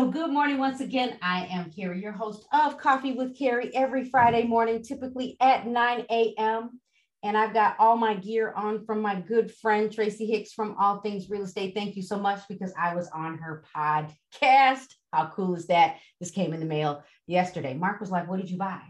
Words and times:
So, 0.00 0.10
good 0.10 0.30
morning 0.32 0.56
once 0.56 0.80
again. 0.80 1.18
I 1.20 1.44
am 1.50 1.70
Carrie, 1.70 2.00
your 2.00 2.10
host 2.12 2.46
of 2.54 2.78
Coffee 2.78 3.12
with 3.12 3.36
Carrie 3.36 3.70
every 3.76 4.06
Friday 4.06 4.44
morning, 4.44 4.82
typically 4.82 5.36
at 5.40 5.66
9 5.66 6.06
a.m. 6.08 6.80
And 7.22 7.36
I've 7.36 7.52
got 7.52 7.76
all 7.78 7.98
my 7.98 8.14
gear 8.14 8.54
on 8.56 8.86
from 8.86 9.02
my 9.02 9.20
good 9.20 9.52
friend 9.52 9.92
Tracy 9.92 10.24
Hicks 10.24 10.54
from 10.54 10.74
All 10.80 11.00
Things 11.00 11.28
Real 11.28 11.42
Estate. 11.42 11.74
Thank 11.74 11.96
you 11.96 12.02
so 12.02 12.18
much 12.18 12.40
because 12.48 12.72
I 12.80 12.94
was 12.94 13.10
on 13.14 13.36
her 13.40 13.62
podcast. 13.76 14.86
How 15.12 15.30
cool 15.34 15.54
is 15.54 15.66
that? 15.66 15.96
This 16.18 16.30
came 16.30 16.54
in 16.54 16.60
the 16.60 16.66
mail 16.66 17.04
yesterday. 17.26 17.74
Mark 17.74 18.00
was 18.00 18.10
like, 18.10 18.26
What 18.26 18.40
did 18.40 18.48
you 18.48 18.56
buy? 18.56 18.80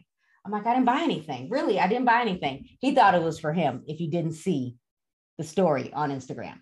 I'm 0.46 0.52
like, 0.52 0.64
I 0.64 0.74
didn't 0.74 0.86
buy 0.86 1.00
anything. 1.02 1.50
Really, 1.50 1.80
I 1.80 1.88
didn't 1.88 2.04
buy 2.04 2.20
anything. 2.20 2.68
He 2.78 2.94
thought 2.94 3.16
it 3.16 3.22
was 3.22 3.40
for 3.40 3.52
him 3.52 3.82
if 3.88 3.98
you 3.98 4.12
didn't 4.12 4.34
see 4.34 4.76
the 5.38 5.44
story 5.44 5.92
on 5.92 6.12
Instagram. 6.12 6.60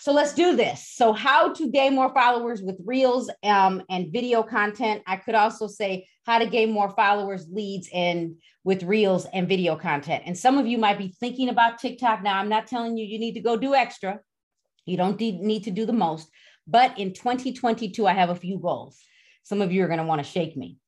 So 0.00 0.12
let's 0.12 0.32
do 0.32 0.56
this. 0.56 0.88
So, 0.88 1.12
how 1.12 1.52
to 1.52 1.70
gain 1.70 1.94
more 1.94 2.12
followers 2.14 2.62
with 2.62 2.76
reels 2.86 3.30
um, 3.42 3.82
and 3.90 4.10
video 4.10 4.42
content. 4.42 5.02
I 5.06 5.16
could 5.16 5.34
also 5.34 5.66
say 5.66 6.08
how 6.24 6.38
to 6.38 6.46
gain 6.46 6.72
more 6.72 6.88
followers, 6.88 7.46
leads, 7.52 7.86
and 7.92 8.36
with 8.64 8.82
reels 8.82 9.26
and 9.34 9.46
video 9.46 9.76
content. 9.76 10.22
And 10.24 10.36
some 10.36 10.56
of 10.56 10.66
you 10.66 10.78
might 10.78 10.96
be 10.96 11.14
thinking 11.20 11.50
about 11.50 11.78
TikTok. 11.78 12.22
Now, 12.22 12.38
I'm 12.38 12.48
not 12.48 12.66
telling 12.66 12.96
you 12.96 13.04
you 13.04 13.18
need 13.18 13.34
to 13.34 13.40
go 13.40 13.58
do 13.58 13.74
extra. 13.74 14.20
You 14.86 14.96
don't 14.96 15.20
need 15.20 15.64
to 15.64 15.70
do 15.70 15.84
the 15.84 15.92
most. 15.92 16.30
But 16.66 16.98
in 16.98 17.12
2022, 17.12 18.06
I 18.06 18.14
have 18.14 18.30
a 18.30 18.34
few 18.34 18.58
goals. 18.58 18.98
Some 19.42 19.60
of 19.60 19.70
you 19.70 19.84
are 19.84 19.88
going 19.88 19.98
to 19.98 20.06
want 20.06 20.24
to 20.24 20.30
shake 20.30 20.56
me. 20.56 20.78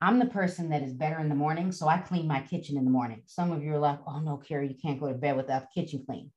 I'm 0.00 0.20
the 0.20 0.26
person 0.26 0.70
that 0.70 0.82
is 0.82 0.94
better 0.94 1.18
in 1.18 1.28
the 1.28 1.34
morning. 1.34 1.72
So 1.72 1.88
I 1.88 1.98
clean 1.98 2.28
my 2.28 2.40
kitchen 2.40 2.76
in 2.76 2.84
the 2.84 2.90
morning. 2.92 3.22
Some 3.26 3.50
of 3.50 3.62
you 3.64 3.74
are 3.74 3.78
like, 3.78 3.98
oh 4.06 4.20
no, 4.20 4.36
Carrie, 4.36 4.68
you 4.68 4.76
can't 4.80 5.00
go 5.00 5.08
to 5.08 5.14
bed 5.14 5.36
without 5.36 5.62
the 5.62 5.80
kitchen 5.82 6.04
clean. 6.06 6.30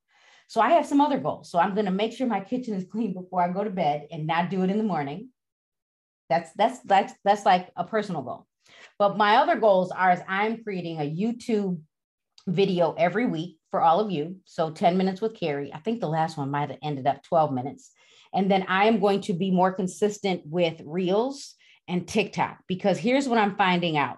So 0.47 0.61
I 0.61 0.71
have 0.71 0.85
some 0.85 1.01
other 1.01 1.19
goals. 1.19 1.49
So 1.49 1.59
I'm 1.59 1.73
going 1.73 1.85
to 1.85 1.91
make 1.91 2.13
sure 2.13 2.27
my 2.27 2.39
kitchen 2.39 2.73
is 2.75 2.85
clean 2.91 3.13
before 3.13 3.41
I 3.41 3.51
go 3.51 3.63
to 3.63 3.69
bed 3.69 4.07
and 4.11 4.27
not 4.27 4.49
do 4.49 4.63
it 4.63 4.69
in 4.69 4.77
the 4.77 4.83
morning. 4.83 5.29
That's 6.29 6.51
that's 6.53 6.79
that's 6.79 7.13
that's 7.23 7.45
like 7.45 7.69
a 7.75 7.83
personal 7.83 8.23
goal. 8.23 8.47
But 8.97 9.17
my 9.17 9.37
other 9.37 9.57
goals 9.57 9.91
are 9.91 10.09
as 10.09 10.21
I'm 10.27 10.63
creating 10.63 10.99
a 10.99 11.09
YouTube 11.09 11.79
video 12.47 12.93
every 12.97 13.25
week 13.25 13.57
for 13.69 13.81
all 13.81 13.99
of 13.99 14.11
you. 14.11 14.37
So 14.45 14.71
10 14.71 14.97
minutes 14.97 15.21
with 15.21 15.35
Carrie. 15.35 15.73
I 15.73 15.79
think 15.79 15.99
the 15.99 16.07
last 16.07 16.37
one 16.37 16.49
might 16.49 16.69
have 16.69 16.79
ended 16.81 17.05
up 17.05 17.23
12 17.23 17.53
minutes. 17.53 17.91
And 18.33 18.49
then 18.49 18.65
I 18.67 18.85
am 18.85 18.99
going 18.99 19.21
to 19.21 19.33
be 19.33 19.51
more 19.51 19.71
consistent 19.71 20.41
with 20.45 20.81
Reels 20.83 21.55
and 21.87 22.07
TikTok 22.07 22.59
because 22.67 22.97
here's 22.97 23.27
what 23.27 23.37
I'm 23.37 23.55
finding 23.55 23.97
out. 23.97 24.17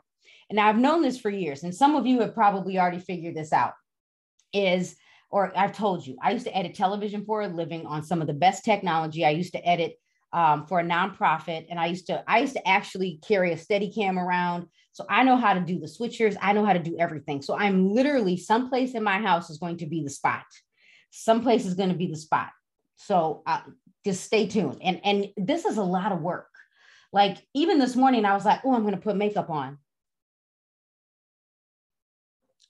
And 0.50 0.60
I've 0.60 0.78
known 0.78 1.02
this 1.02 1.20
for 1.20 1.30
years, 1.30 1.64
and 1.64 1.76
some 1.76 1.96
of 1.96 2.06
you 2.06 2.22
have 2.22 2.34
probably 2.34 2.80
already 2.80 3.00
figured 3.00 3.36
this 3.36 3.52
out 3.52 3.74
is 4.54 4.96
or 5.30 5.52
I've 5.58 5.76
told 5.76 6.06
you, 6.06 6.18
I 6.22 6.32
used 6.32 6.46
to 6.46 6.56
edit 6.56 6.76
television 6.76 7.26
for 7.26 7.42
a 7.42 7.48
living 7.48 7.86
on 7.86 8.04
some 8.04 8.22
of 8.22 8.28
the 8.28 8.34
best 8.34 8.64
technology. 8.64 9.26
I 9.26 9.32
used 9.32 9.54
to 9.54 9.68
edit 9.68 10.00
um, 10.34 10.66
for 10.66 10.80
a 10.80 10.84
nonprofit, 10.84 11.68
and 11.70 11.80
I 11.80 11.88
used 11.88 12.08
to 12.08 12.24
I 12.28 12.40
used 12.40 12.54
to 12.54 12.68
actually 12.68 13.20
carry 13.28 13.52
a 13.52 13.58
steady 13.58 13.92
cam 13.92 14.18
around. 14.18 14.68
So 14.92 15.06
I 15.10 15.24
know 15.24 15.38
how 15.38 15.54
to 15.54 15.60
do 15.60 15.80
the 15.80 15.88
switchers. 15.88 16.36
I 16.42 16.54
know 16.54 16.66
how 16.66 16.74
to 16.74 16.80
do 16.80 16.98
everything. 16.98 17.42
So 17.42 17.58
I'm 17.58 17.94
literally 17.94 18.36
someplace 18.38 18.94
in 18.94 19.04
my 19.04 19.20
house 19.20 19.50
is 19.50 19.60
going 19.60 19.78
to 19.78 19.86
be 19.86 20.04
the 20.04 20.10
spot. 20.10 20.46
Someplace 21.12 21.66
is 21.66 21.76
going 21.76 21.90
to 21.90 21.96
be 21.96 22.08
the 22.08 22.18
spot. 22.18 22.50
So 22.96 23.44
uh, 23.46 23.62
just 24.06 24.24
stay 24.24 24.48
tuned. 24.48 24.80
And 24.82 25.02
and 25.04 25.28
this 25.38 25.66
is 25.66 25.78
a 25.78 25.84
lot 25.84 26.12
of 26.12 26.22
work. 26.22 26.48
Like 27.14 27.38
even 27.54 27.80
this 27.80 27.96
morning, 27.96 28.26
I 28.26 28.34
was 28.34 28.46
like, 28.46 28.62
oh, 28.66 28.74
I'm 28.74 28.82
going 28.82 28.96
to 28.96 29.02
put 29.02 29.16
makeup 29.16 29.50
on 29.50 29.78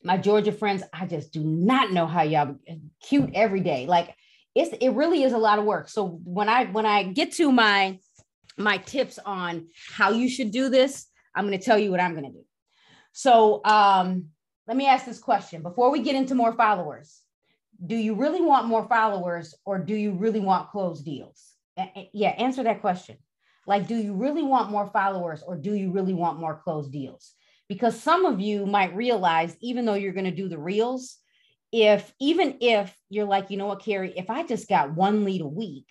my 0.08 0.18
Georgia 0.18 0.54
friends, 0.54 0.84
I 0.94 1.06
just 1.06 1.34
do 1.34 1.44
not 1.44 1.92
know 1.92 2.08
how 2.08 2.22
y'all 2.22 2.56
cute 3.04 3.32
every 3.34 3.60
day. 3.60 3.86
Like 3.88 4.16
it's 4.56 4.76
it 4.80 4.92
really 4.92 5.24
is 5.24 5.34
a 5.34 5.38
lot 5.38 5.60
of 5.60 5.66
work. 5.66 5.90
So 5.90 6.22
when 6.24 6.48
I 6.48 6.66
when 6.68 6.86
I 6.86 7.04
get 7.04 7.34
to 7.34 7.52
my 7.52 8.00
my 8.58 8.78
tips 8.78 9.20
on 9.24 9.68
how 9.92 10.12
you 10.12 10.30
should 10.30 10.52
do 10.52 10.70
this, 10.70 11.08
I'm 11.36 11.46
going 11.46 11.60
to 11.60 11.64
tell 11.64 11.78
you 11.78 11.92
what 11.92 12.00
I'm 12.00 12.14
going 12.14 12.24
to 12.24 12.32
do. 12.32 12.46
So 13.12 13.62
um 13.66 14.28
let 14.66 14.78
me 14.78 14.88
ask 14.88 15.06
this 15.06 15.20
question 15.20 15.62
before 15.62 15.92
we 15.92 16.02
get 16.02 16.16
into 16.16 16.36
more 16.36 16.54
followers. 16.54 17.22
Do 17.86 17.96
you 17.96 18.16
really 18.16 18.42
want 18.42 18.66
more 18.66 18.88
followers 18.88 19.56
or 19.66 19.78
do 19.78 19.94
you 19.94 20.14
really 20.14 20.40
want 20.40 20.70
closed 20.70 21.04
deals? 21.04 21.54
Yeah, 22.14 22.30
answer 22.30 22.64
that 22.64 22.80
question. 22.80 23.18
Like, 23.68 23.88
do 23.88 23.96
you 23.96 24.14
really 24.14 24.44
want 24.44 24.72
more 24.72 24.88
followers 24.88 25.44
or 25.46 25.58
do 25.58 25.74
you 25.74 25.92
really 25.92 26.14
want 26.14 26.40
more 26.40 26.56
closed 26.64 26.94
deals? 26.94 27.34
Because 27.70 28.00
some 28.00 28.26
of 28.26 28.40
you 28.40 28.66
might 28.66 28.96
realize 28.96 29.56
even 29.62 29.86
though 29.86 29.94
you're 29.94 30.14
going 30.14 30.26
to 30.26 30.32
do 30.32 30.48
the 30.48 30.58
reels 30.58 31.18
if 31.72 32.14
even 32.20 32.58
if 32.62 32.96
you're 33.10 33.26
like 33.26 33.50
you 33.50 33.58
know 33.58 33.66
what 33.66 33.84
carrie? 33.84 34.14
If 34.16 34.30
i 34.30 34.44
just 34.44 34.70
got 34.70 34.96
one 34.96 35.26
lead 35.26 35.42
a 35.42 35.48
week 35.48 35.90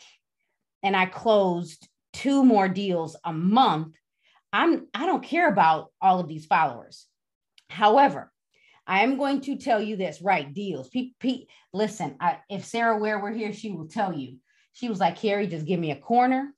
and 0.82 0.97
i 0.97 1.06
closed 1.06 1.87
two 2.12 2.44
more 2.44 2.69
deals 2.69 3.16
a 3.25 3.32
month 3.32 3.94
i'm 4.53 4.87
i 4.94 5.04
don't 5.06 5.22
care 5.22 5.48
about 5.48 5.91
all 6.00 6.20
of 6.20 6.28
these 6.28 6.47
followers. 6.47 7.06
However 7.69 8.32
i 8.87 9.03
am 9.03 9.19
going 9.19 9.41
to 9.43 9.56
tell 9.56 9.82
you 9.82 9.97
this 9.97 10.22
right 10.22 10.53
deals. 10.53 10.88
Pete, 10.88 11.14
Pete 11.20 11.48
listen 11.72 12.16
I, 12.20 12.38
if 12.48 12.64
sarah 12.64 12.98
ware 12.98 13.19
were 13.19 13.32
here 13.32 13.53
she 13.53 13.70
will 13.70 13.88
tell 13.88 14.12
you. 14.12 14.38
She 14.72 14.88
was 14.88 15.00
like 15.00 15.16
carrie 15.16 15.47
just 15.47 15.66
give 15.66 15.81
me 15.81 15.91
a 15.91 15.97
corner 15.97 16.53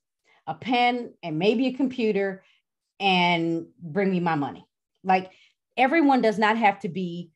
a 0.46 0.54
pen 0.54 1.12
and 1.22 1.38
maybe 1.38 1.66
a 1.66 1.72
computer 1.72 2.42
and 3.00 3.66
bring 3.80 4.10
me 4.10 4.20
my 4.20 4.34
money 4.34 4.67
like 5.08 5.32
everyone 5.76 6.20
does 6.20 6.38
not 6.38 6.56
have 6.56 6.78
to 6.80 6.88
be 6.88 7.30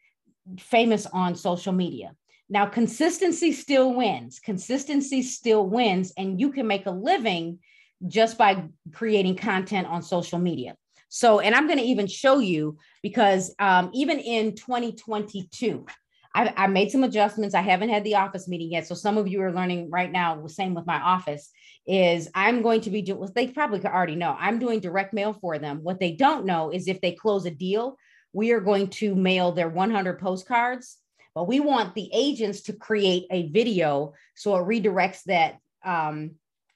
famous 0.58 1.06
on 1.06 1.34
social 1.34 1.72
media. 1.72 2.14
Now, 2.48 2.66
consistency 2.66 3.52
still 3.52 3.94
wins. 3.94 4.38
Consistency 4.38 5.22
still 5.22 5.66
wins, 5.66 6.12
and 6.16 6.38
you 6.38 6.52
can 6.52 6.66
make 6.66 6.86
a 6.86 6.90
living 6.90 7.58
just 8.06 8.36
by 8.36 8.64
creating 8.92 9.36
content 9.36 9.86
on 9.86 10.02
social 10.02 10.38
media. 10.38 10.76
So, 11.08 11.40
and 11.40 11.54
I'm 11.54 11.66
going 11.66 11.78
to 11.78 11.84
even 11.84 12.06
show 12.06 12.38
you 12.38 12.76
because 13.02 13.54
um, 13.58 13.90
even 13.92 14.18
in 14.18 14.54
2022, 14.54 15.86
I, 16.34 16.52
I, 16.56 16.66
made 16.66 16.90
some 16.90 17.04
adjustments. 17.04 17.54
I 17.54 17.60
haven't 17.60 17.90
had 17.90 18.04
the 18.04 18.16
office 18.16 18.48
meeting 18.48 18.72
yet. 18.72 18.86
So 18.86 18.94
some 18.94 19.18
of 19.18 19.28
you 19.28 19.42
are 19.42 19.52
learning 19.52 19.90
right 19.90 20.10
now, 20.10 20.46
same 20.46 20.74
with 20.74 20.86
my 20.86 20.98
office, 20.98 21.50
is 21.86 22.28
I'm 22.34 22.62
going 22.62 22.80
to 22.82 22.90
be 22.90 23.02
doing, 23.02 23.28
they 23.34 23.48
probably 23.48 23.84
already 23.84 24.14
know, 24.14 24.36
I'm 24.38 24.58
doing 24.58 24.80
direct 24.80 25.12
mail 25.12 25.32
for 25.32 25.58
them. 25.58 25.80
What 25.82 25.98
they 25.98 26.12
don't 26.12 26.46
know 26.46 26.70
is 26.70 26.86
if 26.86 27.00
they 27.00 27.12
close 27.12 27.44
a 27.46 27.50
deal, 27.50 27.96
we 28.32 28.52
are 28.52 28.60
going 28.60 28.88
to 28.88 29.14
mail 29.14 29.52
their 29.52 29.68
100 29.68 30.18
postcards, 30.18 30.98
but 31.34 31.48
we 31.48 31.60
want 31.60 31.94
the 31.94 32.08
agents 32.12 32.62
to 32.62 32.72
create 32.72 33.26
a 33.30 33.48
video 33.48 34.14
so 34.36 34.56
it 34.56 34.66
redirects 34.66 35.22
that, 35.24 35.58
um, 35.84 36.32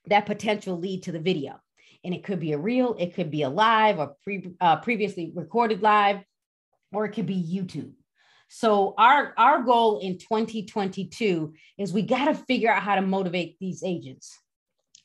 that 0.06 0.26
potential 0.26 0.78
lead 0.78 1.04
to 1.04 1.12
the 1.12 1.20
video. 1.20 1.60
And 2.04 2.14
it 2.14 2.24
could 2.24 2.40
be 2.40 2.52
a 2.52 2.58
reel, 2.58 2.96
it 2.98 3.14
could 3.14 3.30
be 3.30 3.42
a 3.42 3.48
live 3.48 3.98
or 3.98 4.16
pre, 4.22 4.50
uh, 4.60 4.76
previously 4.76 5.32
recorded 5.34 5.82
live, 5.82 6.20
or 6.92 7.04
it 7.04 7.12
could 7.12 7.26
be 7.26 7.34
YouTube. 7.34 7.92
So 8.48 8.94
our 8.96 9.34
our 9.36 9.62
goal 9.62 9.98
in 9.98 10.18
2022 10.18 11.54
is 11.78 11.92
we 11.92 12.02
got 12.02 12.26
to 12.26 12.34
figure 12.34 12.70
out 12.70 12.82
how 12.82 12.94
to 12.94 13.02
motivate 13.02 13.56
these 13.58 13.82
agents. 13.84 14.38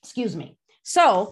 Excuse 0.03 0.35
me. 0.35 0.57
So 0.83 1.31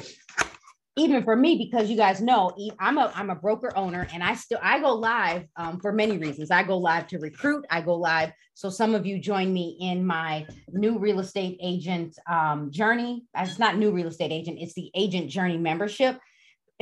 even 1.00 1.24
for 1.24 1.35
me, 1.35 1.57
because 1.57 1.90
you 1.90 1.96
guys 1.96 2.22
know 2.22 2.52
I'm 2.80 2.97
a 2.97 3.12
I'm 3.16 3.30
a 3.30 3.35
broker 3.35 3.75
owner, 3.75 4.07
and 4.13 4.24
I 4.24 4.35
still 4.35 4.59
I 4.62 4.80
go 4.80 4.94
live 4.94 5.46
um, 5.56 5.80
for 5.80 5.91
many 5.91 6.18
reasons. 6.18 6.52
I 6.52 6.63
go 6.63 6.78
live 6.78 7.07
to 7.07 7.19
recruit. 7.19 7.66
I 7.69 7.81
go 7.81 7.96
live. 7.96 8.31
So 8.53 8.69
some 8.69 8.94
of 8.94 9.06
you 9.06 9.19
join 9.19 9.53
me 9.53 9.78
in 9.80 10.06
my 10.06 10.46
new 10.72 11.00
real 11.00 11.19
estate 11.19 11.57
agent 11.62 12.18
um, 12.30 12.69
journey. 12.72 13.24
It's 13.38 13.59
not 13.59 13.78
new 13.78 13.91
real 13.91 14.07
estate 14.07 14.31
agent. 14.31 14.57
It's 14.59 14.74
the 14.74 14.91
agent 14.94 15.30
journey 15.30 15.57
membership 15.57 16.19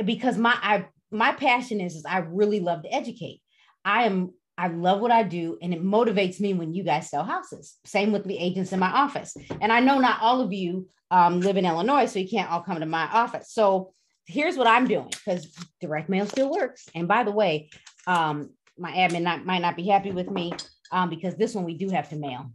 because 0.04 0.36
my 0.36 0.56
I 0.60 0.86
my 1.10 1.32
passion 1.32 1.80
is 1.80 1.94
is 1.94 2.04
I 2.04 2.18
really 2.18 2.60
love 2.60 2.82
to 2.82 2.92
educate. 2.92 3.40
I 3.84 4.04
am 4.04 4.32
I 4.58 4.66
love 4.66 5.00
what 5.00 5.12
I 5.12 5.22
do, 5.22 5.56
and 5.62 5.72
it 5.72 5.82
motivates 5.82 6.40
me 6.40 6.52
when 6.52 6.74
you 6.74 6.82
guys 6.82 7.08
sell 7.08 7.22
houses. 7.22 7.76
Same 7.84 8.10
with 8.10 8.24
the 8.24 8.36
agents 8.36 8.72
in 8.72 8.80
my 8.80 8.90
office. 8.90 9.36
And 9.60 9.72
I 9.72 9.78
know 9.78 10.00
not 10.00 10.20
all 10.20 10.40
of 10.40 10.52
you 10.52 10.88
um, 11.12 11.40
live 11.40 11.56
in 11.56 11.64
Illinois, 11.64 12.06
so 12.06 12.18
you 12.18 12.28
can't 12.28 12.50
all 12.50 12.62
come 12.62 12.80
to 12.80 12.86
my 12.86 13.04
office. 13.04 13.52
So 13.52 13.94
here's 14.26 14.56
what 14.56 14.66
I'm 14.66 14.88
doing 14.88 15.08
because 15.10 15.46
direct 15.80 16.08
mail 16.08 16.26
still 16.26 16.50
works. 16.50 16.86
And 16.92 17.06
by 17.06 17.22
the 17.22 17.30
way, 17.30 17.70
um, 18.08 18.50
my 18.76 18.90
admin 18.90 19.22
not, 19.22 19.46
might 19.46 19.62
not 19.62 19.76
be 19.76 19.86
happy 19.86 20.10
with 20.10 20.28
me 20.28 20.52
um, 20.90 21.08
because 21.08 21.36
this 21.36 21.54
one 21.54 21.64
we 21.64 21.78
do 21.78 21.88
have 21.90 22.08
to 22.10 22.16
mail 22.16 22.50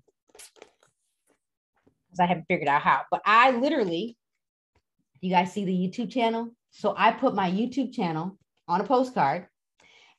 because 2.13 2.19
I 2.19 2.25
haven't 2.25 2.45
figured 2.49 2.67
out 2.67 2.81
how. 2.81 3.03
But 3.09 3.21
I 3.25 3.51
literally, 3.51 4.17
you 5.21 5.31
guys 5.31 5.53
see 5.53 5.63
the 5.63 5.71
YouTube 5.71 6.11
channel? 6.11 6.49
So 6.71 6.93
I 6.97 7.11
put 7.11 7.33
my 7.33 7.49
YouTube 7.49 7.93
channel 7.93 8.37
on 8.67 8.81
a 8.81 8.83
postcard 8.83 9.47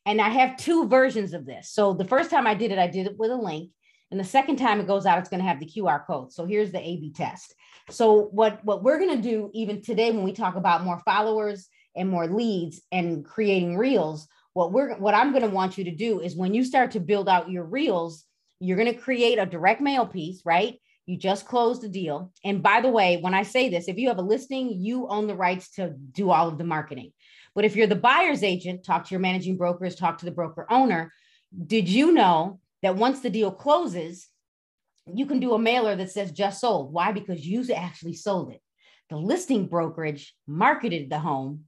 and 0.07 0.21
I 0.21 0.29
have 0.29 0.57
two 0.57 0.89
versions 0.89 1.33
of 1.33 1.47
this. 1.47 1.71
So 1.71 1.95
the 1.95 2.05
first 2.05 2.31
time 2.31 2.47
I 2.47 2.55
did 2.55 2.71
it, 2.71 2.79
I 2.79 2.87
did 2.87 3.07
it 3.07 3.19
with 3.19 3.31
a 3.31 3.37
link. 3.37 3.71
And 4.11 4.21
the 4.21 4.25
second 4.25 4.57
time 4.57 4.81
it 4.81 4.87
goes 4.87 5.07
out, 5.07 5.19
it's 5.19 5.29
going 5.29 5.43
to 5.43 5.49
have 5.49 5.59
the 5.59 5.67
QR 5.67 6.07
code. 6.07 6.33
So 6.33 6.45
here's 6.45 6.71
the 6.71 6.79
A 6.79 6.97
B 6.99 7.13
test. 7.13 7.55
So 7.91 8.29
what, 8.33 8.65
what 8.65 8.83
we're 8.83 8.99
going 8.99 9.17
to 9.17 9.23
do 9.23 9.51
even 9.55 9.83
today 9.83 10.11
when 10.11 10.25
we 10.25 10.33
talk 10.33 10.57
about 10.57 10.85
more 10.85 11.01
followers 11.05 11.69
and 11.97 12.09
more 12.09 12.27
leads 12.27 12.81
and 12.93 13.25
creating 13.25 13.77
reels, 13.77 14.29
what 14.53 14.73
we're 14.73 14.95
what 14.97 15.15
I'm 15.15 15.33
going 15.33 15.43
to 15.43 15.49
want 15.49 15.77
you 15.77 15.85
to 15.85 15.91
do 15.91 16.21
is 16.21 16.37
when 16.37 16.55
you 16.55 16.65
start 16.65 16.93
to 16.93 17.01
build 17.01 17.29
out 17.29 17.51
your 17.51 17.65
reels, 17.65 18.25
you're 18.61 18.77
going 18.77 18.93
to 18.93 19.01
create 19.01 19.39
a 19.39 19.47
direct 19.47 19.81
mail 19.81 20.07
piece, 20.07 20.43
right? 20.45 20.79
You 21.07 21.19
just 21.19 21.47
closed 21.47 21.83
the 21.83 21.89
deal. 21.89 22.33
And 22.45 22.63
by 22.63 22.81
the 22.81 22.89
way, 22.89 23.19
when 23.19 23.35
I 23.35 23.43
say 23.43 23.69
this, 23.69 23.89
if 23.89 23.99
you 23.99 24.09
have 24.09 24.19
a 24.19 24.23
listing, 24.23 24.81
you 24.81 25.07
own 25.09 25.27
the 25.27 25.35
rights 25.35 25.73
to 25.73 25.91
do 25.91 26.31
all 26.31 26.49
of 26.49 26.57
the 26.57 26.65
marketing. 26.65 27.13
But 27.55 27.65
if 27.65 27.77
you're 27.77 27.87
the 27.87 27.97
buyer's 27.97 28.43
agent, 28.43 28.85
talk 28.85 29.05
to 29.05 29.11
your 29.11 29.21
managing 29.21 29.57
brokers, 29.57 29.95
talk 29.95 30.19
to 30.19 30.25
the 30.25 30.31
broker 30.31 30.67
owner. 30.71 31.13
Did 31.67 31.89
you 31.89 32.13
know 32.13 32.61
that 32.83 32.97
once 32.97 33.21
the 33.21 33.31
deal 33.31 33.51
closes, 33.53 34.29
you 35.13 35.27
can 35.27 35.41
do 35.41 35.55
a 35.55 35.59
mailer 35.59 35.95
that 35.97 36.11
says 36.11 36.33
just 36.33 36.61
sold? 36.61 36.93
Why? 36.93 37.13
Because 37.13 37.47
you 37.47 37.65
actually 37.73 38.15
sold 38.15 38.53
it. 38.53 38.61
The 39.11 39.17
listing 39.17 39.67
brokerage 39.67 40.35
marketed 40.47 41.11
the 41.11 41.19
home 41.19 41.65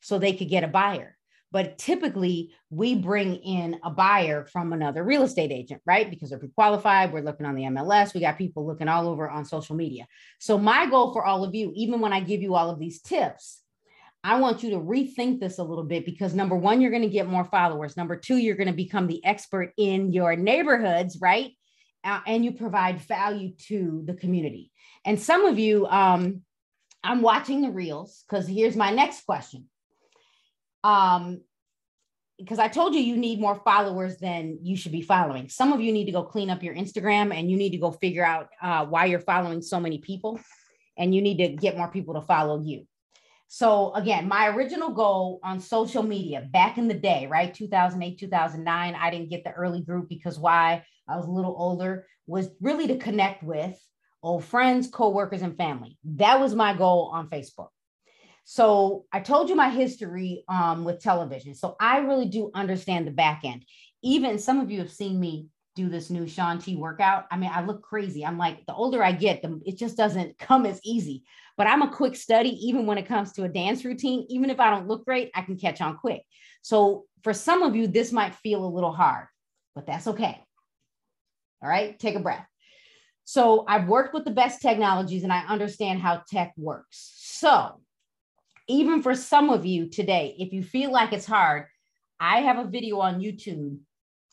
so 0.00 0.18
they 0.18 0.32
could 0.32 0.48
get 0.48 0.64
a 0.64 0.68
buyer. 0.68 1.16
But 1.52 1.78
typically, 1.78 2.52
we 2.68 2.94
bring 2.94 3.36
in 3.36 3.80
a 3.82 3.90
buyer 3.90 4.44
from 4.44 4.72
another 4.72 5.02
real 5.02 5.22
estate 5.22 5.50
agent, 5.50 5.82
right? 5.84 6.08
Because 6.08 6.30
they're 6.30 6.38
pre-qualified. 6.38 7.12
We're 7.12 7.22
looking 7.22 7.46
on 7.46 7.56
the 7.56 7.64
MLS. 7.64 8.14
We 8.14 8.20
got 8.20 8.38
people 8.38 8.66
looking 8.66 8.86
all 8.88 9.08
over 9.08 9.28
on 9.28 9.44
social 9.44 9.74
media. 9.74 10.06
So 10.38 10.58
my 10.58 10.86
goal 10.88 11.12
for 11.12 11.24
all 11.24 11.42
of 11.42 11.54
you, 11.54 11.72
even 11.74 12.00
when 12.00 12.12
I 12.12 12.20
give 12.20 12.40
you 12.40 12.54
all 12.54 12.70
of 12.70 12.78
these 12.78 13.00
tips, 13.00 13.62
I 14.22 14.38
want 14.38 14.62
you 14.62 14.70
to 14.70 14.76
rethink 14.76 15.40
this 15.40 15.58
a 15.58 15.64
little 15.64 15.84
bit 15.84 16.04
because 16.04 16.34
number 16.34 16.54
one, 16.54 16.80
you're 16.80 16.90
going 16.90 17.02
to 17.02 17.08
get 17.08 17.26
more 17.26 17.44
followers. 17.44 17.96
Number 17.96 18.16
two, 18.16 18.36
you're 18.36 18.56
going 18.56 18.66
to 18.66 18.74
become 18.74 19.06
the 19.06 19.24
expert 19.24 19.72
in 19.78 20.12
your 20.12 20.36
neighborhoods, 20.36 21.18
right? 21.20 21.52
Uh, 22.04 22.20
and 22.26 22.44
you 22.44 22.52
provide 22.52 23.00
value 23.00 23.52
to 23.68 24.02
the 24.06 24.14
community. 24.14 24.70
And 25.04 25.18
some 25.18 25.46
of 25.46 25.58
you, 25.58 25.86
um, 25.86 26.42
I'm 27.02 27.22
watching 27.22 27.62
the 27.62 27.70
reels 27.70 28.24
because 28.28 28.46
here's 28.46 28.76
my 28.76 28.90
next 28.90 29.24
question 29.24 29.66
um 30.84 31.40
because 32.38 32.58
I 32.58 32.68
told 32.68 32.94
you 32.94 33.02
you 33.02 33.18
need 33.18 33.38
more 33.38 33.60
followers 33.64 34.16
than 34.16 34.60
you 34.62 34.74
should 34.74 34.92
be 34.92 35.02
following. 35.02 35.50
Some 35.50 35.74
of 35.74 35.82
you 35.82 35.92
need 35.92 36.06
to 36.06 36.12
go 36.12 36.22
clean 36.22 36.48
up 36.48 36.62
your 36.62 36.74
Instagram 36.74 37.34
and 37.38 37.50
you 37.50 37.58
need 37.58 37.72
to 37.72 37.76
go 37.76 37.90
figure 37.90 38.24
out 38.24 38.48
uh, 38.62 38.86
why 38.86 39.04
you're 39.04 39.20
following 39.20 39.60
so 39.60 39.78
many 39.78 39.98
people 39.98 40.40
and 40.96 41.14
you 41.14 41.20
need 41.20 41.36
to 41.36 41.48
get 41.48 41.76
more 41.76 41.88
people 41.88 42.14
to 42.14 42.22
follow 42.22 42.62
you. 42.62 42.86
So, 43.52 43.92
again, 43.94 44.28
my 44.28 44.46
original 44.46 44.90
goal 44.90 45.40
on 45.42 45.58
social 45.58 46.04
media 46.04 46.46
back 46.52 46.78
in 46.78 46.86
the 46.86 46.94
day, 46.94 47.26
right? 47.26 47.52
2008, 47.52 48.16
2009, 48.16 48.94
I 48.94 49.10
didn't 49.10 49.28
get 49.28 49.42
the 49.42 49.50
early 49.50 49.82
group 49.82 50.08
because 50.08 50.38
why? 50.38 50.84
I 51.08 51.16
was 51.16 51.26
a 51.26 51.32
little 51.32 51.56
older, 51.58 52.06
was 52.28 52.48
really 52.60 52.86
to 52.86 52.96
connect 52.96 53.42
with 53.42 53.76
old 54.22 54.44
friends, 54.44 54.86
co-workers, 54.86 55.42
and 55.42 55.56
family. 55.56 55.98
That 56.04 56.38
was 56.38 56.54
my 56.54 56.74
goal 56.76 57.10
on 57.12 57.28
Facebook. 57.28 57.70
So 58.44 59.06
I 59.12 59.18
told 59.18 59.48
you 59.48 59.56
my 59.56 59.70
history 59.70 60.44
um, 60.48 60.84
with 60.84 61.02
television. 61.02 61.56
So 61.56 61.74
I 61.80 61.98
really 61.98 62.28
do 62.28 62.52
understand 62.54 63.04
the 63.04 63.10
back 63.10 63.40
end. 63.42 63.64
Even 64.04 64.38
some 64.38 64.60
of 64.60 64.70
you 64.70 64.78
have 64.78 64.92
seen 64.92 65.18
me 65.18 65.48
do 65.80 65.88
this 65.88 66.10
new 66.10 66.26
Shaun 66.26 66.58
T 66.58 66.76
workout. 66.76 67.24
I 67.30 67.36
mean, 67.36 67.50
I 67.52 67.64
look 67.64 67.82
crazy. 67.82 68.24
I'm 68.24 68.38
like, 68.38 68.66
the 68.66 68.74
older 68.74 69.02
I 69.02 69.12
get, 69.12 69.42
the, 69.42 69.60
it 69.64 69.78
just 69.78 69.96
doesn't 69.96 70.38
come 70.38 70.66
as 70.66 70.80
easy. 70.84 71.24
But 71.56 71.66
I'm 71.66 71.82
a 71.82 71.90
quick 71.90 72.16
study, 72.16 72.50
even 72.68 72.86
when 72.86 72.98
it 72.98 73.06
comes 73.06 73.32
to 73.32 73.44
a 73.44 73.48
dance 73.48 73.84
routine. 73.84 74.26
Even 74.28 74.50
if 74.50 74.60
I 74.60 74.70
don't 74.70 74.88
look 74.88 75.04
great, 75.04 75.30
I 75.34 75.42
can 75.42 75.56
catch 75.56 75.80
on 75.80 75.96
quick. 75.96 76.22
So 76.62 77.04
for 77.22 77.32
some 77.32 77.62
of 77.62 77.76
you, 77.76 77.86
this 77.86 78.12
might 78.12 78.34
feel 78.34 78.64
a 78.64 78.74
little 78.74 78.92
hard, 78.92 79.26
but 79.74 79.86
that's 79.86 80.06
okay. 80.06 80.42
All 81.62 81.68
right, 81.68 81.98
take 81.98 82.16
a 82.16 82.20
breath. 82.20 82.46
So 83.24 83.64
I've 83.68 83.88
worked 83.88 84.14
with 84.14 84.24
the 84.24 84.30
best 84.30 84.60
technologies 84.60 85.22
and 85.22 85.32
I 85.32 85.40
understand 85.46 86.00
how 86.00 86.22
tech 86.28 86.52
works. 86.56 87.12
So 87.16 87.80
even 88.68 89.02
for 89.02 89.14
some 89.14 89.50
of 89.50 89.66
you 89.66 89.88
today, 89.88 90.34
if 90.38 90.52
you 90.52 90.62
feel 90.62 90.90
like 90.90 91.12
it's 91.12 91.26
hard, 91.26 91.66
I 92.18 92.40
have 92.40 92.58
a 92.58 92.68
video 92.68 93.00
on 93.00 93.20
YouTube 93.20 93.78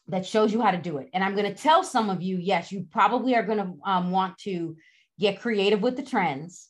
that 0.10 0.26
shows 0.26 0.54
you 0.54 0.62
how 0.62 0.72
to 0.72 0.78
do 0.78 0.98
it. 0.98 1.10
And 1.14 1.24
I'm 1.24 1.36
going 1.36 1.52
to 1.52 1.62
tell 1.62 1.84
some 1.84 2.10
of 2.10 2.22
you, 2.22 2.38
yes, 2.38 2.72
you 2.72 2.88
probably 2.92 3.36
are 3.36 3.44
going 3.44 3.58
to 3.58 3.74
um, 3.84 4.12
want 4.12 4.38
to 4.40 4.78
get 5.20 5.42
creative 5.42 5.82
with 5.82 5.98
the 5.98 6.04
trends, 6.04 6.70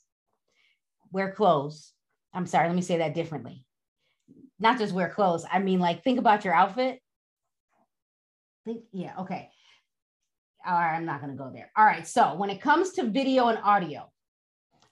wear 1.12 1.32
clothes. 1.32 1.94
I'm 2.34 2.48
sorry, 2.48 2.68
let 2.68 2.76
me 2.76 2.82
say 2.82 2.98
that 2.98 3.14
differently. 3.14 3.64
Not 4.60 4.80
just 4.80 4.94
wear 4.94 5.10
clothes. 5.10 5.46
I 5.52 5.60
mean, 5.60 5.80
like, 5.80 6.04
think 6.04 6.20
about 6.20 6.46
your 6.46 6.54
outfit. 6.54 7.00
Think, 8.66 8.82
yeah, 8.92 9.14
okay. 9.20 9.50
All 10.66 10.74
right, 10.74 10.96
I'm 10.96 11.06
not 11.06 11.22
going 11.22 11.32
to 11.32 11.38
go 11.38 11.52
there. 11.54 11.72
All 11.78 11.86
right. 11.86 12.06
So 12.08 12.34
when 12.36 12.50
it 12.50 12.62
comes 12.62 12.92
to 12.94 13.04
video 13.04 13.48
and 13.48 13.60
audio, 13.64 14.12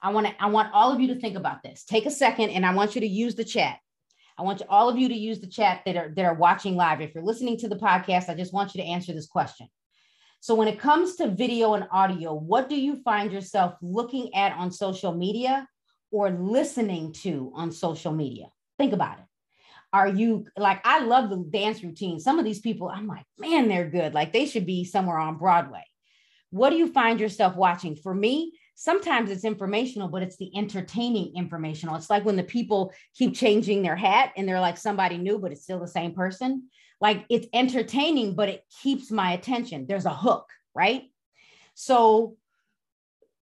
I 0.02 0.12
want 0.12 0.28
to 0.28 0.34
I 0.42 0.48
want 0.48 0.72
all 0.72 0.92
of 0.92 1.02
you 1.02 1.08
to 1.08 1.20
think 1.20 1.36
about 1.36 1.64
this. 1.64 1.84
Take 1.84 2.06
a 2.06 2.12
second 2.12 2.52
and 2.52 2.66
I 2.66 2.74
want 2.74 2.96
you 2.96 3.02
to 3.02 3.08
use 3.08 3.36
the 3.36 3.44
chat. 3.44 3.80
I 4.38 4.44
want 4.44 4.60
you, 4.60 4.66
all 4.70 4.90
of 4.90 4.98
you 4.98 5.08
to 5.08 5.16
use 5.16 5.40
the 5.40 5.48
chat 5.48 5.82
that 5.86 5.96
are 5.96 6.10
that 6.16 6.26
are 6.26 6.34
watching 6.34 6.76
live. 6.76 7.02
If 7.02 7.16
you're 7.16 7.24
listening 7.24 7.58
to 7.60 7.70
the 7.70 7.78
podcast, 7.78 8.30
I 8.30 8.36
just 8.36 8.54
want 8.54 8.76
you 8.76 8.82
to 8.82 8.88
answer 8.88 9.14
this 9.14 9.28
question. 9.28 9.68
So 10.42 10.54
when 10.56 10.68
it 10.68 10.80
comes 10.80 11.16
to 11.16 11.30
video 11.30 11.74
and 11.74 11.88
audio, 11.92 12.34
what 12.34 12.70
do 12.70 12.80
you 12.80 13.02
find 13.04 13.32
yourself 13.32 13.76
looking 13.82 14.36
at 14.36 14.54
on 14.54 14.72
social 14.72 15.14
media 15.14 15.68
or 16.12 16.30
listening 16.30 17.14
to 17.14 17.52
on 17.56 17.72
social 17.72 18.12
media? 18.12 18.48
Think 18.78 18.94
about 18.94 19.20
it. 19.20 19.26
Are 19.94 20.08
you 20.08 20.46
like 20.58 20.82
I 20.84 21.00
love 21.00 21.30
the 21.30 21.38
dance 21.38 21.82
routine. 21.82 22.20
Some 22.20 22.38
of 22.38 22.46
these 22.46 22.60
people, 22.60 22.90
I'm 22.90 23.08
like, 23.08 23.26
man, 23.38 23.70
they're 23.70 23.90
good. 23.90 24.14
Like 24.14 24.34
they 24.34 24.46
should 24.46 24.66
be 24.66 24.84
somewhere 24.84 25.18
on 25.18 25.38
Broadway. 25.38 25.84
What 26.50 26.72
do 26.72 26.76
you 26.76 26.92
find 26.92 27.20
yourself 27.20 27.56
watching? 27.56 27.96
For 27.96 28.14
me, 28.14 28.54
sometimes 28.76 29.32
it's 29.32 29.46
informational, 29.46 30.10
but 30.10 30.22
it's 30.22 30.38
the 30.38 30.52
entertaining 30.56 31.36
informational. 31.36 31.96
It's 31.96 32.10
like 32.10 32.26
when 32.26 32.36
the 32.36 32.44
people 32.44 32.94
keep 33.16 33.34
changing 33.34 33.82
their 33.82 33.96
hat 33.96 34.34
and 34.38 34.48
they're 34.48 34.60
like 34.60 34.78
somebody 34.78 35.18
new, 35.18 35.40
but 35.40 35.52
it's 35.52 35.64
still 35.64 35.80
the 35.80 35.88
same 35.88 36.14
person. 36.14 36.70
Like 37.02 37.26
it's 37.30 37.48
entertaining, 37.54 38.36
but 38.36 38.50
it 38.50 38.64
keeps 38.82 39.10
my 39.10 39.34
attention. 39.34 39.86
There's 39.88 40.06
a 40.06 40.14
hook, 40.14 40.48
right? 40.74 41.04
So 41.74 42.38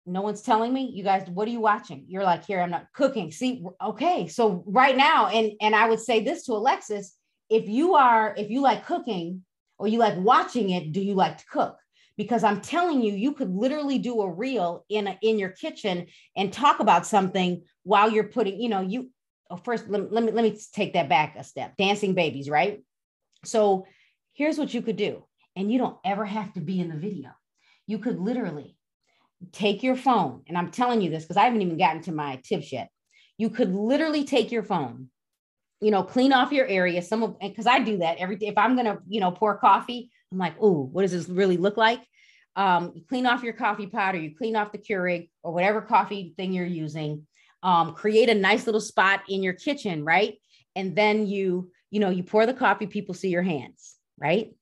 no 0.05 0.21
one's 0.21 0.41
telling 0.41 0.73
me 0.73 0.91
you 0.93 1.03
guys 1.03 1.27
what 1.29 1.47
are 1.47 1.51
you 1.51 1.59
watching 1.59 2.05
you're 2.07 2.23
like 2.23 2.43
here 2.45 2.59
i'm 2.59 2.71
not 2.71 2.87
cooking 2.93 3.31
see 3.31 3.63
okay 3.83 4.27
so 4.27 4.63
right 4.65 4.97
now 4.97 5.27
and 5.27 5.51
and 5.61 5.75
i 5.75 5.87
would 5.87 5.99
say 5.99 6.23
this 6.23 6.43
to 6.43 6.53
alexis 6.53 7.15
if 7.49 7.69
you 7.69 7.93
are 7.93 8.33
if 8.35 8.49
you 8.49 8.61
like 8.61 8.85
cooking 8.85 9.43
or 9.77 9.87
you 9.87 9.99
like 9.99 10.17
watching 10.17 10.71
it 10.71 10.91
do 10.91 10.99
you 10.99 11.13
like 11.13 11.37
to 11.37 11.45
cook 11.45 11.77
because 12.17 12.43
I'm 12.43 12.61
telling 12.61 13.01
you, 13.01 13.13
you 13.13 13.33
could 13.33 13.53
literally 13.53 13.97
do 13.97 14.21
a 14.21 14.29
reel 14.29 14.85
in 14.89 15.07
a, 15.07 15.17
in 15.21 15.39
your 15.39 15.49
kitchen 15.49 16.07
and 16.35 16.51
talk 16.51 16.79
about 16.79 17.05
something 17.05 17.63
while 17.83 18.11
you're 18.11 18.25
putting, 18.25 18.59
you 18.59 18.69
know, 18.69 18.81
you 18.81 19.09
oh, 19.49 19.57
first 19.57 19.87
let, 19.89 20.11
let 20.11 20.23
me 20.23 20.31
let 20.31 20.43
me 20.43 20.57
take 20.73 20.93
that 20.93 21.09
back 21.09 21.35
a 21.37 21.43
step. 21.43 21.77
Dancing 21.77 22.13
babies, 22.13 22.49
right? 22.49 22.83
So 23.45 23.85
here's 24.33 24.57
what 24.57 24.73
you 24.73 24.81
could 24.81 24.97
do, 24.97 25.25
and 25.55 25.71
you 25.71 25.77
don't 25.77 25.97
ever 26.05 26.25
have 26.25 26.53
to 26.53 26.61
be 26.61 26.79
in 26.79 26.89
the 26.89 26.95
video. 26.95 27.29
You 27.87 27.97
could 27.97 28.19
literally 28.19 28.77
take 29.51 29.81
your 29.81 29.95
phone, 29.95 30.43
and 30.47 30.57
I'm 30.57 30.71
telling 30.71 31.01
you 31.01 31.09
this 31.09 31.23
because 31.23 31.37
I 31.37 31.45
haven't 31.45 31.61
even 31.61 31.77
gotten 31.77 32.01
to 32.03 32.11
my 32.11 32.39
tips 32.43 32.71
yet. 32.71 32.89
You 33.37 33.49
could 33.49 33.73
literally 33.73 34.23
take 34.23 34.51
your 34.51 34.63
phone, 34.63 35.09
you 35.79 35.91
know, 35.91 36.03
clean 36.03 36.33
off 36.33 36.51
your 36.51 36.67
area. 36.67 37.01
Some 37.01 37.23
of 37.23 37.39
because 37.39 37.67
I 37.67 37.79
do 37.79 37.97
that 37.97 38.17
every 38.17 38.35
day. 38.35 38.47
If 38.47 38.57
I'm 38.57 38.75
gonna, 38.75 38.99
you 39.07 39.19
know, 39.19 39.31
pour 39.31 39.57
coffee, 39.57 40.11
I'm 40.31 40.37
like, 40.37 40.55
oh, 40.61 40.89
what 40.91 41.01
does 41.03 41.11
this 41.11 41.27
really 41.29 41.57
look 41.57 41.77
like? 41.77 42.01
Um, 42.55 42.91
you 42.95 43.03
clean 43.07 43.25
off 43.25 43.43
your 43.43 43.53
coffee 43.53 43.87
pot 43.87 44.15
or 44.15 44.19
you 44.19 44.35
clean 44.35 44.55
off 44.55 44.71
the 44.71 44.77
Keurig 44.77 45.29
or 45.43 45.53
whatever 45.53 45.81
coffee 45.81 46.33
thing 46.37 46.53
you're 46.53 46.65
using. 46.65 47.27
Um, 47.63 47.93
create 47.93 48.29
a 48.29 48.33
nice 48.33 48.65
little 48.65 48.81
spot 48.81 49.21
in 49.29 49.43
your 49.43 49.53
kitchen, 49.53 50.03
right? 50.03 50.35
And 50.75 50.95
then 50.95 51.27
you, 51.27 51.71
you 51.91 51.99
know, 51.99 52.09
you 52.09 52.23
pour 52.23 52.45
the 52.45 52.53
coffee, 52.53 52.87
people 52.87 53.13
see 53.13 53.29
your 53.29 53.43
hands, 53.43 53.95
right? 54.17 54.53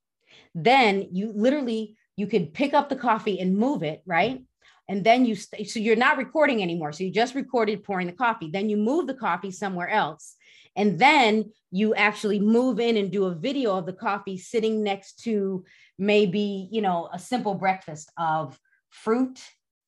Then 0.54 1.08
you 1.12 1.32
literally 1.34 1.96
you 2.20 2.28
could 2.28 2.54
pick 2.54 2.74
up 2.74 2.90
the 2.90 2.98
coffee 2.98 3.40
and 3.40 3.58
move 3.58 3.82
it, 3.82 4.02
right? 4.06 4.44
And 4.90 5.06
then 5.06 5.24
you 5.24 5.36
st- 5.36 5.70
so 5.70 5.80
you're 5.80 5.96
not 5.96 6.18
recording 6.18 6.62
anymore. 6.62 6.92
So 6.92 7.06
you 7.06 7.12
just 7.12 7.34
recorded 7.34 7.84
pouring 7.84 8.08
the 8.08 8.14
coffee. 8.14 8.50
Then 8.52 8.70
you 8.70 8.76
move 8.76 9.08
the 9.08 9.14
coffee 9.14 9.52
somewhere 9.52 9.88
else 9.88 10.36
and 10.80 10.98
then 10.98 11.52
you 11.72 11.94
actually 11.94 12.40
move 12.40 12.80
in 12.80 12.96
and 12.96 13.12
do 13.12 13.26
a 13.26 13.36
video 13.36 13.78
of 13.78 13.86
the 13.86 13.92
coffee 13.92 14.38
sitting 14.38 14.82
next 14.82 15.20
to 15.24 15.66
maybe, 15.98 16.70
you 16.72 16.82
know, 16.82 17.10
a 17.12 17.20
simple 17.20 17.54
breakfast 17.54 18.10
of 18.18 18.58
fruit, 18.90 19.44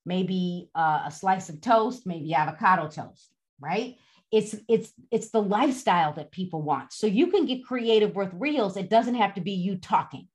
maybe 0.05 0.69
uh, 0.75 1.03
a 1.05 1.11
slice 1.11 1.47
of 1.47 1.61
toast, 1.61 2.05
maybe 2.05 2.33
avocado 2.33 2.89
toast, 2.89 3.31
right? 3.61 3.95
It's 4.33 4.53
it's 4.67 4.91
it's 5.11 5.31
the 5.31 5.41
lifestyle 5.41 6.11
that 6.13 6.29
people 6.29 6.61
want. 6.61 6.91
So 6.91 7.07
you 7.07 7.27
can 7.27 7.45
get 7.45 7.65
creative 7.65 8.13
with 8.13 8.33
reels. 8.33 8.75
It 8.75 8.89
doesn't 8.89 9.15
have 9.15 9.35
to 9.35 9.41
be 9.41 9.53
you 9.53 9.77
talking, 9.77 10.27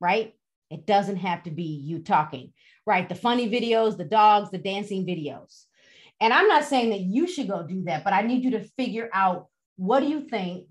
right? 0.00 0.34
It 0.70 0.86
doesn't 0.86 1.18
have 1.18 1.44
to 1.44 1.52
be 1.52 1.80
you 1.84 2.00
talking, 2.00 2.52
right? 2.84 3.08
The 3.08 3.14
funny 3.14 3.48
videos, 3.48 3.96
the 3.96 4.04
dogs, 4.04 4.50
the 4.50 4.58
dancing 4.58 5.06
videos. 5.06 5.66
And 6.20 6.32
I'm 6.32 6.48
not 6.48 6.64
saying 6.64 6.90
that 6.90 7.00
you 7.00 7.28
should 7.28 7.46
go 7.46 7.64
do 7.64 7.84
that, 7.84 8.02
but 8.02 8.12
I 8.12 8.22
need 8.22 8.42
you 8.42 8.52
to 8.52 8.64
figure 8.76 9.08
out 9.12 9.48
what 9.76 10.00
do 10.00 10.06
you 10.06 10.20
think? 10.20 10.66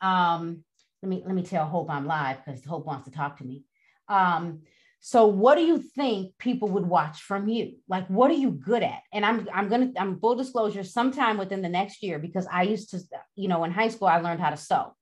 Um, 0.00 0.64
let 1.02 1.08
me 1.08 1.22
let 1.24 1.34
me 1.34 1.42
tell 1.42 1.66
Hope 1.66 1.90
I'm 1.90 2.06
live 2.06 2.44
because 2.44 2.64
Hope 2.64 2.86
wants 2.86 3.08
to 3.08 3.14
talk 3.14 3.38
to 3.38 3.44
me. 3.44 3.64
Um, 4.08 4.62
so 5.00 5.26
what 5.26 5.56
do 5.56 5.62
you 5.62 5.78
think 5.78 6.38
people 6.38 6.68
would 6.68 6.86
watch 6.86 7.22
from 7.22 7.48
you? 7.48 7.74
Like, 7.88 8.06
what 8.06 8.30
are 8.30 8.34
you 8.34 8.52
good 8.52 8.84
at? 8.84 9.00
And 9.12 9.26
I'm 9.26 9.48
I'm 9.52 9.68
gonna 9.68 9.90
I'm 9.96 10.20
full 10.20 10.36
disclosure 10.36 10.84
sometime 10.84 11.38
within 11.38 11.62
the 11.62 11.68
next 11.68 12.02
year 12.02 12.18
because 12.18 12.46
I 12.50 12.62
used 12.62 12.90
to, 12.90 13.00
you 13.34 13.48
know, 13.48 13.64
in 13.64 13.72
high 13.72 13.88
school 13.88 14.08
I 14.08 14.20
learned 14.20 14.40
how 14.40 14.50
to 14.50 14.56
sew. 14.56 14.94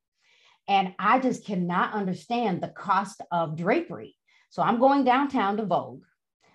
And 0.68 0.94
I 0.98 1.18
just 1.18 1.44
cannot 1.44 1.92
understand 1.94 2.62
the 2.62 2.68
cost 2.68 3.20
of 3.30 3.56
drapery. 3.56 4.14
So 4.50 4.62
I'm 4.62 4.78
going 4.78 5.04
downtown 5.04 5.56
to 5.56 5.66
Vogue. 5.66 6.04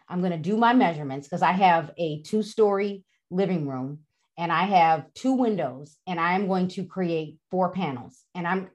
I'm 0.07 0.22
going 0.22 0.31
to 0.31 0.38
do 0.38 0.57
my 0.57 0.74
measurements 0.74 1.27
because 1.27 1.41
I 1.41 1.51
have 1.51 1.91
a 1.98 2.22
two 2.22 2.41
story 2.41 3.03
living 3.29 3.67
room 3.67 4.05
and 4.38 4.51
I 4.51 4.63
have 4.63 5.13
two 5.13 5.34
windows 5.34 5.98
and 6.08 6.20
I'm 6.20 6.48
going 6.48 6.68
to 6.70 6.86
create 6.86 7.38
four 7.51 7.72
panels. 7.72 8.24
And 8.34 8.48
I'm 8.48 8.70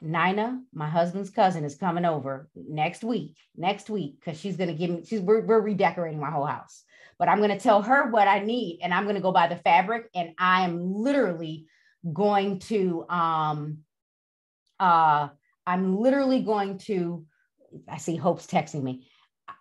Nina, 0.00 0.60
my 0.72 0.88
husband's 0.88 1.30
cousin, 1.30 1.64
is 1.64 1.74
coming 1.74 2.04
over 2.04 2.48
next 2.54 3.02
week. 3.02 3.36
Next 3.56 3.88
week, 3.88 4.16
because 4.20 4.38
she's 4.38 4.56
gonna 4.56 4.74
give 4.74 4.90
me. 4.90 5.04
She's 5.04 5.20
we're, 5.20 5.40
we're 5.40 5.60
redecorating 5.60 6.20
my 6.20 6.30
whole 6.30 6.44
house, 6.44 6.84
but 7.18 7.28
I'm 7.28 7.40
gonna 7.40 7.58
tell 7.58 7.82
her 7.82 8.10
what 8.10 8.28
I 8.28 8.40
need, 8.40 8.80
and 8.82 8.92
I'm 8.92 9.06
gonna 9.06 9.20
go 9.20 9.32
buy 9.32 9.48
the 9.48 9.56
fabric, 9.56 10.10
and 10.14 10.32
I 10.38 10.64
am 10.64 10.94
literally 10.94 11.66
going 12.12 12.60
to 12.60 13.04
um 13.08 13.78
uh 14.78 15.28
I'm 15.66 15.96
literally 15.98 16.42
going 16.42 16.78
to. 16.78 17.24
I 17.88 17.96
see 17.96 18.16
Hope's 18.16 18.46
texting 18.46 18.82
me. 18.82 19.08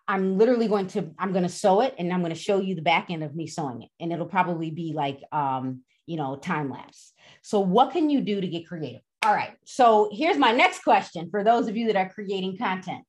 I'm 0.07 0.37
literally 0.37 0.67
going 0.67 0.87
to. 0.87 1.11
I'm 1.17 1.31
going 1.31 1.43
to 1.43 1.49
sew 1.49 1.81
it, 1.81 1.95
and 1.97 2.13
I'm 2.13 2.21
going 2.21 2.33
to 2.33 2.39
show 2.39 2.59
you 2.59 2.75
the 2.75 2.81
back 2.81 3.09
end 3.09 3.23
of 3.23 3.35
me 3.35 3.47
sewing 3.47 3.83
it, 3.83 3.89
and 3.99 4.11
it'll 4.11 4.27
probably 4.27 4.71
be 4.71 4.93
like 4.93 5.21
um 5.31 5.81
you 6.05 6.17
know 6.17 6.35
time 6.35 6.69
lapse. 6.69 7.13
So 7.41 7.59
what 7.59 7.91
can 7.91 8.09
you 8.09 8.21
do 8.21 8.39
to 8.39 8.47
get 8.47 8.67
creative? 8.67 9.01
All 9.23 9.33
right. 9.33 9.55
So 9.65 10.09
here's 10.11 10.37
my 10.37 10.51
next 10.51 10.83
question 10.83 11.29
for 11.31 11.43
those 11.43 11.67
of 11.67 11.75
you 11.75 11.87
that 11.87 11.95
are 11.95 12.09
creating 12.09 12.57
content. 12.57 13.03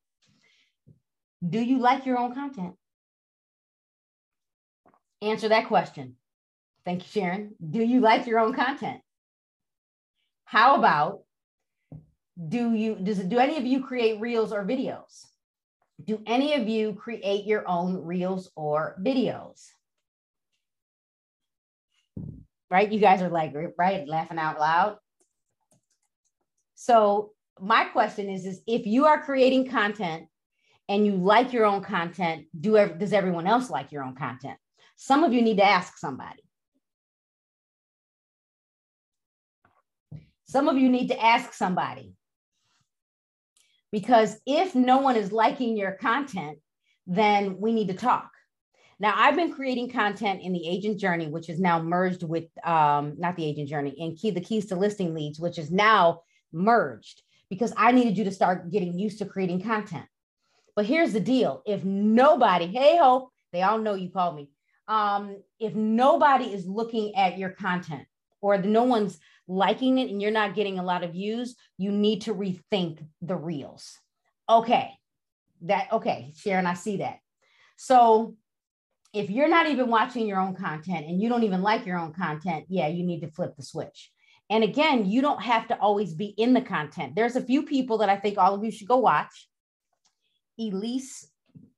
Do 1.47 1.61
you 1.61 1.79
like 1.79 2.07
your 2.07 2.19
own 2.19 2.35
content? 2.35 2.75
Answer 5.21 5.49
that 5.49 5.69
question. 5.69 6.17
Thank 6.87 7.03
you, 7.03 7.09
Sharon. 7.21 7.55
Do 7.69 7.83
you 7.83 8.00
like 8.00 8.26
your 8.26 8.38
own 8.38 8.55
content? 8.55 9.00
How 10.45 10.76
about 10.76 11.21
do 12.49 12.73
you 12.73 12.95
does 12.97 13.19
do 13.19 13.38
any 13.38 13.59
of 13.59 13.67
you 13.67 13.85
create 13.85 14.21
reels 14.21 14.53
or 14.53 14.65
videos? 14.65 15.26
Do 16.05 16.23
any 16.26 16.55
of 16.55 16.69
you 16.69 16.95
create 16.95 17.47
your 17.47 17.67
own 17.69 18.05
reels 18.05 18.50
or 18.55 18.97
videos? 19.00 19.67
Right? 22.71 22.91
You 22.91 23.00
guys 23.00 23.23
are 23.23 23.29
like, 23.29 23.55
right, 23.79 24.07
laughing 24.07 24.38
out 24.38 24.59
loud. 24.59 24.99
So 26.75 27.33
my 27.61 27.85
question 27.85 28.29
is, 28.29 28.45
is 28.45 28.61
if 28.67 28.87
you 28.87 29.07
are 29.07 29.23
creating 29.23 29.69
content 29.69 30.26
and 30.88 31.07
you 31.07 31.17
like 31.17 31.53
your 31.53 31.65
own 31.65 31.83
content, 31.83 32.47
do 32.59 32.73
does 32.99 33.12
everyone 33.12 33.47
else 33.47 33.71
like 33.71 33.93
your 33.93 34.03
own 34.03 34.15
content? 34.15 34.59
Some 34.97 35.25
of 35.25 35.33
you 35.33 35.43
need 35.43 35.57
to 35.57 35.65
ask 35.65 35.97
somebody. 35.99 36.43
Some 40.45 40.69
of 40.69 40.76
you 40.76 40.88
need 40.88 41.09
to 41.09 41.23
ask 41.23 41.53
somebody. 41.53 42.15
Because 43.93 44.37
if 44.47 44.75
no 44.75 44.99
one 44.99 45.16
is 45.16 45.33
liking 45.33 45.76
your 45.76 45.93
content, 45.93 46.59
then 47.07 47.59
we 47.61 47.73
need 47.73 47.88
to 47.88 47.95
talk. 47.95 48.31
Now, 48.99 49.12
I've 49.14 49.37
been 49.37 49.52
creating 49.52 49.90
content 49.90 50.40
in 50.43 50.52
the 50.52 50.66
agent 50.66 50.99
journey, 50.99 51.28
which 51.28 51.50
is 51.50 51.61
now 51.61 51.83
merged 51.83 52.23
with 52.23 52.45
um, 52.64 53.14
not 53.19 53.37
the 53.37 53.45
agent 53.45 53.69
journey, 53.69 53.95
and 54.00 54.16
key 54.16 54.31
the 54.31 54.40
keys 54.40 54.66
to 54.66 54.76
listing 54.76 55.14
leads, 55.14 55.38
which 55.38 55.59
is 55.59 55.71
now 55.71 56.23
merged 56.52 57.23
because 57.50 57.73
I 57.76 57.93
needed 57.93 58.16
you 58.16 58.25
to 58.25 58.33
start 58.33 58.71
getting 58.71 58.99
used 58.99 59.19
to 59.19 59.26
creating 59.26 59.62
content. 59.62 60.07
But 60.75 60.87
here's 60.87 61.12
the 61.12 61.21
deal 61.21 61.62
if 61.66 61.85
nobody, 61.85 62.66
hey, 62.66 62.97
ho, 62.97 63.31
they 63.52 63.62
all 63.62 63.78
know 63.78 63.95
you 63.95 64.11
called 64.11 64.37
me. 64.37 64.50
Um, 64.88 65.43
if 65.59 65.75
nobody 65.75 66.47
is 66.47 66.66
looking 66.66 67.14
at 67.16 67.38
your 67.38 67.50
content 67.50 68.07
or 68.40 68.59
no 68.59 68.85
one's 68.85 69.19
liking 69.49 69.99
it 69.99 70.11
and 70.11 70.21
you're 70.21 70.31
not 70.31 70.55
getting 70.55 70.79
a 70.79 70.85
lot 70.85 71.05
of 71.05 71.12
views, 71.12 71.57
you 71.79 71.93
need 71.93 72.23
to 72.23 72.35
rethink 72.35 73.05
the 73.23 73.37
reels. 73.37 73.99
Okay, 74.49 74.91
that, 75.62 75.93
okay, 75.93 76.33
Sharon, 76.37 76.67
I 76.67 76.75
see 76.75 76.99
that. 76.99 77.19
So 77.76 78.37
if 79.12 79.31
you're 79.31 79.49
not 79.49 79.67
even 79.67 79.88
watching 79.88 80.26
your 80.26 80.41
own 80.41 80.55
content 80.55 81.07
and 81.07 81.21
you 81.21 81.29
don't 81.29 81.45
even 81.45 81.62
like 81.62 81.87
your 81.87 81.99
own 81.99 82.12
content, 82.12 82.67
yeah, 82.69 82.88
you 82.88 83.05
need 83.05 83.21
to 83.21 83.31
flip 83.31 83.57
the 83.57 83.62
switch. 83.62 84.11
And 84.49 84.62
again, 84.62 85.07
you 85.07 85.23
don't 85.23 85.43
have 85.43 85.69
to 85.69 85.79
always 85.79 86.15
be 86.15 86.26
in 86.26 86.55
the 86.55 86.61
content. 86.61 87.15
There's 87.17 87.37
a 87.37 87.43
few 87.43 87.62
people 87.62 87.99
that 87.99 88.09
I 88.09 88.17
think 88.17 88.38
all 88.38 88.55
of 88.55 88.65
you 88.65 88.71
should 88.71 88.88
go 88.88 88.99
watch. 88.99 89.49
Elyce 90.61 91.26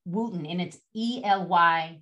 Wooten, 0.05 0.47
and 0.47 0.61
it's 0.61 0.79
E 0.95 1.23
L 1.25 1.47
Y 1.47 2.01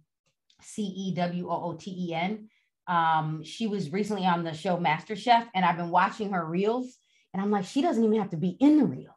C 0.61 0.83
E 0.83 1.15
W 1.15 1.49
O 1.49 1.71
O 1.71 1.73
T 1.75 1.95
E 2.09 2.15
N. 2.15 2.49
Um, 2.87 3.43
she 3.45 3.67
was 3.67 3.93
recently 3.93 4.27
on 4.27 4.45
the 4.45 4.53
show 4.53 4.77
MasterChef, 4.77 5.49
and 5.55 5.65
I've 5.65 5.77
been 5.77 5.91
watching 5.91 6.33
her 6.33 6.45
reels, 6.45 6.97
and 7.33 7.43
I'm 7.43 7.51
like, 7.51 7.65
she 7.65 7.83
doesn't 7.83 8.03
even 8.03 8.19
have 8.19 8.31
to 8.31 8.37
be 8.37 8.57
in 8.61 8.79
the 8.79 8.85
reel. 8.85 9.17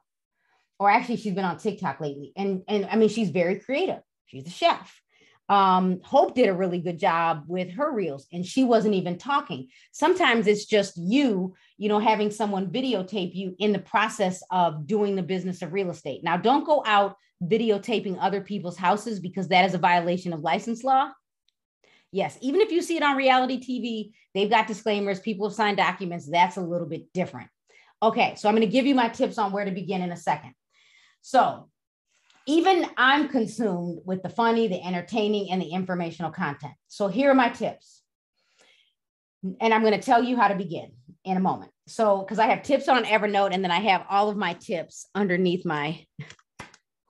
Or 0.80 0.90
actually, 0.90 1.18
she's 1.18 1.34
been 1.34 1.46
on 1.46 1.58
TikTok 1.58 2.00
lately, 2.00 2.32
and 2.36 2.64
and 2.68 2.88
I 2.90 2.96
mean, 2.96 3.10
she's 3.10 3.30
very 3.30 3.60
creative. 3.60 4.02
She's 4.26 4.48
a 4.48 4.52
chef 4.52 5.02
um, 5.50 6.00
Hope 6.04 6.36
did 6.36 6.48
a 6.48 6.54
really 6.54 6.80
good 6.80 7.00
job 7.00 7.44
with 7.48 7.72
her 7.72 7.92
reels 7.92 8.28
and 8.32 8.46
she 8.46 8.64
wasn't 8.64 8.94
even 8.94 9.18
talking. 9.18 9.68
Sometimes 9.92 10.46
it's 10.46 10.66
just 10.66 10.96
you, 10.96 11.56
you 11.78 11.90
know, 11.90 12.00
having 12.00 12.30
someone 12.30 12.72
videotape 12.72 13.34
you 13.34 13.56
in 13.58 13.74
the 13.74 13.80
process 13.80 14.44
of 14.52 14.86
doing 14.86 15.16
the 15.16 15.24
business 15.24 15.64
of 15.64 15.74
real 15.74 15.90
estate. 15.90 16.24
Now, 16.24 16.38
don't 16.38 16.66
go 16.66 16.84
out 16.86 17.16
videotaping 17.44 18.18
other 18.20 18.42
people's 18.42 18.78
houses 18.78 19.20
because 19.20 19.48
that 19.48 19.66
is 19.66 19.74
a 19.74 19.80
violation 19.80 20.34
of 20.34 20.42
license 20.42 20.84
law. 20.84 21.10
Yes, 22.12 22.38
even 22.42 22.62
if 22.62 22.72
you 22.72 22.82
see 22.82 22.98
it 22.98 23.04
on 23.04 23.18
reality 23.18 23.60
TV, 23.60 24.14
they've 24.34 24.50
got 24.50 24.68
disclaimers, 24.68 25.20
people 25.20 25.48
have 25.48 25.56
signed 25.56 25.78
documents. 25.78 26.28
That's 26.30 26.58
a 26.58 26.62
little 26.62 26.88
bit 26.88 27.14
different. 27.14 27.50
Okay, 28.02 28.36
so 28.36 28.48
I'm 28.48 28.56
going 28.56 28.68
to 28.68 28.72
give 28.72 28.88
you 28.88 28.96
my 28.96 29.10
tips 29.10 29.38
on 29.38 29.52
where 29.52 29.66
to 29.66 29.72
begin 29.72 30.02
in 30.02 30.12
a 30.12 30.18
second. 30.18 30.54
So, 31.22 31.70
even 32.46 32.88
I'm 32.98 33.30
consumed 33.30 34.00
with 34.06 34.24
the 34.24 34.30
funny, 34.30 34.68
the 34.68 34.84
entertaining, 34.84 35.52
and 35.52 35.62
the 35.62 35.70
informational 35.70 36.32
content. 36.32 36.74
So 36.88 37.08
here 37.08 37.30
are 37.30 37.36
my 37.36 37.50
tips. 37.50 38.02
And 39.62 39.72
I'm 39.72 39.82
going 39.82 39.94
to 39.94 40.02
tell 40.02 40.24
you 40.24 40.36
how 40.36 40.48
to 40.48 40.56
begin 40.56 40.94
in 41.24 41.38
a 41.38 41.42
moment. 41.42 41.72
So, 41.88 42.20
because 42.20 42.40
I 42.40 42.48
have 42.48 42.64
tips 42.64 42.88
on 42.88 43.04
Evernote, 43.04 43.54
and 43.54 43.64
then 43.64 43.72
I 43.72 43.80
have 43.82 44.06
all 44.10 44.30
of 44.30 44.38
my 44.38 44.54
tips 44.54 45.06
underneath 45.14 45.66
my 45.66 46.06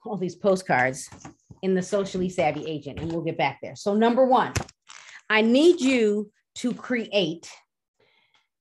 all 0.04 0.16
these 0.16 0.36
postcards 0.36 1.08
in 1.62 1.74
the 1.74 1.82
socially 1.82 2.28
savvy 2.28 2.66
agent, 2.66 2.98
and 2.98 3.10
we'll 3.10 3.22
get 3.22 3.38
back 3.38 3.58
there. 3.62 3.76
So, 3.76 3.94
number 3.94 4.26
one, 4.26 4.52
I 5.30 5.40
need 5.40 5.80
you 5.80 6.30
to 6.56 6.74
create. 6.74 7.50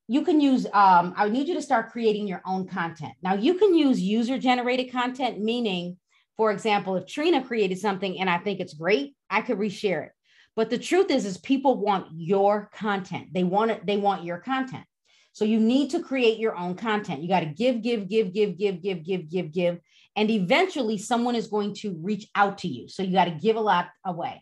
You 0.08 0.22
can 0.22 0.40
use, 0.40 0.66
um, 0.68 1.14
I 1.18 1.28
need 1.28 1.48
you 1.48 1.56
to 1.56 1.62
start 1.62 1.92
creating 1.92 2.28
your 2.28 2.42
own 2.46 2.68
content. 2.68 3.14
Now, 3.22 3.34
you 3.34 3.56
can 3.56 3.76
use 3.76 4.00
user 4.00 4.38
generated 4.38 4.92
content, 4.92 5.40
meaning 5.40 5.98
for 6.40 6.52
example, 6.52 6.96
if 6.96 7.06
Trina 7.06 7.44
created 7.44 7.80
something 7.80 8.18
and 8.18 8.30
I 8.30 8.38
think 8.38 8.62
it's 8.62 8.74
great, 8.74 9.14
I 9.30 9.42
could 9.42 9.58
reshare 9.58 10.06
it. 10.06 10.12
But 10.56 10.70
the 10.70 10.78
truth 10.78 11.12
is, 11.12 11.26
is 11.26 11.38
people 11.38 11.82
want 11.82 12.08
your 12.16 12.70
content. 12.74 13.34
They 13.34 13.44
want 13.44 13.72
it, 13.72 13.86
they 13.86 13.98
want 13.98 14.24
your 14.24 14.38
content. 14.38 14.86
So 15.34 15.44
you 15.44 15.60
need 15.60 15.90
to 15.90 16.02
create 16.02 16.40
your 16.40 16.56
own 16.56 16.76
content. 16.76 17.22
You 17.22 17.28
got 17.28 17.42
to 17.42 17.48
give, 17.48 17.82
give, 17.82 18.08
give, 18.08 18.32
give, 18.32 18.58
give, 18.58 18.82
give, 18.82 19.04
give, 19.04 19.30
give, 19.30 19.52
give. 19.52 19.80
And 20.16 20.32
eventually 20.32 20.98
someone 20.98 21.36
is 21.36 21.48
going 21.48 21.76
to 21.76 22.00
reach 22.02 22.30
out 22.36 22.60
to 22.60 22.70
you. 22.70 22.88
So 22.88 23.04
you 23.04 23.12
got 23.12 23.26
to 23.26 23.32
give 23.32 23.58
a 23.58 23.62
lot 23.62 23.90
away. 24.06 24.42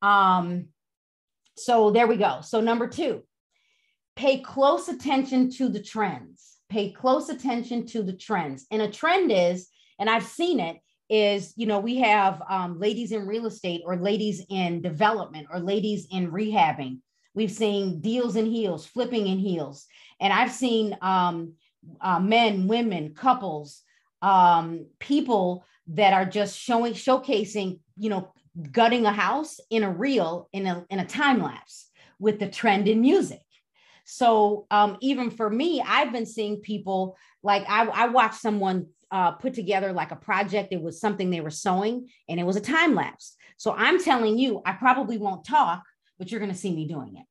Um, 0.00 0.70
so 1.56 1.90
there 1.90 2.06
we 2.06 2.16
go. 2.16 2.40
So 2.42 2.60
number 2.60 2.88
two, 2.88 3.22
pay 4.16 4.40
close 4.40 4.88
attention 4.88 5.50
to 5.52 5.68
the 5.68 5.82
trends. 5.82 6.58
Pay 6.68 6.92
close 6.92 7.28
attention 7.28 7.86
to 7.88 8.02
the 8.02 8.14
trends. 8.14 8.66
And 8.70 8.80
a 8.82 8.90
trend 8.90 9.30
is, 9.32 9.68
and 9.98 10.08
I've 10.08 10.24
seen 10.24 10.60
it, 10.60 10.78
is 11.12 11.52
you 11.56 11.66
know 11.66 11.78
we 11.78 11.98
have 11.98 12.42
um, 12.48 12.80
ladies 12.80 13.12
in 13.12 13.26
real 13.26 13.46
estate 13.46 13.82
or 13.84 13.96
ladies 13.96 14.42
in 14.48 14.80
development 14.80 15.46
or 15.52 15.60
ladies 15.60 16.06
in 16.10 16.32
rehabbing 16.32 16.98
we've 17.34 17.50
seen 17.50 18.00
deals 18.00 18.34
in 18.34 18.46
heels 18.46 18.86
flipping 18.86 19.26
in 19.26 19.38
heels 19.38 19.86
and 20.20 20.32
i've 20.32 20.50
seen 20.50 20.96
um, 21.02 21.52
uh, 22.00 22.18
men 22.18 22.66
women 22.66 23.12
couples 23.14 23.82
um, 24.22 24.86
people 25.00 25.66
that 25.88 26.14
are 26.14 26.24
just 26.24 26.58
showing 26.58 26.94
showcasing 26.94 27.78
you 27.98 28.08
know 28.08 28.32
gutting 28.70 29.06
a 29.06 29.12
house 29.12 29.60
in 29.70 29.82
a 29.82 29.90
reel 29.90 30.48
in 30.52 30.66
a, 30.66 30.84
in 30.90 30.98
a 30.98 31.06
time 31.06 31.42
lapse 31.42 31.88
with 32.18 32.38
the 32.38 32.48
trend 32.48 32.86
in 32.88 33.00
music 33.00 33.40
so 34.04 34.66
um, 34.70 34.96
even 35.00 35.30
for 35.30 35.48
me 35.48 35.82
i've 35.86 36.12
been 36.12 36.26
seeing 36.26 36.58
people 36.58 37.16
like 37.42 37.64
I, 37.68 37.86
I 37.86 38.08
watched 38.08 38.40
someone 38.40 38.86
uh, 39.12 39.32
put 39.32 39.52
together 39.54 39.92
like 39.92 40.10
a 40.10 40.16
project. 40.16 40.72
It 40.72 40.80
was 40.80 41.00
something 41.00 41.30
they 41.30 41.42
were 41.42 41.50
sewing 41.50 42.08
and 42.28 42.40
it 42.40 42.44
was 42.44 42.56
a 42.56 42.60
time 42.60 42.94
lapse. 42.94 43.36
So 43.58 43.74
I'm 43.76 44.02
telling 44.02 44.38
you, 44.38 44.62
I 44.64 44.72
probably 44.72 45.18
won't 45.18 45.44
talk, 45.44 45.82
but 46.18 46.30
you're 46.30 46.40
going 46.40 46.50
to 46.50 46.58
see 46.58 46.74
me 46.74 46.88
doing 46.88 47.16
it. 47.16 47.26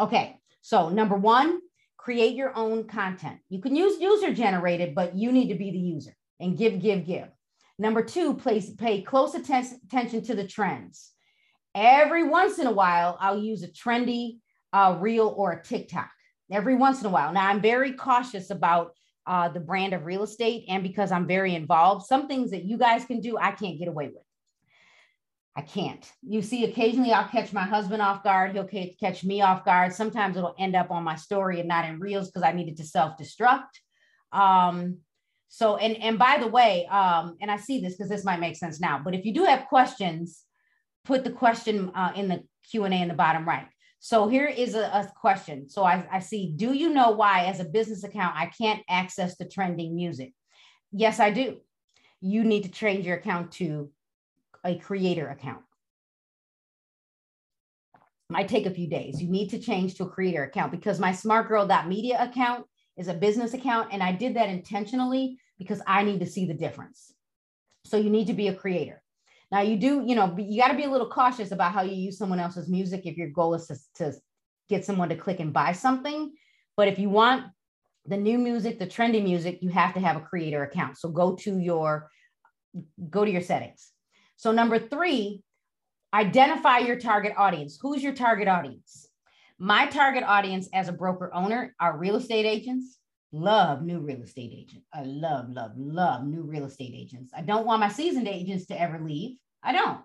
Okay. 0.00 0.38
So 0.62 0.88
number 0.88 1.16
one, 1.16 1.60
create 1.96 2.36
your 2.36 2.56
own 2.56 2.84
content. 2.84 3.40
You 3.48 3.60
can 3.60 3.74
use 3.74 4.00
user 4.00 4.32
generated, 4.32 4.94
but 4.94 5.16
you 5.16 5.32
need 5.32 5.48
to 5.48 5.56
be 5.56 5.72
the 5.72 5.78
user 5.78 6.16
and 6.38 6.56
give, 6.56 6.80
give, 6.80 7.04
give. 7.04 7.28
Number 7.80 8.02
two, 8.02 8.34
place, 8.34 8.68
pay 8.68 9.00
close 9.00 9.34
atten- 9.34 9.80
attention 9.86 10.22
to 10.24 10.34
the 10.34 10.46
trends. 10.46 11.12
Every 11.74 12.28
once 12.28 12.58
in 12.58 12.66
a 12.66 12.72
while, 12.72 13.16
I'll 13.18 13.38
use 13.38 13.62
a 13.62 13.68
trendy 13.68 14.40
uh, 14.74 14.98
reel 15.00 15.32
or 15.34 15.52
a 15.52 15.62
TikTok. 15.62 16.10
Every 16.52 16.74
once 16.74 17.00
in 17.00 17.06
a 17.06 17.10
while. 17.10 17.32
Now, 17.32 17.48
I'm 17.48 17.62
very 17.62 17.94
cautious 17.94 18.50
about 18.50 18.92
uh, 19.26 19.48
the 19.48 19.60
brand 19.60 19.94
of 19.94 20.04
real 20.04 20.24
estate 20.24 20.66
and 20.68 20.82
because 20.82 21.10
I'm 21.10 21.26
very 21.26 21.54
involved, 21.54 22.04
some 22.04 22.28
things 22.28 22.50
that 22.50 22.64
you 22.64 22.76
guys 22.76 23.06
can 23.06 23.20
do, 23.20 23.38
I 23.38 23.52
can't 23.52 23.78
get 23.78 23.88
away 23.88 24.08
with. 24.08 24.24
I 25.56 25.62
can't. 25.62 26.06
You 26.22 26.42
see, 26.42 26.64
occasionally 26.64 27.12
I'll 27.14 27.28
catch 27.28 27.50
my 27.54 27.62
husband 27.64 28.02
off 28.02 28.22
guard. 28.22 28.52
He'll 28.52 28.92
catch 29.00 29.24
me 29.24 29.40
off 29.40 29.64
guard. 29.64 29.94
Sometimes 29.94 30.36
it'll 30.36 30.54
end 30.58 30.76
up 30.76 30.90
on 30.90 31.02
my 31.02 31.16
story 31.16 31.60
and 31.60 31.68
not 31.68 31.86
in 31.86 31.98
reels 31.98 32.28
because 32.28 32.42
I 32.42 32.52
needed 32.52 32.76
to 32.76 32.84
self 32.84 33.16
destruct. 33.16 33.70
Um, 34.32 34.98
so, 35.52 35.76
and 35.76 35.96
and 35.96 36.16
by 36.16 36.38
the 36.38 36.46
way, 36.46 36.86
um, 36.86 37.36
and 37.40 37.50
I 37.50 37.56
see 37.56 37.80
this 37.80 37.94
because 37.94 38.08
this 38.08 38.24
might 38.24 38.38
make 38.38 38.56
sense 38.56 38.80
now. 38.80 39.00
But 39.04 39.16
if 39.16 39.24
you 39.24 39.34
do 39.34 39.44
have 39.44 39.66
questions, 39.66 40.44
put 41.04 41.24
the 41.24 41.32
question 41.32 41.90
uh, 41.92 42.12
in 42.14 42.28
the 42.28 42.44
Q 42.70 42.84
and 42.84 42.94
A 42.94 42.98
in 42.98 43.08
the 43.08 43.14
bottom 43.14 43.46
right. 43.46 43.66
So 43.98 44.28
here 44.28 44.46
is 44.46 44.76
a, 44.76 44.84
a 44.84 45.12
question. 45.20 45.68
So 45.68 45.82
I, 45.82 46.06
I 46.10 46.20
see. 46.20 46.52
Do 46.54 46.72
you 46.72 46.90
know 46.90 47.10
why, 47.10 47.46
as 47.46 47.58
a 47.58 47.64
business 47.64 48.04
account, 48.04 48.36
I 48.36 48.46
can't 48.46 48.80
access 48.88 49.36
the 49.36 49.44
trending 49.44 49.96
music? 49.96 50.32
Yes, 50.92 51.18
I 51.18 51.32
do. 51.32 51.56
You 52.20 52.44
need 52.44 52.62
to 52.62 52.70
change 52.70 53.04
your 53.04 53.16
account 53.16 53.50
to 53.52 53.90
a 54.64 54.78
creator 54.78 55.28
account. 55.28 55.62
Might 58.28 58.48
take 58.48 58.66
a 58.66 58.70
few 58.70 58.86
days. 58.86 59.20
You 59.20 59.28
need 59.28 59.50
to 59.50 59.58
change 59.58 59.96
to 59.96 60.04
a 60.04 60.08
creator 60.08 60.44
account 60.44 60.70
because 60.70 61.00
my 61.00 61.10
smartgirl.media 61.10 62.22
account 62.22 62.66
is 63.00 63.08
a 63.08 63.14
business 63.14 63.54
account. 63.54 63.88
And 63.92 64.02
I 64.02 64.12
did 64.12 64.34
that 64.36 64.50
intentionally 64.50 65.38
because 65.58 65.80
I 65.86 66.04
need 66.04 66.20
to 66.20 66.26
see 66.26 66.44
the 66.44 66.54
difference. 66.54 67.12
So 67.86 67.96
you 67.96 68.10
need 68.10 68.26
to 68.26 68.34
be 68.34 68.48
a 68.48 68.54
creator. 68.54 69.02
Now 69.50 69.62
you 69.62 69.76
do, 69.76 70.04
you 70.06 70.14
know, 70.14 70.36
you 70.38 70.60
got 70.60 70.68
to 70.68 70.76
be 70.76 70.84
a 70.84 70.90
little 70.90 71.08
cautious 71.08 71.50
about 71.50 71.72
how 71.72 71.82
you 71.82 71.96
use 71.96 72.18
someone 72.18 72.38
else's 72.38 72.68
music 72.68 73.06
if 73.06 73.16
your 73.16 73.30
goal 73.30 73.54
is 73.54 73.66
to, 73.66 73.76
to 73.96 74.12
get 74.68 74.84
someone 74.84 75.08
to 75.08 75.16
click 75.16 75.40
and 75.40 75.52
buy 75.52 75.72
something. 75.72 76.32
But 76.76 76.88
if 76.88 76.98
you 76.98 77.08
want 77.08 77.46
the 78.06 78.16
new 78.16 78.38
music, 78.38 78.78
the 78.78 78.86
trendy 78.86 79.22
music, 79.22 79.58
you 79.62 79.70
have 79.70 79.94
to 79.94 80.00
have 80.00 80.16
a 80.16 80.20
creator 80.20 80.62
account. 80.62 80.98
So 80.98 81.08
go 81.08 81.34
to 81.36 81.58
your 81.58 82.10
go 83.08 83.24
to 83.24 83.30
your 83.30 83.40
settings. 83.40 83.90
So, 84.36 84.52
number 84.52 84.78
three, 84.78 85.42
identify 86.14 86.78
your 86.78 86.98
target 86.98 87.34
audience. 87.36 87.78
Who's 87.80 88.02
your 88.02 88.14
target 88.14 88.48
audience? 88.48 89.09
My 89.62 89.84
target 89.88 90.24
audience 90.24 90.70
as 90.72 90.88
a 90.88 90.92
broker 90.92 91.30
owner 91.34 91.74
are 91.78 91.98
real 91.98 92.16
estate 92.16 92.46
agents. 92.46 92.96
Love 93.30 93.82
new 93.82 94.00
real 94.00 94.22
estate 94.22 94.52
agents. 94.54 94.86
I 94.90 95.02
love, 95.02 95.50
love, 95.50 95.72
love 95.76 96.24
new 96.24 96.40
real 96.40 96.64
estate 96.64 96.94
agents. 96.96 97.30
I 97.36 97.42
don't 97.42 97.66
want 97.66 97.80
my 97.80 97.90
seasoned 97.90 98.26
agents 98.26 98.64
to 98.66 98.80
ever 98.80 98.98
leave. 98.98 99.36
I 99.62 99.72
don't. 99.72 100.00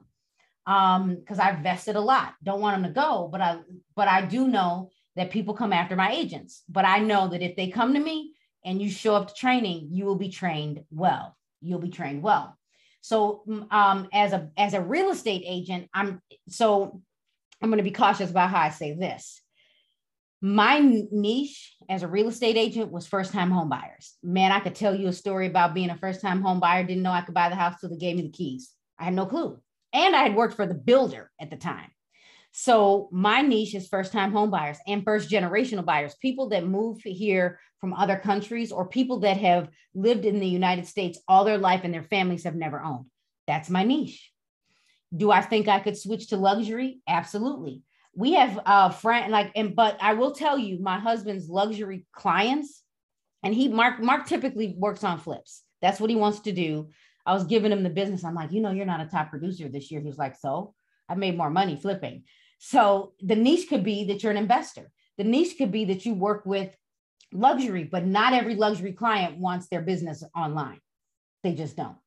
Um, 0.68 1.16
because 1.16 1.40
I've 1.40 1.60
vested 1.60 1.96
a 1.96 2.02
lot. 2.02 2.34
Don't 2.44 2.60
want 2.60 2.76
them 2.76 2.94
to 2.94 3.00
go, 3.00 3.30
but 3.32 3.40
I 3.40 3.60
but 3.96 4.10
I 4.10 4.26
do 4.26 4.50
know 4.50 4.90
that 5.16 5.32
people 5.32 5.54
come 5.54 5.72
after 5.72 5.96
my 5.96 6.12
agents. 6.12 6.64
But 6.68 6.84
I 6.84 7.00
know 7.00 7.30
that 7.30 7.42
if 7.42 7.56
they 7.56 7.70
come 7.70 7.94
to 7.94 8.00
me 8.00 8.34
and 8.66 8.82
you 8.82 8.90
show 8.90 9.16
up 9.16 9.30
to 9.30 9.34
training, 9.34 9.88
you 9.92 10.04
will 10.04 10.18
be 10.18 10.30
trained 10.30 10.84
well. 10.92 11.38
You'll 11.62 11.80
be 11.80 11.92
trained 11.92 12.22
well. 12.22 12.58
So 13.00 13.44
um, 13.72 14.10
as 14.12 14.34
a 14.34 14.50
as 14.58 14.74
a 14.74 14.82
real 14.82 15.12
estate 15.12 15.44
agent, 15.46 15.88
I'm 15.94 16.22
so 16.50 17.02
I'm 17.62 17.70
going 17.70 17.78
to 17.78 17.84
be 17.84 17.92
cautious 17.92 18.30
about 18.30 18.50
how 18.50 18.60
I 18.60 18.70
say 18.70 18.92
this. 18.94 19.42
My 20.46 20.78
niche 20.78 21.76
as 21.90 22.04
a 22.04 22.08
real 22.08 22.28
estate 22.28 22.56
agent 22.56 22.92
was 22.92 23.08
first 23.08 23.34
time 23.34 23.50
home 23.50 23.68
buyers. 23.68 24.14
Man, 24.22 24.52
I 24.52 24.60
could 24.60 24.76
tell 24.76 24.94
you 24.94 25.08
a 25.08 25.12
story 25.12 25.48
about 25.48 25.74
being 25.74 25.90
a 25.90 25.98
first 25.98 26.22
time 26.22 26.44
home 26.44 26.60
buyer. 26.60 26.84
Didn't 26.84 27.02
know 27.02 27.10
I 27.10 27.22
could 27.22 27.34
buy 27.34 27.50
the 27.50 27.56
house 27.56 27.80
till 27.80 27.90
they 27.90 27.98
gave 27.98 28.16
me 28.16 28.22
the 28.22 28.30
keys. 28.30 28.72
I 29.00 29.06
had 29.06 29.16
no 29.16 29.26
clue. 29.26 29.60
And 29.92 30.16
I 30.16 30.22
had 30.22 30.36
worked 30.36 30.54
for 30.54 30.68
the 30.68 30.76
builder 30.76 31.32
at 31.42 31.50
the 31.50 31.56
time. 31.58 31.90
So 32.52 33.10
my 33.12 33.42
niche 33.42 33.74
is 33.74 33.88
first 33.88 34.12
time 34.12 34.34
home 34.34 34.52
buyers 34.52 34.78
and 34.86 35.04
first 35.04 35.32
generational 35.32 35.84
buyers, 35.84 36.14
people 36.22 36.50
that 36.50 36.64
move 36.64 37.02
here 37.02 37.60
from 37.82 37.96
other 37.96 38.16
countries 38.16 38.72
or 38.72 38.88
people 38.88 39.22
that 39.22 39.38
have 39.38 39.70
lived 39.96 40.26
in 40.26 40.40
the 40.40 40.48
United 40.48 40.86
States 40.86 41.18
all 41.28 41.44
their 41.44 41.58
life 41.58 41.82
and 41.84 41.92
their 41.92 42.04
families 42.04 42.44
have 42.44 42.56
never 42.56 42.84
owned. 42.84 43.08
That's 43.48 43.72
my 43.72 43.84
niche. 43.84 44.32
Do 45.16 45.32
I 45.32 45.42
think 45.42 45.68
I 45.68 45.80
could 45.80 45.98
switch 45.98 46.28
to 46.28 46.38
luxury? 46.38 47.00
Absolutely. 47.08 47.82
We 48.16 48.34
have 48.34 48.60
a 48.66 48.92
friend 48.92 49.32
like, 49.32 49.52
and 49.56 49.76
but 49.76 49.98
I 50.02 50.14
will 50.14 50.32
tell 50.32 50.58
you, 50.58 50.80
my 50.80 51.00
husband's 51.00 51.50
luxury 51.50 52.06
clients, 52.14 52.82
and 53.44 53.54
he 53.54 53.68
Mark 53.68 54.02
Mark 54.02 54.26
typically 54.26 54.74
works 54.78 55.04
on 55.04 55.20
flips. 55.20 55.64
That's 55.82 56.00
what 56.00 56.10
he 56.10 56.16
wants 56.16 56.40
to 56.42 56.52
do. 56.52 56.90
I 57.26 57.34
was 57.34 57.44
giving 57.44 57.72
him 57.72 57.84
the 57.84 57.90
business. 57.90 58.24
I'm 58.24 58.36
like, 58.36 58.52
you 58.52 58.62
know, 58.62 58.72
you're 58.72 58.86
not 58.86 59.02
a 59.02 59.06
top 59.06 59.30
producer 59.30 59.68
this 59.68 59.92
year. 59.92 60.00
He 60.00 60.08
was 60.08 60.18
like, 60.18 60.36
so 60.36 60.74
I 61.10 61.16
made 61.16 61.38
more 61.38 61.50
money 61.50 61.76
flipping. 61.76 62.24
So 62.60 63.14
the 63.22 63.36
niche 63.36 63.68
could 63.68 63.84
be 63.84 64.06
that 64.06 64.24
you're 64.24 64.32
an 64.32 64.38
investor. 64.38 64.92
The 65.18 65.24
niche 65.24 65.58
could 65.58 65.72
be 65.72 65.86
that 65.86 66.06
you 66.06 66.14
work 66.14 66.46
with 66.46 66.76
luxury, 67.34 67.84
but 67.84 68.06
not 68.06 68.34
every 68.34 68.56
luxury 68.56 68.94
client 68.94 69.38
wants 69.38 69.68
their 69.68 69.82
business 69.82 70.24
online. 70.36 70.80
They 71.44 71.54
just 71.54 71.76
don't. 71.76 71.98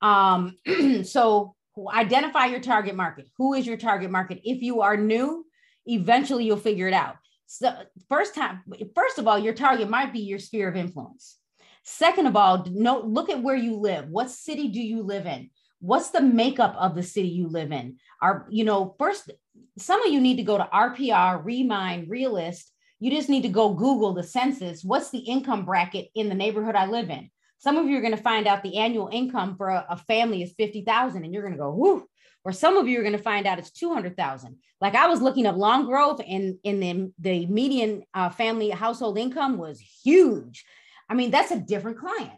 Um, 0.00 0.56
so 1.04 1.54
identify 1.92 2.46
your 2.46 2.60
target 2.60 2.94
market. 2.94 3.28
Who 3.38 3.54
is 3.54 3.66
your 3.66 3.76
target 3.76 4.10
market? 4.10 4.40
If 4.44 4.62
you 4.62 4.82
are 4.82 4.96
new, 4.96 5.46
eventually 5.86 6.44
you'll 6.44 6.56
figure 6.56 6.88
it 6.88 6.94
out. 6.94 7.16
So 7.46 7.74
first 8.08 8.34
time, 8.34 8.62
first 8.94 9.18
of 9.18 9.28
all, 9.28 9.38
your 9.38 9.54
target 9.54 9.88
might 9.88 10.12
be 10.12 10.20
your 10.20 10.38
sphere 10.38 10.68
of 10.68 10.76
influence. 10.76 11.36
Second 11.84 12.26
of 12.26 12.36
all, 12.36 12.64
no, 12.70 13.00
look 13.00 13.28
at 13.28 13.42
where 13.42 13.56
you 13.56 13.76
live. 13.76 14.08
What 14.08 14.30
city 14.30 14.68
do 14.68 14.80
you 14.80 15.02
live 15.02 15.26
in? 15.26 15.50
What's 15.80 16.10
the 16.10 16.20
makeup 16.20 16.76
of 16.78 16.94
the 16.94 17.02
city 17.02 17.28
you 17.28 17.48
live 17.48 17.72
in? 17.72 17.96
Are 18.20 18.46
you 18.50 18.64
know, 18.64 18.94
first 18.98 19.30
some 19.78 20.02
of 20.02 20.12
you 20.12 20.20
need 20.20 20.36
to 20.36 20.44
go 20.44 20.56
to 20.56 20.68
RPR, 20.72 21.44
Remine, 21.44 22.08
Realist. 22.08 22.70
You 23.00 23.10
just 23.10 23.28
need 23.28 23.42
to 23.42 23.48
go 23.48 23.74
Google 23.74 24.12
the 24.12 24.22
census. 24.22 24.84
What's 24.84 25.10
the 25.10 25.18
income 25.18 25.64
bracket 25.64 26.08
in 26.14 26.28
the 26.28 26.34
neighborhood 26.34 26.76
I 26.76 26.86
live 26.86 27.10
in? 27.10 27.30
Some 27.62 27.76
of 27.76 27.86
you 27.86 27.96
are 27.96 28.00
going 28.00 28.16
to 28.16 28.20
find 28.20 28.48
out 28.48 28.64
the 28.64 28.78
annual 28.78 29.08
income 29.12 29.56
for 29.56 29.68
a, 29.68 29.86
a 29.90 29.96
family 29.96 30.42
is 30.42 30.52
50,000 30.58 31.24
and 31.24 31.32
you're 31.32 31.44
going 31.44 31.54
to 31.54 31.58
go, 31.58 31.70
whoo. 31.70 32.08
Or 32.44 32.50
some 32.50 32.76
of 32.76 32.88
you 32.88 32.98
are 32.98 33.04
going 33.04 33.16
to 33.16 33.22
find 33.22 33.46
out 33.46 33.60
it's 33.60 33.70
200,000. 33.70 34.56
Like 34.80 34.96
I 34.96 35.06
was 35.06 35.22
looking 35.22 35.46
up 35.46 35.56
Long 35.56 35.86
Grove 35.86 36.20
and 36.26 36.58
in 36.64 36.80
the, 36.80 37.12
the 37.20 37.46
median 37.46 38.02
uh, 38.14 38.30
family 38.30 38.70
household 38.70 39.16
income 39.16 39.58
was 39.58 39.78
huge. 39.78 40.64
I 41.08 41.14
mean, 41.14 41.30
that's 41.30 41.52
a 41.52 41.60
different 41.60 41.98
client. 41.98 42.32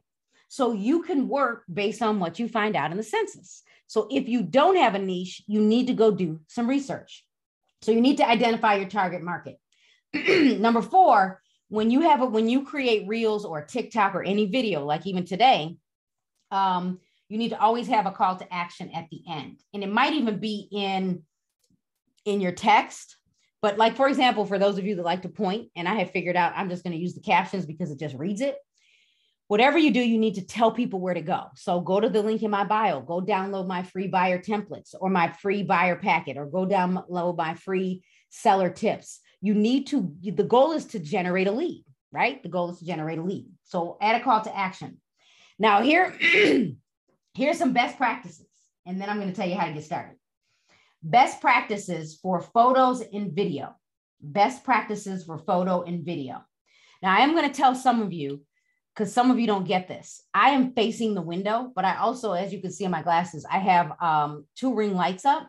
So 0.48 0.74
you 0.74 1.02
can 1.02 1.26
work 1.26 1.64
based 1.72 2.02
on 2.02 2.20
what 2.20 2.38
you 2.38 2.46
find 2.46 2.76
out 2.76 2.90
in 2.90 2.98
the 2.98 3.02
census. 3.02 3.62
So 3.86 4.08
if 4.10 4.28
you 4.28 4.42
don't 4.42 4.76
have 4.76 4.94
a 4.94 4.98
niche, 4.98 5.42
you 5.46 5.62
need 5.62 5.86
to 5.86 5.94
go 5.94 6.10
do 6.10 6.40
some 6.48 6.68
research. 6.68 7.24
So 7.80 7.92
you 7.92 8.02
need 8.02 8.18
to 8.18 8.28
identify 8.28 8.74
your 8.74 8.90
target 8.90 9.22
market. 9.22 9.58
Number 10.60 10.82
four, 10.82 11.40
when 11.74 11.90
you 11.90 12.02
have 12.02 12.22
a 12.22 12.26
when 12.26 12.48
you 12.48 12.64
create 12.64 13.08
reels 13.08 13.44
or 13.44 13.62
TikTok 13.62 14.14
or 14.14 14.22
any 14.22 14.46
video, 14.46 14.84
like 14.84 15.06
even 15.06 15.24
today, 15.24 15.76
um, 16.50 17.00
you 17.28 17.36
need 17.36 17.48
to 17.50 17.60
always 17.60 17.88
have 17.88 18.06
a 18.06 18.12
call 18.12 18.36
to 18.36 18.54
action 18.54 18.90
at 18.94 19.08
the 19.10 19.22
end. 19.28 19.60
And 19.72 19.82
it 19.82 19.90
might 19.90 20.12
even 20.12 20.38
be 20.38 20.68
in 20.70 21.22
in 22.24 22.40
your 22.40 22.52
text. 22.52 23.16
But 23.60 23.76
like 23.76 23.96
for 23.96 24.08
example, 24.08 24.46
for 24.46 24.58
those 24.58 24.78
of 24.78 24.86
you 24.86 24.94
that 24.94 25.04
like 25.04 25.22
to 25.22 25.28
point, 25.28 25.70
and 25.74 25.88
I 25.88 25.94
have 25.96 26.12
figured 26.12 26.36
out 26.36 26.52
I'm 26.54 26.70
just 26.70 26.84
going 26.84 26.92
to 26.92 27.02
use 27.02 27.14
the 27.14 27.20
captions 27.20 27.66
because 27.66 27.90
it 27.90 27.98
just 27.98 28.14
reads 28.14 28.40
it 28.40 28.56
whatever 29.48 29.78
you 29.78 29.90
do, 29.90 30.00
you 30.00 30.18
need 30.18 30.34
to 30.34 30.46
tell 30.46 30.72
people 30.72 31.00
where 31.00 31.14
to 31.14 31.20
go. 31.20 31.44
So 31.54 31.80
go 31.80 32.00
to 32.00 32.08
the 32.08 32.22
link 32.22 32.42
in 32.42 32.50
my 32.50 32.64
bio, 32.64 33.00
go 33.00 33.20
download 33.20 33.66
my 33.66 33.82
free 33.82 34.08
buyer 34.08 34.38
templates 34.38 34.94
or 34.98 35.10
my 35.10 35.28
free 35.28 35.62
buyer 35.62 35.96
packet, 35.96 36.36
or 36.36 36.46
go 36.46 36.66
download 36.66 37.36
my 37.36 37.54
free 37.54 38.02
seller 38.30 38.70
tips. 38.70 39.20
You 39.44 39.52
need 39.52 39.88
to, 39.88 40.10
the 40.22 40.42
goal 40.42 40.72
is 40.72 40.86
to 40.86 40.98
generate 40.98 41.48
a 41.48 41.52
lead, 41.52 41.84
right? 42.10 42.42
The 42.42 42.48
goal 42.48 42.70
is 42.70 42.78
to 42.78 42.86
generate 42.86 43.18
a 43.18 43.22
lead. 43.22 43.44
So 43.64 43.98
add 44.00 44.18
a 44.18 44.24
call 44.24 44.40
to 44.40 44.56
action. 44.56 45.02
Now, 45.58 45.82
here, 45.82 46.16
here's 47.34 47.58
some 47.58 47.74
best 47.74 47.98
practices, 47.98 48.46
and 48.86 48.98
then 48.98 49.10
I'm 49.10 49.18
going 49.18 49.28
to 49.28 49.36
tell 49.36 49.46
you 49.46 49.56
how 49.56 49.66
to 49.66 49.74
get 49.74 49.84
started. 49.84 50.16
Best 51.02 51.42
practices 51.42 52.18
for 52.22 52.40
photos 52.40 53.02
and 53.02 53.32
video. 53.32 53.76
Best 54.18 54.64
practices 54.64 55.24
for 55.24 55.36
photo 55.36 55.82
and 55.82 56.06
video. 56.06 56.42
Now, 57.02 57.14
I 57.14 57.20
am 57.20 57.34
going 57.34 57.46
to 57.46 57.54
tell 57.54 57.74
some 57.74 58.00
of 58.00 58.14
you 58.14 58.40
because 58.94 59.12
some 59.12 59.30
of 59.30 59.38
you 59.38 59.46
don't 59.46 59.68
get 59.68 59.88
this. 59.88 60.22
I 60.32 60.52
am 60.52 60.72
facing 60.72 61.12
the 61.12 61.20
window, 61.20 61.70
but 61.76 61.84
I 61.84 61.98
also, 61.98 62.32
as 62.32 62.50
you 62.50 62.62
can 62.62 62.72
see 62.72 62.84
in 62.84 62.90
my 62.90 63.02
glasses, 63.02 63.44
I 63.44 63.58
have 63.58 63.92
um, 64.00 64.46
two 64.56 64.74
ring 64.74 64.94
lights 64.94 65.26
up. 65.26 65.46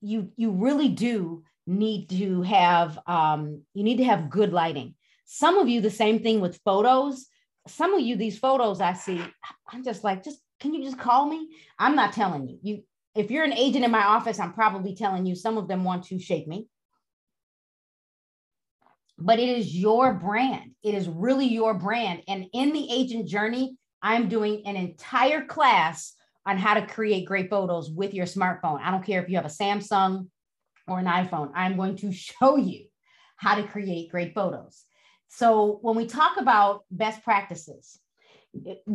You 0.00 0.32
you 0.36 0.52
really 0.52 0.88
do 0.88 1.42
need 1.68 2.08
to 2.10 2.42
have 2.42 2.98
um, 3.06 3.62
you 3.74 3.84
need 3.84 3.98
to 3.98 4.04
have 4.04 4.30
good 4.30 4.52
lighting. 4.52 4.94
Some 5.26 5.58
of 5.58 5.68
you, 5.68 5.80
the 5.80 5.90
same 5.90 6.20
thing 6.22 6.40
with 6.40 6.60
photos. 6.64 7.26
Some 7.66 7.94
of 7.94 8.00
you, 8.00 8.16
these 8.16 8.38
photos 8.38 8.80
I 8.80 8.94
see, 8.94 9.22
I'm 9.70 9.84
just 9.84 10.02
like, 10.02 10.24
just 10.24 10.40
can 10.60 10.74
you 10.74 10.82
just 10.82 10.98
call 10.98 11.26
me? 11.26 11.48
I'm 11.78 11.94
not 11.94 12.12
telling 12.12 12.48
you. 12.48 12.58
You 12.62 12.82
if 13.14 13.30
you're 13.30 13.44
an 13.44 13.52
agent 13.52 13.84
in 13.84 13.90
my 13.90 14.04
office, 14.04 14.38
I'm 14.38 14.52
probably 14.52 14.94
telling 14.94 15.26
you 15.26 15.34
some 15.34 15.58
of 15.58 15.68
them 15.68 15.84
want 15.84 16.04
to 16.04 16.18
shake 16.18 16.46
me 16.48 16.68
but 19.18 19.40
it 19.40 19.48
is 19.48 19.74
your 19.74 20.14
brand. 20.14 20.72
It 20.82 20.94
is 20.94 21.08
really 21.08 21.46
your 21.46 21.74
brand. 21.74 22.22
And 22.28 22.46
in 22.52 22.72
the 22.72 22.88
agent 22.90 23.26
journey, 23.26 23.76
I'm 24.00 24.28
doing 24.28 24.62
an 24.64 24.76
entire 24.76 25.44
class 25.44 26.14
on 26.46 26.56
how 26.56 26.74
to 26.74 26.86
create 26.86 27.26
great 27.26 27.50
photos 27.50 27.90
with 27.90 28.14
your 28.14 28.26
smartphone. 28.26 28.80
I 28.80 28.90
don't 28.90 29.04
care 29.04 29.20
if 29.20 29.28
you 29.28 29.36
have 29.36 29.44
a 29.44 29.48
Samsung 29.48 30.28
or 30.88 30.98
an 30.98 31.06
iPhone, 31.06 31.50
I'm 31.54 31.76
going 31.76 31.96
to 31.96 32.12
show 32.12 32.56
you 32.56 32.86
how 33.36 33.54
to 33.54 33.62
create 33.62 34.10
great 34.10 34.34
photos. 34.34 34.84
So, 35.28 35.78
when 35.82 35.96
we 35.96 36.06
talk 36.06 36.38
about 36.38 36.84
best 36.90 37.22
practices, 37.22 37.98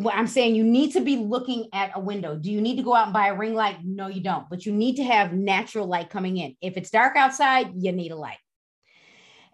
I'm 0.10 0.28
saying 0.28 0.56
you 0.56 0.64
need 0.64 0.94
to 0.94 1.02
be 1.02 1.18
looking 1.18 1.70
at 1.74 1.92
a 1.96 2.00
window. 2.00 2.36
Do 2.36 2.52
you 2.52 2.60
need 2.60 2.78
to 2.78 2.84
go 2.84 2.96
out 2.96 3.06
and 3.06 3.14
buy 3.14 3.28
a 3.28 3.36
ring 3.36 3.54
light? 3.54 3.78
No, 3.84 4.08
you 4.08 4.22
don't. 4.22 4.50
But 4.50 4.66
you 4.66 4.74
need 4.74 4.96
to 4.96 5.04
have 5.04 5.32
natural 5.32 5.86
light 5.86 6.10
coming 6.10 6.38
in. 6.38 6.56
If 6.60 6.76
it's 6.76 6.90
dark 6.90 7.16
outside, 7.16 7.72
you 7.76 7.92
need 7.92 8.12
a 8.12 8.16
light. 8.16 8.40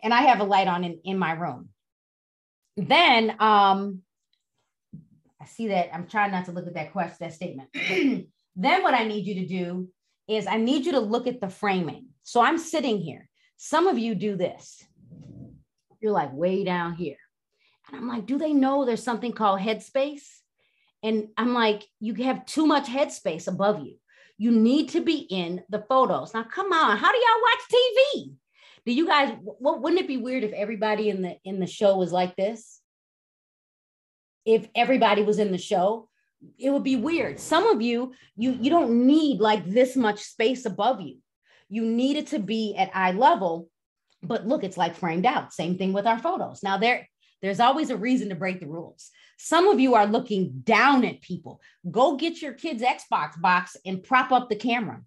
And 0.01 0.13
I 0.13 0.21
have 0.21 0.39
a 0.39 0.45
light 0.45 0.67
on 0.67 0.83
in, 0.83 0.99
in 1.03 1.19
my 1.19 1.33
room. 1.33 1.69
Then 2.77 3.35
um, 3.39 4.01
I 5.41 5.45
see 5.45 5.67
that 5.67 5.93
I'm 5.93 6.07
trying 6.07 6.31
not 6.31 6.45
to 6.45 6.53
look 6.53 6.67
at 6.67 6.75
that 6.75 6.93
question, 6.93 7.17
that 7.19 7.33
statement. 7.33 7.69
then 8.55 8.83
what 8.83 8.93
I 8.93 9.03
need 9.03 9.25
you 9.25 9.35
to 9.35 9.47
do 9.47 9.89
is 10.27 10.47
I 10.47 10.57
need 10.57 10.85
you 10.85 10.93
to 10.93 10.99
look 10.99 11.27
at 11.27 11.41
the 11.41 11.49
framing. 11.49 12.08
So 12.29 12.41
I'm 12.41 12.59
sitting 12.59 12.99
here. 12.99 13.27
Some 13.57 13.87
of 13.87 13.97
you 13.97 14.13
do 14.13 14.35
this. 14.35 14.85
You're 15.99 16.11
like 16.11 16.31
way 16.31 16.63
down 16.63 16.93
here. 16.93 17.17
And 17.87 17.97
I'm 17.97 18.07
like, 18.07 18.27
do 18.27 18.37
they 18.37 18.53
know 18.53 18.85
there's 18.85 19.01
something 19.01 19.31
called 19.31 19.59
headspace? 19.59 20.27
And 21.01 21.29
I'm 21.37 21.55
like, 21.55 21.87
you 21.99 22.13
have 22.25 22.45
too 22.45 22.67
much 22.67 22.85
headspace 22.85 23.47
above 23.47 23.83
you. 23.83 23.95
You 24.37 24.51
need 24.51 24.89
to 24.89 25.01
be 25.01 25.21
in 25.21 25.63
the 25.69 25.83
photos. 25.89 26.35
Now, 26.35 26.43
come 26.43 26.71
on, 26.71 26.97
how 26.97 27.11
do 27.11 27.17
y'all 27.17 27.41
watch 27.41 27.61
TV? 27.73 28.35
Do 28.85 28.93
you 28.93 29.07
guys? 29.07 29.35
What 29.41 29.81
wouldn't 29.81 30.01
it 30.01 30.07
be 30.07 30.17
weird 30.17 30.43
if 30.43 30.53
everybody 30.53 31.09
in 31.09 31.23
the 31.23 31.35
in 31.43 31.59
the 31.59 31.65
show 31.65 31.97
was 31.97 32.11
like 32.11 32.35
this? 32.35 32.79
If 34.45 34.67
everybody 34.75 35.23
was 35.23 35.39
in 35.39 35.51
the 35.51 35.57
show, 35.57 36.09
it 36.59 36.69
would 36.69 36.83
be 36.83 36.95
weird. 36.95 37.39
Some 37.39 37.65
of 37.69 37.81
you, 37.81 38.13
you 38.37 38.51
you 38.51 38.69
don't 38.69 39.07
need 39.07 39.39
like 39.39 39.65
this 39.65 39.95
much 39.95 40.21
space 40.21 40.67
above 40.67 41.01
you. 41.01 41.17
You 41.69 41.85
need 41.85 42.17
it 42.17 42.27
to 42.27 42.39
be 42.39 42.75
at 42.75 42.91
eye 42.93 43.11
level. 43.11 43.69
But 44.21 44.47
look, 44.47 44.63
it's 44.63 44.77
like 44.77 44.95
framed 44.95 45.25
out. 45.25 45.53
Same 45.53 45.77
thing 45.77 45.93
with 45.93 46.05
our 46.05 46.19
photos. 46.19 46.61
Now 46.63 46.77
there 46.77 47.07
there's 47.41 47.59
always 47.59 47.89
a 47.89 47.97
reason 47.97 48.29
to 48.29 48.35
break 48.35 48.59
the 48.59 48.67
rules. 48.67 49.11
Some 49.37 49.67
of 49.67 49.79
you 49.79 49.95
are 49.95 50.05
looking 50.05 50.61
down 50.65 51.05
at 51.05 51.21
people. 51.21 51.61
Go 51.89 52.17
get 52.17 52.41
your 52.41 52.53
kid's 52.53 52.83
Xbox 52.83 53.39
box 53.39 53.77
and 53.85 54.03
prop 54.03 54.31
up 54.31 54.49
the 54.49 54.55
camera. 54.55 55.01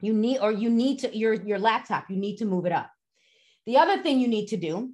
You 0.00 0.12
need, 0.12 0.38
or 0.38 0.52
you 0.52 0.70
need 0.70 1.00
to, 1.00 1.16
your, 1.16 1.34
your 1.34 1.58
laptop, 1.58 2.08
you 2.08 2.16
need 2.16 2.36
to 2.38 2.44
move 2.44 2.66
it 2.66 2.72
up. 2.72 2.90
The 3.66 3.78
other 3.78 4.02
thing 4.02 4.20
you 4.20 4.28
need 4.28 4.46
to 4.48 4.56
do 4.56 4.92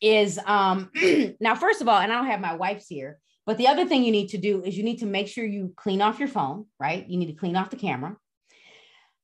is 0.00 0.38
um, 0.46 0.90
now, 1.40 1.54
first 1.54 1.80
of 1.80 1.88
all, 1.88 1.98
and 1.98 2.12
I 2.12 2.16
don't 2.16 2.26
have 2.26 2.40
my 2.40 2.54
wife's 2.54 2.86
here, 2.86 3.18
but 3.44 3.58
the 3.58 3.68
other 3.68 3.86
thing 3.86 4.04
you 4.04 4.12
need 4.12 4.28
to 4.28 4.38
do 4.38 4.62
is 4.62 4.76
you 4.76 4.84
need 4.84 4.98
to 4.98 5.06
make 5.06 5.28
sure 5.28 5.44
you 5.44 5.72
clean 5.76 6.00
off 6.00 6.18
your 6.18 6.28
phone, 6.28 6.66
right? 6.78 7.08
You 7.08 7.18
need 7.18 7.26
to 7.26 7.38
clean 7.38 7.56
off 7.56 7.70
the 7.70 7.76
camera. 7.76 8.16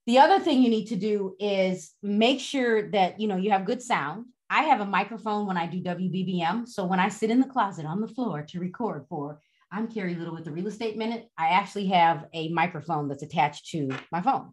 The 0.07 0.19
other 0.19 0.39
thing 0.39 0.63
you 0.63 0.69
need 0.69 0.87
to 0.87 0.97
do 0.97 1.35
is 1.41 1.93
make 2.03 2.41
sure 2.41 2.91
that 2.91 3.19
you 3.21 3.27
know 3.27 3.37
you 3.37 3.51
have 3.51 3.65
good 3.65 3.83
sound. 3.83 4.27
I 4.51 4.65
have 4.65 4.81
a 4.81 4.87
microphone 4.87 5.47
when 5.47 5.57
I 5.57 5.67
do 5.67 5.81
WBBM. 5.83 6.69
So 6.69 6.85
when 6.85 7.01
I 7.01 7.09
sit 7.09 7.31
in 7.31 7.41
the 7.41 7.47
closet 7.47 7.87
on 7.87 8.01
the 8.01 8.09
floor 8.09 8.43
to 8.43 8.61
record 8.61 9.07
for 9.09 9.41
I'm 9.73 9.89
Carrie 9.89 10.15
Little 10.15 10.35
with 10.35 10.45
the 10.45 10.53
Real 10.53 10.69
Estate 10.69 10.97
Minute, 10.97 11.29
I 11.39 11.49
actually 11.49 11.87
have 11.87 12.27
a 12.33 12.49
microphone 12.51 13.09
that's 13.09 13.23
attached 13.23 13.71
to 13.71 13.89
my 14.13 14.21
phone. 14.21 14.53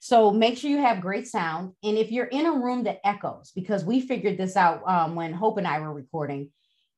So 0.00 0.30
make 0.30 0.56
sure 0.56 0.70
you 0.70 0.78
have 0.78 1.02
great 1.02 1.28
sound. 1.28 1.74
And 1.84 1.98
if 1.98 2.10
you're 2.10 2.24
in 2.24 2.46
a 2.46 2.52
room 2.52 2.84
that 2.84 3.00
echoes, 3.04 3.52
because 3.54 3.84
we 3.84 4.00
figured 4.00 4.38
this 4.38 4.56
out 4.56 4.82
um, 4.88 5.14
when 5.14 5.34
Hope 5.34 5.58
and 5.58 5.68
I 5.68 5.78
were 5.80 5.92
recording, 5.92 6.50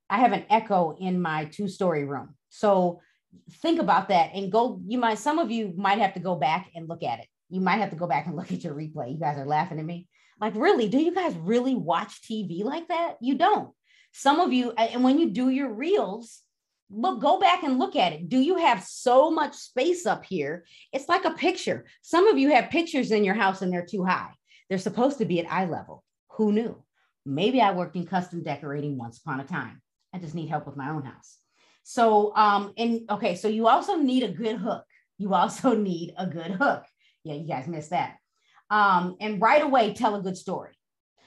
I 0.08 0.18
have 0.18 0.32
an 0.32 0.44
echo 0.48 0.96
in 0.98 1.20
my 1.20 1.46
two 1.46 1.66
story 1.66 2.04
room. 2.04 2.36
So 2.48 3.00
think 3.60 3.80
about 3.80 4.08
that 4.08 4.30
and 4.34 4.52
go. 4.52 4.80
You 4.86 4.98
might, 4.98 5.18
some 5.18 5.38
of 5.38 5.50
you 5.50 5.74
might 5.76 5.98
have 5.98 6.14
to 6.14 6.20
go 6.20 6.36
back 6.36 6.70
and 6.76 6.88
look 6.88 7.02
at 7.02 7.18
it. 7.18 7.26
You 7.52 7.60
might 7.60 7.80
have 7.80 7.90
to 7.90 7.96
go 7.96 8.06
back 8.06 8.26
and 8.26 8.34
look 8.34 8.50
at 8.50 8.64
your 8.64 8.74
replay. 8.74 9.12
You 9.12 9.18
guys 9.18 9.38
are 9.38 9.44
laughing 9.44 9.78
at 9.78 9.84
me. 9.84 10.08
Like, 10.40 10.54
really, 10.56 10.88
do 10.88 10.98
you 10.98 11.14
guys 11.14 11.36
really 11.36 11.74
watch 11.74 12.22
TV 12.22 12.64
like 12.64 12.88
that? 12.88 13.16
You 13.20 13.36
don't. 13.36 13.70
Some 14.12 14.40
of 14.40 14.52
you, 14.52 14.72
and 14.72 15.04
when 15.04 15.18
you 15.18 15.30
do 15.30 15.50
your 15.50 15.72
reels, 15.72 16.40
look, 16.90 17.20
go 17.20 17.38
back 17.38 17.62
and 17.62 17.78
look 17.78 17.94
at 17.94 18.14
it. 18.14 18.30
Do 18.30 18.38
you 18.38 18.56
have 18.56 18.82
so 18.82 19.30
much 19.30 19.54
space 19.54 20.06
up 20.06 20.24
here? 20.24 20.64
It's 20.92 21.08
like 21.08 21.26
a 21.26 21.32
picture. 21.32 21.84
Some 22.00 22.26
of 22.26 22.38
you 22.38 22.50
have 22.52 22.70
pictures 22.70 23.10
in 23.10 23.22
your 23.22 23.34
house 23.34 23.60
and 23.60 23.72
they're 23.72 23.86
too 23.86 24.04
high. 24.04 24.30
They're 24.68 24.78
supposed 24.78 25.18
to 25.18 25.26
be 25.26 25.40
at 25.40 25.52
eye 25.52 25.66
level. 25.66 26.04
Who 26.32 26.52
knew? 26.52 26.82
Maybe 27.26 27.60
I 27.60 27.72
worked 27.72 27.96
in 27.96 28.06
custom 28.06 28.42
decorating 28.42 28.96
once 28.96 29.18
upon 29.18 29.40
a 29.40 29.44
time. 29.44 29.82
I 30.14 30.18
just 30.18 30.34
need 30.34 30.48
help 30.48 30.66
with 30.66 30.76
my 30.76 30.90
own 30.90 31.04
house. 31.04 31.38
So, 31.82 32.34
um, 32.34 32.72
and 32.76 33.02
okay, 33.10 33.34
so 33.34 33.48
you 33.48 33.68
also 33.68 33.96
need 33.96 34.22
a 34.22 34.28
good 34.28 34.56
hook. 34.56 34.84
You 35.18 35.34
also 35.34 35.74
need 35.76 36.14
a 36.16 36.26
good 36.26 36.52
hook. 36.52 36.84
Yeah, 37.24 37.34
you 37.34 37.46
guys 37.46 37.68
missed 37.68 37.90
that 37.90 38.16
um, 38.72 39.16
and 39.20 39.40
right 39.40 39.62
away 39.62 39.92
tell 39.92 40.16
a 40.16 40.22
good 40.22 40.36
story. 40.36 40.72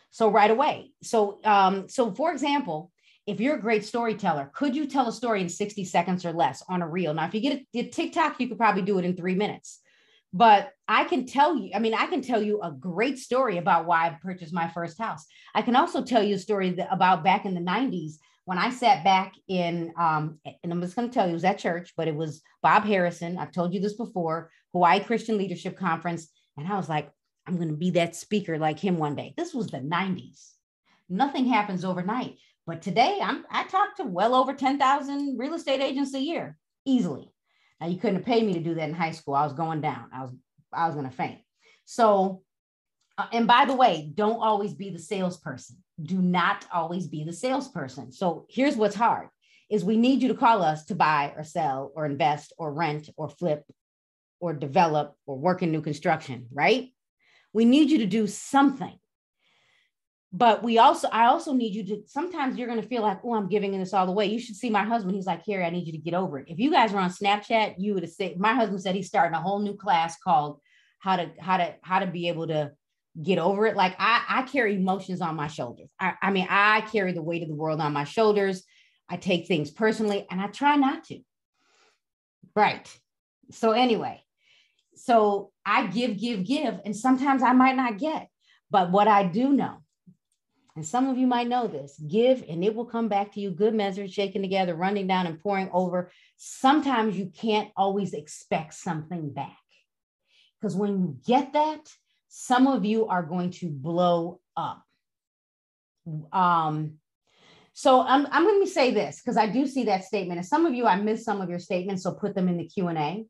So 0.09 0.29
right 0.29 0.49
away. 0.49 0.91
So 1.03 1.39
um, 1.43 1.87
so 1.87 2.13
for 2.13 2.31
example, 2.31 2.91
if 3.27 3.39
you're 3.39 3.55
a 3.55 3.61
great 3.61 3.85
storyteller, 3.85 4.51
could 4.53 4.75
you 4.75 4.87
tell 4.87 5.07
a 5.07 5.11
story 5.11 5.41
in 5.41 5.49
60 5.49 5.85
seconds 5.85 6.25
or 6.25 6.33
less 6.33 6.63
on 6.67 6.81
a 6.81 6.87
reel? 6.87 7.13
Now, 7.13 7.27
if 7.27 7.33
you 7.33 7.41
get 7.41 7.61
a, 7.73 7.79
a 7.79 7.89
TikTok, 7.89 8.39
you 8.39 8.47
could 8.47 8.57
probably 8.57 8.81
do 8.81 8.97
it 8.97 9.05
in 9.05 9.15
three 9.15 9.35
minutes. 9.35 9.79
But 10.33 10.71
I 10.87 11.05
can 11.05 11.25
tell 11.25 11.55
you, 11.55 11.71
I 11.73 11.79
mean, 11.79 11.93
I 11.93 12.07
can 12.07 12.21
tell 12.21 12.41
you 12.41 12.61
a 12.61 12.71
great 12.71 13.19
story 13.19 13.57
about 13.57 13.85
why 13.85 14.07
I 14.07 14.17
purchased 14.21 14.53
my 14.53 14.67
first 14.67 14.97
house. 14.97 15.25
I 15.53 15.61
can 15.61 15.75
also 15.75 16.03
tell 16.03 16.21
you 16.21 16.35
a 16.35 16.39
story 16.39 16.71
that, 16.71 16.89
about 16.91 17.23
back 17.23 17.45
in 17.45 17.53
the 17.53 17.61
90s 17.61 18.17
when 18.45 18.59
I 18.59 18.69
sat 18.69 19.03
back 19.03 19.33
in, 19.47 19.91
um, 19.97 20.39
and 20.63 20.71
I'm 20.71 20.81
just 20.81 20.95
going 20.95 21.09
to 21.09 21.13
tell 21.13 21.25
you, 21.25 21.31
it 21.31 21.33
was 21.33 21.43
at 21.43 21.57
church, 21.57 21.93
but 21.97 22.07
it 22.07 22.15
was 22.15 22.41
Bob 22.61 22.83
Harrison. 22.83 23.39
I've 23.39 23.51
told 23.51 23.73
you 23.73 23.79
this 23.79 23.95
before, 23.95 24.51
Hawaii 24.75 24.99
Christian 24.99 25.37
Leadership 25.37 25.77
Conference. 25.77 26.27
And 26.57 26.67
I 26.67 26.75
was 26.75 26.89
like, 26.89 27.09
I'm 27.47 27.55
going 27.55 27.69
to 27.69 27.75
be 27.75 27.91
that 27.91 28.13
speaker 28.13 28.57
like 28.57 28.77
him 28.77 28.97
one 28.97 29.15
day. 29.15 29.33
This 29.37 29.53
was 29.53 29.67
the 29.67 29.77
90s. 29.77 30.49
Nothing 31.07 31.45
happens 31.45 31.85
overnight. 31.85 32.35
But 32.67 32.81
today 32.81 33.19
I'm 33.23 33.45
I 33.49 33.63
talk 33.63 33.95
to 33.97 34.03
well 34.03 34.35
over 34.35 34.53
10,000 34.53 35.37
real 35.37 35.53
estate 35.53 35.79
agents 35.79 36.13
a 36.13 36.19
year 36.19 36.57
easily. 36.83 37.31
Now 37.79 37.87
you 37.87 37.97
couldn't 37.97 38.17
have 38.17 38.25
paid 38.25 38.45
me 38.45 38.51
to 38.53 38.59
do 38.59 38.73
that 38.73 38.89
in 38.89 38.93
high 38.93 39.11
school. 39.11 39.35
I 39.35 39.45
was 39.45 39.53
going 39.53 39.79
down. 39.79 40.09
I 40.13 40.23
was 40.23 40.31
I 40.73 40.87
was 40.87 40.95
going 40.95 41.09
to 41.09 41.15
faint. 41.15 41.39
So 41.85 42.41
uh, 43.17 43.27
and 43.31 43.47
by 43.47 43.63
the 43.63 43.75
way, 43.75 44.11
don't 44.13 44.41
always 44.41 44.73
be 44.73 44.89
the 44.89 44.99
salesperson. 44.99 45.77
Do 46.01 46.21
not 46.21 46.65
always 46.73 47.07
be 47.07 47.23
the 47.23 47.31
salesperson. 47.31 48.11
So 48.11 48.45
here's 48.49 48.75
what's 48.75 48.95
hard 48.95 49.29
is 49.69 49.85
we 49.85 49.95
need 49.95 50.21
you 50.21 50.27
to 50.27 50.35
call 50.35 50.61
us 50.63 50.83
to 50.85 50.95
buy 50.95 51.33
or 51.37 51.43
sell 51.43 51.93
or 51.95 52.05
invest 52.05 52.51
or 52.57 52.73
rent 52.73 53.09
or 53.15 53.29
flip 53.29 53.63
or 54.39 54.53
develop 54.53 55.15
or 55.25 55.37
work 55.37 55.63
in 55.63 55.71
new 55.71 55.81
construction, 55.81 56.47
right? 56.51 56.89
We 57.53 57.65
need 57.65 57.89
you 57.89 57.99
to 57.99 58.05
do 58.05 58.27
something. 58.27 58.97
But 60.33 60.63
we 60.63 60.79
also, 60.79 61.07
I 61.07 61.27
also 61.27 61.53
need 61.53 61.73
you 61.73 61.85
to, 61.85 62.03
sometimes 62.07 62.57
you're 62.57 62.67
to 62.75 62.81
feel 62.81 63.01
like, 63.01 63.19
oh, 63.23 63.35
I'm 63.35 63.47
giving 63.47 63.71
this 63.71 63.93
all 63.93 64.05
the 64.05 64.11
way. 64.11 64.25
You 64.25 64.39
should 64.39 64.57
see 64.57 64.69
my 64.69 64.83
husband. 64.83 65.15
He's 65.15 65.25
like, 65.25 65.45
Carrie, 65.45 65.63
I 65.63 65.69
need 65.69 65.87
you 65.87 65.93
to 65.93 65.97
get 65.97 66.13
over 66.13 66.37
it. 66.39 66.49
If 66.49 66.59
you 66.59 66.71
guys 66.71 66.91
were 66.91 66.99
on 66.99 67.09
Snapchat, 67.09 67.75
you 67.77 67.93
would 67.93 68.03
have 68.03 68.11
said, 68.11 68.37
my 68.37 68.53
husband 68.53 68.81
said 68.81 68.95
he's 68.95 69.07
starting 69.07 69.33
a 69.33 69.41
whole 69.41 69.59
new 69.59 69.77
class 69.77 70.17
called 70.21 70.59
how 70.99 71.15
to, 71.15 71.31
how 71.39 71.55
to, 71.55 71.75
how 71.83 71.99
to 71.99 72.07
be 72.07 72.27
able 72.27 72.47
to 72.47 72.73
get 73.23 73.39
over 73.39 73.65
it. 73.65 73.77
Like 73.77 73.95
I, 73.97 74.25
I 74.27 74.41
carry 74.41 74.75
emotions 74.75 75.21
on 75.21 75.37
my 75.37 75.47
shoulders. 75.47 75.87
I, 75.97 76.15
I 76.21 76.31
mean, 76.31 76.47
I 76.49 76.81
carry 76.81 77.13
the 77.13 77.21
weight 77.21 77.43
of 77.43 77.47
the 77.47 77.55
world 77.55 77.79
on 77.79 77.93
my 77.93 78.03
shoulders. 78.03 78.63
I 79.07 79.15
take 79.15 79.47
things 79.47 79.71
personally 79.71 80.27
and 80.29 80.41
I 80.41 80.47
try 80.47 80.75
not 80.75 81.05
to. 81.05 81.19
Right. 82.57 82.93
So 83.51 83.71
anyway, 83.71 84.21
so 84.95 85.51
I 85.65 85.87
give, 85.87 86.17
give, 86.17 86.45
give, 86.45 86.79
and 86.85 86.95
sometimes 86.95 87.43
I 87.43 87.53
might 87.53 87.75
not 87.75 87.97
get. 87.97 88.29
But 88.69 88.91
what 88.91 89.07
I 89.07 89.23
do 89.23 89.49
know, 89.49 89.77
and 90.75 90.85
some 90.85 91.07
of 91.07 91.17
you 91.17 91.27
might 91.27 91.47
know 91.47 91.67
this 91.67 91.97
give 92.05 92.43
and 92.49 92.63
it 92.63 92.75
will 92.75 92.85
come 92.85 93.07
back 93.07 93.31
to 93.33 93.39
you 93.39 93.51
good 93.51 93.73
measure, 93.73 94.07
shaking 94.07 94.41
together, 94.41 94.75
running 94.75 95.07
down 95.07 95.25
and 95.27 95.39
pouring 95.39 95.69
over. 95.71 96.11
Sometimes 96.35 97.17
you 97.17 97.31
can't 97.33 97.69
always 97.77 98.13
expect 98.13 98.73
something 98.73 99.31
back. 99.31 99.57
Because 100.59 100.75
when 100.75 100.99
you 100.99 101.17
get 101.25 101.53
that, 101.53 101.79
some 102.27 102.67
of 102.67 102.83
you 102.83 103.07
are 103.07 103.23
going 103.23 103.51
to 103.51 103.69
blow 103.69 104.39
up. 104.57 104.83
Um, 106.33 106.95
so 107.71 108.01
I'm, 108.01 108.27
I'm 108.31 108.43
going 108.43 108.63
to 108.63 108.69
say 108.69 108.93
this 108.93 109.21
because 109.21 109.37
I 109.37 109.47
do 109.47 109.65
see 109.67 109.85
that 109.85 110.03
statement. 110.03 110.39
And 110.39 110.47
some 110.47 110.65
of 110.65 110.73
you, 110.73 110.85
I 110.85 110.97
missed 110.97 111.23
some 111.25 111.39
of 111.39 111.49
your 111.49 111.59
statements, 111.59 112.03
so 112.03 112.13
put 112.13 112.35
them 112.35 112.49
in 112.49 112.57
the 112.57 112.67
Q&A 112.67 113.25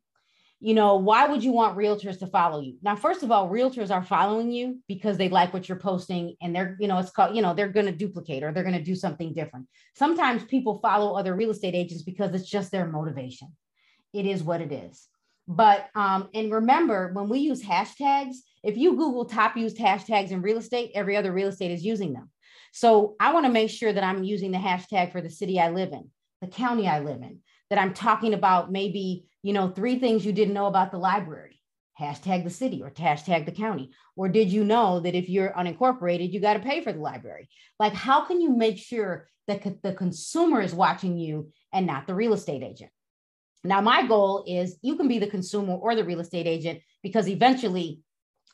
you 0.59 0.73
know, 0.73 0.95
why 0.95 1.27
would 1.27 1.43
you 1.43 1.51
want 1.51 1.77
realtors 1.77 2.17
to 2.19 2.27
follow 2.27 2.61
you? 2.61 2.77
Now, 2.81 2.95
first 2.95 3.23
of 3.23 3.31
all, 3.31 3.49
realtors 3.49 3.91
are 3.91 4.03
following 4.03 4.51
you 4.51 4.79
because 4.87 5.17
they 5.17 5.29
like 5.29 5.53
what 5.53 5.67
you're 5.67 5.77
posting 5.77 6.35
and 6.41 6.55
they're, 6.55 6.77
you 6.79 6.87
know, 6.87 6.97
it's 6.97 7.11
called, 7.11 7.35
you 7.35 7.41
know, 7.41 7.53
they're 7.53 7.67
going 7.67 7.85
to 7.87 7.91
duplicate 7.91 8.43
or 8.43 8.51
they're 8.51 8.63
going 8.63 8.77
to 8.77 8.83
do 8.83 8.95
something 8.95 9.33
different. 9.33 9.67
Sometimes 9.95 10.43
people 10.43 10.79
follow 10.79 11.15
other 11.15 11.35
real 11.35 11.51
estate 11.51 11.75
agents 11.75 12.03
because 12.03 12.33
it's 12.33 12.49
just 12.49 12.71
their 12.71 12.87
motivation. 12.87 13.49
It 14.13 14.25
is 14.25 14.43
what 14.43 14.61
it 14.61 14.71
is. 14.71 15.07
But, 15.47 15.89
um, 15.93 16.29
and 16.33 16.51
remember, 16.51 17.11
when 17.13 17.29
we 17.29 17.39
use 17.39 17.61
hashtags, 17.61 18.35
if 18.63 18.77
you 18.77 18.95
Google 18.95 19.25
top 19.25 19.57
used 19.57 19.77
hashtags 19.77 20.31
in 20.31 20.41
real 20.41 20.57
estate, 20.57 20.91
every 20.95 21.15
other 21.17 21.31
real 21.31 21.49
estate 21.49 21.71
is 21.71 21.85
using 21.85 22.13
them. 22.13 22.31
So 22.71 23.15
I 23.19 23.31
want 23.33 23.45
to 23.45 23.51
make 23.51 23.69
sure 23.69 23.93
that 23.93 24.03
I'm 24.03 24.23
using 24.23 24.51
the 24.51 24.57
hashtag 24.57 25.11
for 25.11 25.21
the 25.21 25.29
city 25.29 25.59
I 25.59 25.69
live 25.69 25.93
in, 25.93 26.09
the 26.41 26.47
county 26.47 26.87
I 26.87 26.99
live 26.99 27.21
in, 27.21 27.39
that 27.69 27.79
I'm 27.79 27.93
talking 27.93 28.33
about 28.33 28.71
maybe, 28.71 29.25
you 29.45 29.53
know, 29.53 29.69
three 29.69 29.99
things 29.99 30.25
you 30.25 30.33
didn't 30.33 30.55
know 30.55 30.65
about 30.65 30.89
the 30.89 30.97
library. 30.97 31.61
hashtag 32.01 32.43
the 32.43 32.49
city 32.49 32.81
or 32.81 32.89
hashtag 32.89 33.45
the 33.45 33.51
county? 33.51 33.91
Or 34.15 34.27
did 34.27 34.51
you 34.51 34.63
know 34.63 34.99
that 35.01 35.13
if 35.13 35.29
you're 35.29 35.51
unincorporated, 35.51 36.33
you 36.33 36.39
got 36.39 36.55
to 36.55 36.59
pay 36.59 36.83
for 36.83 36.91
the 36.91 36.99
library? 36.99 37.47
Like, 37.79 37.93
how 37.93 38.25
can 38.25 38.41
you 38.41 38.57
make 38.57 38.79
sure 38.79 39.27
that 39.45 39.61
the 39.83 39.93
consumer 39.93 40.61
is 40.61 40.73
watching 40.73 41.19
you 41.19 41.51
and 41.71 41.85
not 41.85 42.07
the 42.07 42.15
real 42.15 42.33
estate 42.33 42.63
agent? 42.63 42.89
Now, 43.63 43.81
my 43.81 44.07
goal 44.07 44.45
is 44.47 44.79
you 44.81 44.95
can 44.95 45.07
be 45.07 45.19
the 45.19 45.27
consumer 45.27 45.75
or 45.75 45.93
the 45.93 46.03
real 46.03 46.21
estate 46.21 46.47
agent 46.47 46.79
because 47.03 47.29
eventually 47.29 48.01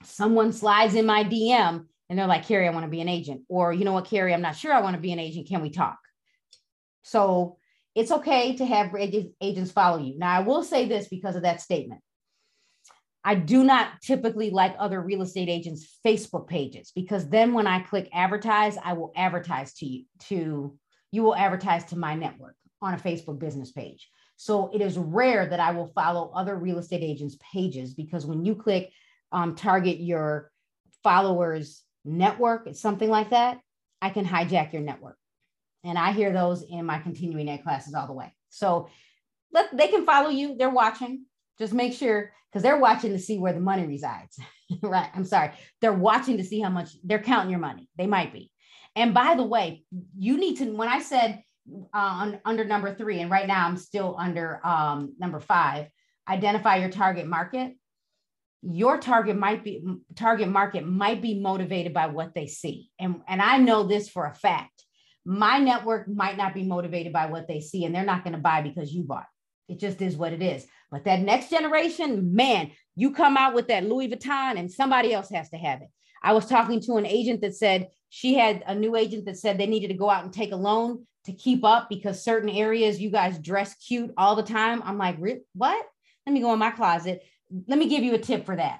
someone 0.04 0.52
slides 0.52 0.96
in 0.96 1.06
my 1.06 1.24
DM 1.24 1.86
and 2.10 2.20
they're 2.20 2.28
like, 2.28 2.46
Carrie, 2.46 2.68
I 2.68 2.72
want 2.72 2.84
to 2.84 2.92
be 2.92 3.00
an 3.00 3.08
agent. 3.08 3.44
Or, 3.48 3.72
you 3.72 3.86
know 3.86 3.94
what, 3.94 4.10
Carrie, 4.10 4.34
I'm 4.34 4.42
not 4.42 4.58
sure 4.58 4.74
I 4.74 4.82
want 4.82 4.98
to 4.98 5.02
be 5.02 5.14
an 5.14 5.20
agent. 5.20 5.48
Can 5.48 5.62
we 5.62 5.70
talk? 5.70 6.00
So 7.04 7.60
it's 7.96 8.12
okay 8.12 8.56
to 8.56 8.66
have 8.66 8.96
agents 8.96 9.72
follow 9.72 9.98
you. 9.98 10.18
Now, 10.18 10.38
I 10.38 10.40
will 10.42 10.64
say 10.64 10.88
this 10.88 11.08
because 11.08 11.36
of 11.36 11.44
that 11.44 11.62
statement. 11.62 12.02
I 13.24 13.36
do 13.36 13.64
not 13.64 14.02
typically 14.02 14.50
like 14.50 14.76
other 14.80 15.00
real 15.00 15.22
estate 15.22 15.50
agents' 15.50 16.00
Facebook 16.06 16.48
pages 16.48 16.92
because 16.96 17.30
then 17.30 17.54
when 17.54 17.68
I 17.68 17.82
click 17.82 18.10
advertise, 18.14 18.78
I 18.84 18.94
will 18.94 19.12
advertise 19.16 19.74
to 19.76 19.86
you 19.86 20.06
to 20.30 20.78
you 21.12 21.24
will 21.24 21.36
advertise 21.36 21.84
to 21.86 21.98
my 21.98 22.16
network 22.16 22.56
on 22.82 22.94
a 22.94 22.98
Facebook 22.98 23.38
business 23.38 23.72
page. 23.72 24.10
So 24.38 24.72
it 24.74 24.82
is 24.82 24.98
rare 24.98 25.46
that 25.46 25.60
I 25.60 25.72
will 25.72 25.92
follow 25.94 26.32
other 26.34 26.56
real 26.56 26.80
estate 26.80 27.04
agents' 27.04 27.38
pages 27.54 27.94
because 27.94 28.26
when 28.26 28.44
you 28.44 28.56
click 28.56 28.92
um, 29.32 29.56
target 29.56 30.00
your 30.00 30.50
followers 31.04 31.84
network, 32.06 32.66
it's 32.66 32.80
something 32.80 33.10
like 33.10 33.30
that, 33.32 33.60
I 34.02 34.10
can 34.10 34.26
hijack 34.26 34.74
your 34.74 34.82
network. 34.82 35.18
And 35.84 35.98
I 35.98 36.12
hear 36.12 36.32
those 36.32 36.64
in 36.64 36.86
my 36.86 37.00
continuing 37.00 37.50
ed 37.50 37.64
classes 37.64 37.94
all 37.94 38.08
the 38.08 38.14
way. 38.14 38.34
So 38.50 38.90
let, 39.52 39.76
they 39.76 39.88
can 39.88 40.06
follow 40.06 40.30
you. 40.30 40.56
They're 40.58 40.70
watching. 40.70 41.26
Just 41.58 41.74
make 41.74 41.94
sure 41.94 42.32
because 42.52 42.64
they're 42.64 42.80
watching 42.80 43.12
to 43.12 43.20
see 43.20 43.38
where 43.38 43.54
the 43.54 43.60
money 43.60 43.86
resides. 43.86 44.38
right. 44.82 45.10
I'm 45.14 45.26
sorry. 45.26 45.52
They're 45.80 45.94
watching 45.94 46.38
to 46.38 46.44
see 46.44 46.60
how 46.60 46.70
much 46.70 46.90
they're 47.04 47.22
counting 47.22 47.52
your 47.52 47.60
money. 47.60 47.90
They 47.98 48.08
might 48.08 48.34
be. 48.34 48.52
And 48.96 49.14
by 49.14 49.36
the 49.36 49.44
way, 49.44 49.86
you 50.18 50.38
need 50.38 50.58
to, 50.58 50.66
when 50.66 50.90
I 50.90 51.02
said 51.02 51.44
uh, 51.72 51.98
on, 51.98 52.40
under 52.44 52.66
number 52.66 52.94
three, 52.94 53.22
and 53.22 53.32
right 53.32 53.48
now 53.48 53.68
I'm 53.68 53.78
still 53.78 54.16
under 54.20 54.66
um, 54.66 55.16
number 55.18 55.40
five, 55.40 55.88
identify 56.28 56.78
your 56.78 56.90
target 56.90 57.26
market. 57.26 57.74
Your 58.62 59.00
target 59.00 59.38
might 59.38 59.64
be 59.64 59.84
target 60.16 60.48
market 60.48 60.86
might 60.86 61.20
be 61.20 61.40
motivated 61.40 61.94
by 61.94 62.08
what 62.08 62.36
they 62.36 62.46
see. 62.46 62.92
And, 63.00 63.22
and 63.28 63.42
I 63.42 63.58
know 63.58 63.84
this 63.84 64.08
for 64.08 64.28
a 64.28 64.36
fact 64.36 64.86
my 65.26 65.60
network 65.60 66.08
might 66.08 66.38
not 66.38 66.54
be 66.54 66.64
motivated 66.64 67.14
by 67.14 67.28
what 67.28 67.48
they 67.48 67.62
see 67.62 67.86
and 67.86 67.94
they're 67.94 68.04
not 68.04 68.24
going 68.24 68.34
to 68.34 68.40
buy 68.40 68.62
because 68.62 68.94
you 68.94 69.04
bought. 69.04 69.26
It 69.70 69.80
just 69.80 70.02
is 70.02 70.18
what 70.18 70.34
it 70.34 70.42
is. 70.42 70.66
But 70.90 71.06
that 71.06 71.22
next 71.22 71.50
generation, 71.50 72.36
man, 72.36 72.72
you 72.96 73.12
come 73.12 73.38
out 73.38 73.54
with 73.54 73.68
that 73.68 73.86
Louis 73.86 74.10
Vuitton 74.10 74.58
and 74.58 74.72
somebody 74.72 75.14
else 75.14 75.30
has 75.30 75.50
to 75.52 75.58
have 75.58 75.82
it. 75.82 75.88
I 76.24 76.34
was 76.34 76.46
talking 76.46 76.82
to 76.82 76.98
an 76.98 77.06
agent 77.06 77.42
that 77.42 77.56
said 77.56 77.88
she 78.10 78.34
had 78.34 78.64
a 78.68 78.76
new 78.76 78.96
agent 78.96 79.26
that 79.26 79.38
said 79.38 79.58
they 79.58 79.68
needed 79.68 79.88
to 79.88 79.94
go 79.94 80.10
out 80.10 80.24
and 80.24 80.34
take 80.34 80.52
a 80.52 80.58
loan 80.58 81.06
to 81.26 81.34
keep 81.34 81.64
up 81.64 81.88
because 81.90 82.24
certain 82.24 82.50
areas 82.50 83.00
you 83.00 83.10
guys 83.10 83.40
dress 83.40 83.76
cute 83.76 84.12
all 84.18 84.36
the 84.36 84.44
time. 84.44 84.82
I'm 84.84 84.98
like, 84.98 85.18
what? 85.54 85.86
Let 86.26 86.34
me 86.34 86.42
go 86.42 86.54
in 86.54 86.60
my 86.60 86.72
closet. 86.72 87.24
Let 87.68 87.80
me 87.80 87.88
give 87.88 88.04
you 88.04 88.14
a 88.14 88.20
tip 88.20 88.46
for 88.46 88.56
that. 88.56 88.80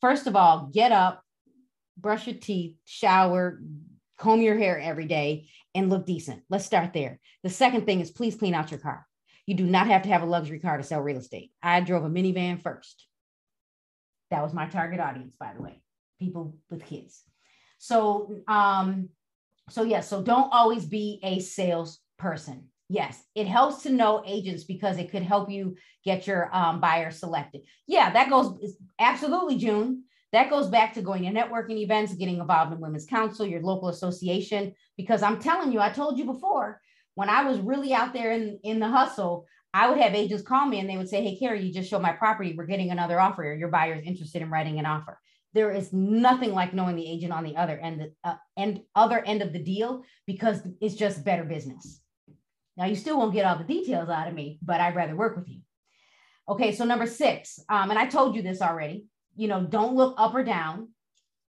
First 0.00 0.26
of 0.26 0.36
all, 0.36 0.70
get 0.72 0.92
up, 0.92 1.22
brush 1.96 2.26
your 2.26 2.36
teeth, 2.36 2.76
shower, 2.84 3.60
comb 4.18 4.42
your 4.42 4.56
hair 4.56 4.78
every 4.78 5.06
day, 5.06 5.48
and 5.74 5.90
look 5.90 6.06
decent. 6.06 6.42
Let's 6.48 6.64
start 6.64 6.92
there. 6.92 7.20
The 7.42 7.50
second 7.50 7.86
thing 7.86 8.00
is 8.00 8.10
please 8.10 8.36
clean 8.36 8.54
out 8.54 8.70
your 8.70 8.80
car. 8.80 9.06
You 9.46 9.54
do 9.54 9.66
not 9.66 9.88
have 9.88 10.02
to 10.02 10.08
have 10.08 10.22
a 10.22 10.26
luxury 10.26 10.58
car 10.58 10.76
to 10.76 10.82
sell 10.82 11.00
real 11.00 11.18
estate. 11.18 11.52
I 11.62 11.80
drove 11.80 12.04
a 12.04 12.08
minivan 12.08 12.62
first. 12.62 13.06
That 14.30 14.42
was 14.42 14.54
my 14.54 14.66
target 14.66 15.00
audience, 15.00 15.36
by 15.38 15.52
the 15.54 15.62
way, 15.62 15.82
people 16.18 16.56
with 16.70 16.84
kids. 16.84 17.22
So, 17.78 18.42
um, 18.48 19.10
so 19.68 19.82
yes, 19.82 19.90
yeah, 19.90 20.00
so 20.00 20.22
don't 20.22 20.52
always 20.52 20.86
be 20.86 21.20
a 21.22 21.40
salesperson. 21.40 22.68
Yes, 22.88 23.22
it 23.34 23.46
helps 23.46 23.82
to 23.82 23.90
know 23.90 24.22
agents 24.26 24.64
because 24.64 24.98
it 24.98 25.10
could 25.10 25.22
help 25.22 25.50
you 25.50 25.76
get 26.04 26.26
your 26.26 26.54
um, 26.54 26.80
buyer 26.80 27.10
selected. 27.10 27.62
Yeah, 27.86 28.10
that 28.12 28.30
goes 28.30 28.76
absolutely, 28.98 29.56
June. 29.56 30.04
That 30.34 30.50
goes 30.50 30.66
back 30.66 30.94
to 30.94 31.00
going 31.00 31.22
to 31.22 31.30
networking 31.30 31.78
events, 31.78 32.12
getting 32.14 32.38
involved 32.38 32.72
in 32.72 32.80
women's 32.80 33.06
council, 33.06 33.46
your 33.46 33.62
local 33.62 33.88
association. 33.88 34.74
Because 34.96 35.22
I'm 35.22 35.38
telling 35.38 35.72
you, 35.72 35.78
I 35.78 35.90
told 35.90 36.18
you 36.18 36.24
before, 36.24 36.80
when 37.14 37.28
I 37.28 37.44
was 37.44 37.60
really 37.60 37.94
out 37.94 38.12
there 38.12 38.32
in, 38.32 38.58
in 38.64 38.80
the 38.80 38.88
hustle, 38.88 39.46
I 39.72 39.88
would 39.88 39.98
have 39.98 40.12
agents 40.12 40.42
call 40.42 40.66
me 40.66 40.80
and 40.80 40.90
they 40.90 40.96
would 40.96 41.08
say, 41.08 41.22
Hey, 41.22 41.38
Carrie, 41.38 41.62
you 41.62 41.72
just 41.72 41.88
showed 41.88 42.02
my 42.02 42.10
property. 42.10 42.52
We're 42.52 42.66
getting 42.66 42.90
another 42.90 43.20
offer. 43.20 43.54
Your 43.56 43.68
buyer 43.68 43.94
is 43.94 44.04
interested 44.04 44.42
in 44.42 44.50
writing 44.50 44.80
an 44.80 44.86
offer. 44.86 45.20
There 45.52 45.70
is 45.70 45.92
nothing 45.92 46.52
like 46.52 46.74
knowing 46.74 46.96
the 46.96 47.08
agent 47.08 47.32
on 47.32 47.44
the 47.44 47.56
other 47.56 47.78
end, 47.78 48.10
uh, 48.24 48.34
end 48.58 48.80
other 48.96 49.24
end 49.24 49.40
of 49.40 49.52
the 49.52 49.62
deal 49.62 50.02
because 50.26 50.60
it's 50.80 50.96
just 50.96 51.24
better 51.24 51.44
business. 51.44 52.00
Now 52.76 52.86
you 52.86 52.96
still 52.96 53.18
won't 53.18 53.34
get 53.34 53.44
all 53.44 53.58
the 53.58 53.62
details 53.62 54.08
out 54.08 54.26
of 54.26 54.34
me, 54.34 54.58
but 54.62 54.80
I'd 54.80 54.96
rather 54.96 55.14
work 55.14 55.36
with 55.36 55.48
you. 55.48 55.60
Okay, 56.48 56.74
so 56.74 56.84
number 56.84 57.06
six, 57.06 57.60
um, 57.68 57.90
and 57.90 57.98
I 58.00 58.06
told 58.06 58.34
you 58.34 58.42
this 58.42 58.60
already 58.60 59.06
you 59.36 59.48
know, 59.48 59.62
don't 59.62 59.94
look 59.94 60.14
up 60.18 60.34
or 60.34 60.44
down 60.44 60.88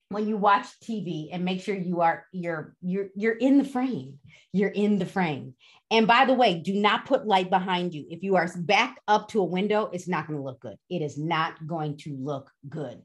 when 0.09 0.27
you 0.27 0.37
watch 0.37 0.65
TV 0.83 1.29
and 1.31 1.45
make 1.45 1.61
sure 1.61 1.75
you 1.75 2.01
are 2.01 2.25
you're 2.31 2.75
you're 2.81 3.09
you're 3.15 3.33
in 3.33 3.57
the 3.57 3.63
frame. 3.63 4.19
You're 4.51 4.69
in 4.69 4.97
the 4.97 5.05
frame. 5.05 5.53
And 5.91 6.07
by 6.07 6.25
the 6.25 6.33
way, 6.33 6.59
do 6.59 6.73
not 6.73 7.05
put 7.05 7.25
light 7.25 7.49
behind 7.49 7.93
you. 7.93 8.05
If 8.09 8.23
you 8.23 8.35
are 8.35 8.49
back 8.57 8.99
up 9.07 9.29
to 9.29 9.41
a 9.41 9.45
window, 9.45 9.89
it's 9.91 10.07
not 10.07 10.27
going 10.27 10.37
to 10.37 10.43
look 10.43 10.59
good. 10.59 10.77
It 10.89 11.01
is 11.01 11.17
not 11.17 11.65
going 11.65 11.97
to 11.97 12.15
look 12.15 12.51
good. 12.67 13.01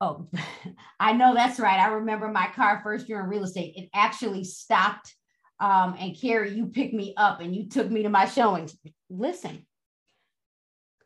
Oh, 0.00 0.28
I 1.00 1.12
know 1.12 1.34
that's 1.34 1.58
right. 1.58 1.78
I 1.78 1.88
remember 1.88 2.28
my 2.28 2.48
car 2.54 2.80
first 2.82 3.08
year 3.08 3.20
in 3.20 3.26
real 3.26 3.44
estate. 3.44 3.74
It 3.76 3.90
actually 3.94 4.44
stopped. 4.44 5.14
Um, 5.60 5.96
and 5.98 6.18
Carrie, 6.18 6.54
you 6.54 6.66
picked 6.66 6.94
me 6.94 7.14
up 7.16 7.40
and 7.40 7.54
you 7.54 7.68
took 7.68 7.90
me 7.90 8.02
to 8.02 8.08
my 8.08 8.26
showings. 8.26 8.76
Listen, 9.08 9.66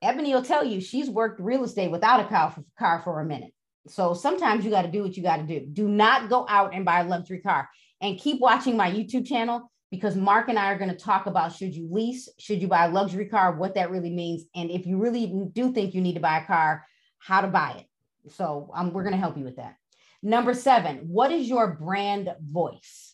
Ebony 0.03 0.33
will 0.33 0.43
tell 0.43 0.65
you 0.65 0.81
she's 0.81 1.11
worked 1.11 1.41
real 1.41 1.65
estate 1.65 1.91
without 1.91 2.21
a 2.21 2.29
car 2.29 2.51
for, 2.51 2.65
car 2.79 3.01
for 3.03 3.21
a 3.21 3.25
minute. 3.25 3.53
So 3.89 4.15
sometimes 4.15 4.65
you 4.65 4.71
got 4.71 4.83
to 4.83 4.91
do 4.91 5.03
what 5.03 5.17
you 5.17 5.23
got 5.23 5.37
to 5.37 5.43
do. 5.43 5.61
Do 5.61 5.89
not 5.89 6.29
go 6.29 6.47
out 6.49 6.75
and 6.75 6.85
buy 6.85 7.01
a 7.01 7.05
luxury 7.05 7.41
car 7.41 7.69
and 8.01 8.19
keep 8.19 8.41
watching 8.41 8.77
my 8.77 8.91
YouTube 8.91 9.27
channel 9.27 9.71
because 9.91 10.15
Mark 10.17 10.49
and 10.49 10.59
I 10.59 10.71
are 10.71 10.79
going 10.79 10.91
to 10.91 10.97
talk 10.97 11.27
about 11.27 11.55
should 11.55 11.75
you 11.75 11.89
lease, 11.91 12.29
should 12.39 12.61
you 12.61 12.69
buy 12.69 12.85
a 12.85 12.91
luxury 12.91 13.27
car, 13.27 13.57
what 13.57 13.75
that 13.75 13.91
really 13.91 14.11
means. 14.11 14.45
And 14.55 14.71
if 14.71 14.87
you 14.87 14.99
really 14.99 15.33
do 15.53 15.73
think 15.73 15.95
you 15.95 16.01
need 16.01 16.15
to 16.15 16.21
buy 16.21 16.39
a 16.39 16.47
car, 16.47 16.85
how 17.19 17.41
to 17.41 17.49
buy 17.49 17.77
it. 17.79 18.33
So 18.33 18.71
um, 18.75 18.93
we're 18.93 19.05
going 19.05 19.15
to 19.15 19.21
help 19.21 19.39
you 19.39 19.45
with 19.45 19.57
that. 19.57 19.77
Number 20.23 20.53
seven, 20.53 20.99
what 21.09 21.33
is 21.33 21.49
your 21.49 21.75
brand 21.75 22.29
voice? 22.41 23.08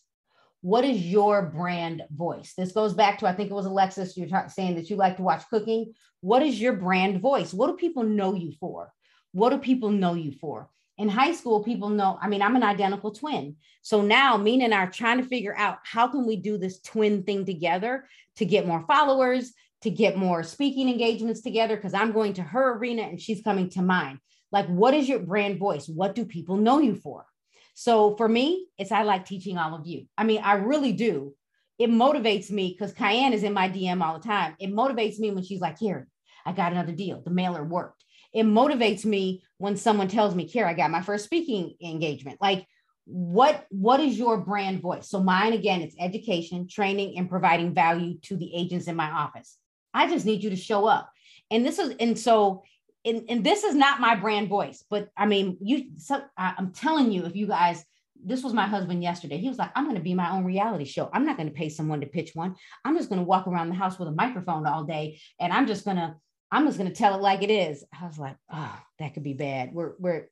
What 0.65 0.83
is 0.83 1.05
your 1.05 1.43
brand 1.43 2.01
voice? 2.11 2.55
This 2.57 2.73
goes 2.73 2.95
back 2.95 3.19
to, 3.19 3.27
I 3.27 3.35
think 3.35 3.51
it 3.51 3.55
was 3.55 3.67
Alexis, 3.67 4.17
you're 4.17 4.49
saying 4.49 4.77
that 4.77 4.89
you 4.89 4.97
like 4.97 5.19
to 5.19 5.23
watch 5.23 5.47
cooking. 5.51 5.93
What 6.23 6.43
is 6.43 6.59
your 6.59 6.73
brand 6.73 7.21
voice? 7.21 7.53
What 7.53 7.67
do 7.67 7.77
people 7.77 8.03
know 8.03 8.35
you 8.35 8.51
for? 8.59 8.91
What 9.33 9.51
do 9.51 9.59
people 9.59 9.91
know 9.91 10.15
you 10.15 10.33
for? 10.33 10.71
In 10.97 11.11
high 11.11 11.33
school, 11.33 11.63
people 11.63 11.91
know, 11.91 12.19
I 12.19 12.29
mean, 12.29 12.41
I'm 12.41 12.57
an 12.57 12.63
identical 12.63 13.11
twin. 13.11 13.57
So 13.83 14.01
now 14.01 14.39
me 14.39 14.65
and 14.65 14.73
I 14.73 14.79
are 14.79 14.91
trying 14.91 15.19
to 15.19 15.29
figure 15.29 15.55
out 15.55 15.81
how 15.85 16.09
can 16.09 16.25
we 16.25 16.37
do 16.37 16.57
this 16.57 16.81
twin 16.81 17.25
thing 17.25 17.45
together 17.45 18.09
to 18.37 18.47
get 18.47 18.67
more 18.67 18.87
followers, 18.87 19.53
to 19.83 19.91
get 19.91 20.17
more 20.17 20.43
speaking 20.43 20.89
engagements 20.89 21.43
together, 21.43 21.77
because 21.77 21.93
I'm 21.93 22.13
going 22.13 22.33
to 22.35 22.43
her 22.43 22.79
arena 22.79 23.03
and 23.03 23.21
she's 23.21 23.43
coming 23.43 23.69
to 23.71 23.83
mine. 23.83 24.19
Like, 24.51 24.69
what 24.69 24.95
is 24.95 25.11
your 25.11 25.19
brand 25.19 25.59
voice? 25.59 25.87
What 25.87 26.15
do 26.15 26.25
people 26.25 26.57
know 26.57 26.79
you 26.79 26.95
for? 26.95 27.27
So 27.75 28.17
for 28.17 28.29
me, 28.29 28.69
it's 28.79 28.93
I 28.93 29.03
like 29.03 29.27
teaching 29.27 29.59
all 29.59 29.75
of 29.75 29.87
you. 29.87 30.07
I 30.17 30.25
mean, 30.25 30.41
I 30.43 30.55
really 30.55 30.93
do. 30.93 31.35
It 31.79 31.91
motivates 31.91 32.51
me 32.51 32.73
because 32.73 32.95
Cayenne 32.95 33.33
is 33.33 33.43
in 33.43 33.53
my 33.53 33.69
DM 33.69 34.01
all 34.01 34.19
the 34.19 34.27
time. 34.27 34.55
It 34.61 34.71
motivates 34.71 35.19
me 35.19 35.33
when 35.33 35.43
she's 35.43 35.61
like, 35.61 35.79
here, 35.79 36.07
I 36.47 36.53
got 36.53 36.73
another 36.73 36.93
deal. 36.93 37.21
The 37.21 37.31
mailer 37.31 37.65
worked. 37.65 38.05
It 38.33 38.47
motivates 38.47 39.05
me 39.05 39.43
when 39.59 39.77
someone 39.77 40.09
tells 40.09 40.35
me, 40.35 40.47
here, 40.47 40.67
I 40.67 40.75
got 40.75 40.91
my 40.91 41.03
first 41.03 41.25
speaking 41.25 41.75
engagement. 41.83 42.39
Like, 42.41 42.67
what 43.07 43.67
what 43.71 44.01
is 44.01 44.19
your 44.19 44.39
brand 44.39 44.81
voice? 44.81 45.09
So 45.09 45.23
mine 45.23 45.53
again, 45.53 45.83
it's 45.83 45.97
education, 46.01 46.67
training, 46.69 47.19
and 47.19 47.29
providing 47.29 47.75
value 47.75 48.19
to 48.23 48.37
the 48.37 48.55
agents 48.55 48.87
in 48.87 48.97
my 48.97 49.11
office. 49.11 49.59
I 49.93 50.09
just 50.09 50.25
need 50.25 50.43
you 50.43 50.51
to 50.51 50.57
show 50.57 50.87
up. 50.87 51.11
And 51.51 51.65
this 51.67 51.79
is, 51.79 51.95
and 52.01 52.19
so 52.19 52.63
and, 53.05 53.25
and 53.29 53.45
this 53.45 53.65
is 53.65 53.75
not 53.75 54.01
my 54.01 54.15
brand 54.15 54.49
voice, 54.49 54.85
but 54.89 55.11
I 55.17 55.27
mean, 55.27 55.59
you, 55.61 55.91
so, 55.99 56.23
I, 56.37 56.55
I'm 56.57 56.73
telling 56.73 57.13
you, 57.13 57.25
if 57.27 57.37
you 57.37 57.47
guys, 57.47 57.85
this 58.25 58.43
was 58.43 58.55
my 58.55 58.67
husband 58.67 59.03
yesterday. 59.03 59.37
He 59.37 59.49
was 59.49 59.59
like, 59.59 59.71
I'm 59.75 59.85
going 59.85 59.97
to 59.97 60.03
be 60.03 60.15
my 60.15 60.31
own 60.31 60.45
reality 60.45 60.87
show. 60.87 61.11
I'm 61.13 61.27
not 61.27 61.37
going 61.37 61.49
to 61.49 61.55
pay 61.55 61.69
someone 61.69 62.01
to 62.01 62.07
pitch 62.07 62.31
one. 62.35 62.57
I'm 62.85 62.97
just 62.97 63.11
going 63.11 63.21
to 63.21 63.27
walk 63.27 63.47
around 63.47 63.69
the 63.69 63.75
house 63.75 63.99
with 63.99 64.09
a 64.09 64.13
microphone 64.13 64.67
all 64.67 64.85
day. 64.85 65.21
And 65.39 65.53
I'm 65.53 65.67
just 65.67 65.85
going 65.85 65.99
to, 65.99 66.15
I'm 66.51 66.67
just 66.67 66.79
going 66.79 66.89
to 66.89 66.97
tell 66.97 67.15
it 67.15 67.21
like 67.21 67.43
it 67.43 67.51
is. 67.51 67.85
I 67.93 68.07
was 68.07 68.19
like, 68.19 68.37
oh, 68.51 68.79
that 68.99 69.13
could 69.13 69.25
be 69.25 69.35
bad. 69.35 69.75
We're, 69.75 69.93
we're, 69.99 70.29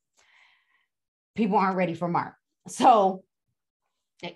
people 1.34 1.58
aren't 1.58 1.76
ready 1.76 1.94
for 1.94 2.08
Mark. 2.08 2.34
So, 2.68 3.24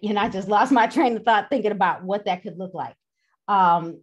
you 0.03 0.13
know, 0.13 0.21
I 0.21 0.29
just 0.29 0.49
lost 0.49 0.73
my 0.73 0.87
train 0.87 1.17
of 1.17 1.23
thought 1.23 1.49
thinking 1.49 1.73
about 1.73 2.03
what 2.05 2.27
that 2.27 2.43
could 2.43 2.59
look 2.59 2.75
like. 2.75 2.97
Um, 3.49 4.01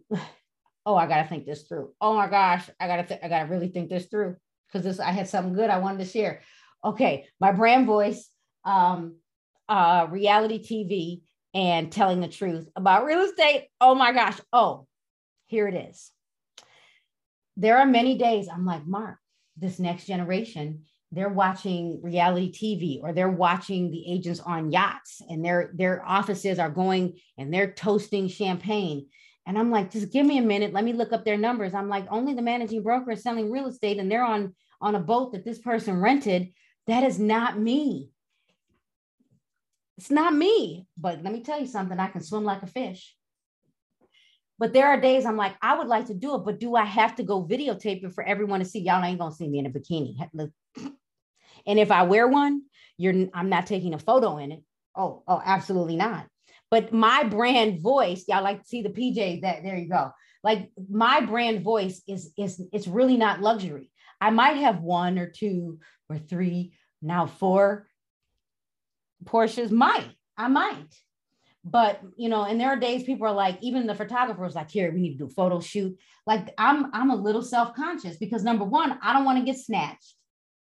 oh, 0.86 0.94
I 0.94 1.06
gotta 1.06 1.28
think 1.28 1.46
this 1.46 1.62
through. 1.62 1.92
Oh 2.00 2.14
my 2.14 2.28
gosh, 2.28 2.68
I 2.80 2.86
gotta 2.86 3.04
th- 3.04 3.20
I 3.22 3.28
gotta 3.28 3.48
really 3.48 3.68
think 3.68 3.88
this 3.88 4.06
through. 4.06 4.36
because 4.68 4.84
this 4.84 5.00
I 5.00 5.10
had 5.12 5.28
something 5.28 5.54
good 5.54 5.70
I 5.70 5.78
wanted 5.78 6.04
to 6.04 6.10
share. 6.10 6.42
Okay, 6.84 7.26
my 7.40 7.52
brand 7.52 7.86
voice, 7.86 8.28
um, 8.64 9.16
uh, 9.68 10.06
reality 10.10 10.62
TV, 10.62 11.22
and 11.54 11.90
telling 11.90 12.20
the 12.20 12.28
truth 12.28 12.68
about 12.76 13.04
real 13.04 13.20
estate. 13.20 13.68
Oh 13.80 13.94
my 13.94 14.12
gosh. 14.12 14.40
Oh, 14.52 14.86
here 15.46 15.68
it 15.68 15.74
is. 15.74 16.10
There 17.56 17.78
are 17.78 17.86
many 17.86 18.18
days 18.18 18.48
I'm 18.48 18.66
like, 18.66 18.84
Mark, 18.86 19.18
this 19.56 19.78
next 19.78 20.06
generation, 20.06 20.82
they're 21.12 21.28
watching 21.28 22.00
reality 22.02 22.50
TV 22.50 23.00
or 23.00 23.12
they're 23.12 23.30
watching 23.30 23.90
the 23.90 24.04
agents 24.12 24.40
on 24.40 24.72
yachts 24.72 25.22
and 25.28 25.44
their 25.44 25.70
their 25.74 26.04
offices 26.04 26.58
are 26.58 26.70
going 26.70 27.18
and 27.38 27.54
they're 27.54 27.72
toasting 27.72 28.26
champagne. 28.26 29.06
And 29.46 29.58
I'm 29.58 29.70
like, 29.70 29.90
just 29.90 30.10
give 30.10 30.24
me 30.24 30.38
a 30.38 30.42
minute. 30.42 30.72
Let 30.72 30.84
me 30.84 30.92
look 30.92 31.12
up 31.12 31.24
their 31.24 31.36
numbers. 31.36 31.74
I'm 31.74 31.88
like, 31.88 32.06
only 32.10 32.34
the 32.34 32.42
managing 32.42 32.82
broker 32.82 33.12
is 33.12 33.22
selling 33.22 33.50
real 33.50 33.66
estate 33.66 33.98
and 33.98 34.10
they're 34.10 34.24
on 34.24 34.54
on 34.80 34.94
a 34.94 35.00
boat 35.00 35.32
that 35.32 35.44
this 35.44 35.58
person 35.58 36.00
rented. 36.00 36.52
That 36.86 37.04
is 37.04 37.18
not 37.18 37.58
me. 37.58 38.10
It's 39.96 40.10
not 40.10 40.34
me. 40.34 40.86
But 40.96 41.22
let 41.22 41.32
me 41.32 41.42
tell 41.42 41.60
you 41.60 41.66
something. 41.66 41.98
I 41.98 42.08
can 42.08 42.22
swim 42.22 42.44
like 42.44 42.62
a 42.62 42.66
fish. 42.66 43.14
But 44.58 44.72
there 44.72 44.88
are 44.88 45.00
days 45.00 45.26
I'm 45.26 45.36
like, 45.36 45.54
I 45.60 45.76
would 45.76 45.88
like 45.88 46.06
to 46.06 46.14
do 46.14 46.36
it, 46.36 46.44
but 46.44 46.60
do 46.60 46.76
I 46.76 46.84
have 46.84 47.16
to 47.16 47.22
go 47.22 47.44
videotape 47.44 48.04
it 48.04 48.14
for 48.14 48.22
everyone 48.22 48.60
to 48.60 48.64
see? 48.64 48.80
Y'all 48.80 49.04
ain't 49.04 49.18
gonna 49.18 49.34
see 49.34 49.48
me 49.48 49.58
in 49.58 49.66
a 49.66 49.70
bikini. 49.70 50.16
And 51.66 51.78
if 51.78 51.90
I 51.90 52.02
wear 52.02 52.28
one, 52.28 52.62
you're 52.98 53.28
I'm 53.32 53.48
not 53.48 53.66
taking 53.66 53.94
a 53.94 53.98
photo 53.98 54.36
in 54.36 54.52
it. 54.52 54.62
Oh, 54.94 55.22
oh, 55.26 55.40
absolutely 55.44 55.96
not. 55.96 56.26
But 56.74 56.92
my 56.92 57.22
brand 57.22 57.80
voice, 57.80 58.24
y'all 58.26 58.42
like 58.42 58.62
to 58.62 58.66
see 58.66 58.82
the 58.82 58.88
PJ 58.88 59.42
that 59.42 59.62
there 59.62 59.76
you 59.76 59.88
go. 59.88 60.10
Like 60.42 60.72
my 60.90 61.20
brand 61.20 61.62
voice 61.62 62.02
is 62.08 62.32
is 62.36 62.60
it's 62.72 62.88
really 62.88 63.16
not 63.16 63.40
luxury. 63.40 63.92
I 64.20 64.30
might 64.30 64.56
have 64.56 64.80
one 64.80 65.16
or 65.16 65.28
two 65.28 65.78
or 66.08 66.18
three, 66.18 66.74
now 67.00 67.26
four 67.26 67.86
Porsches. 69.22 69.70
Might 69.70 70.16
I 70.36 70.48
might, 70.48 70.92
but 71.64 72.00
you 72.16 72.28
know, 72.28 72.42
and 72.42 72.60
there 72.60 72.70
are 72.70 72.76
days 72.76 73.04
people 73.04 73.28
are 73.28 73.32
like, 73.32 73.56
even 73.60 73.86
the 73.86 73.94
photographer 73.94 74.32
photographers 74.32 74.56
like, 74.56 74.70
here 74.72 74.90
we 74.90 75.00
need 75.00 75.12
to 75.12 75.18
do 75.18 75.26
a 75.26 75.30
photo 75.30 75.60
shoot. 75.60 75.96
Like 76.26 76.52
I'm 76.58 76.92
I'm 76.92 77.10
a 77.10 77.14
little 77.14 77.42
self 77.42 77.76
conscious 77.76 78.16
because 78.16 78.42
number 78.42 78.64
one, 78.64 78.98
I 79.00 79.12
don't 79.12 79.24
want 79.24 79.38
to 79.38 79.44
get 79.44 79.60
snatched 79.60 80.16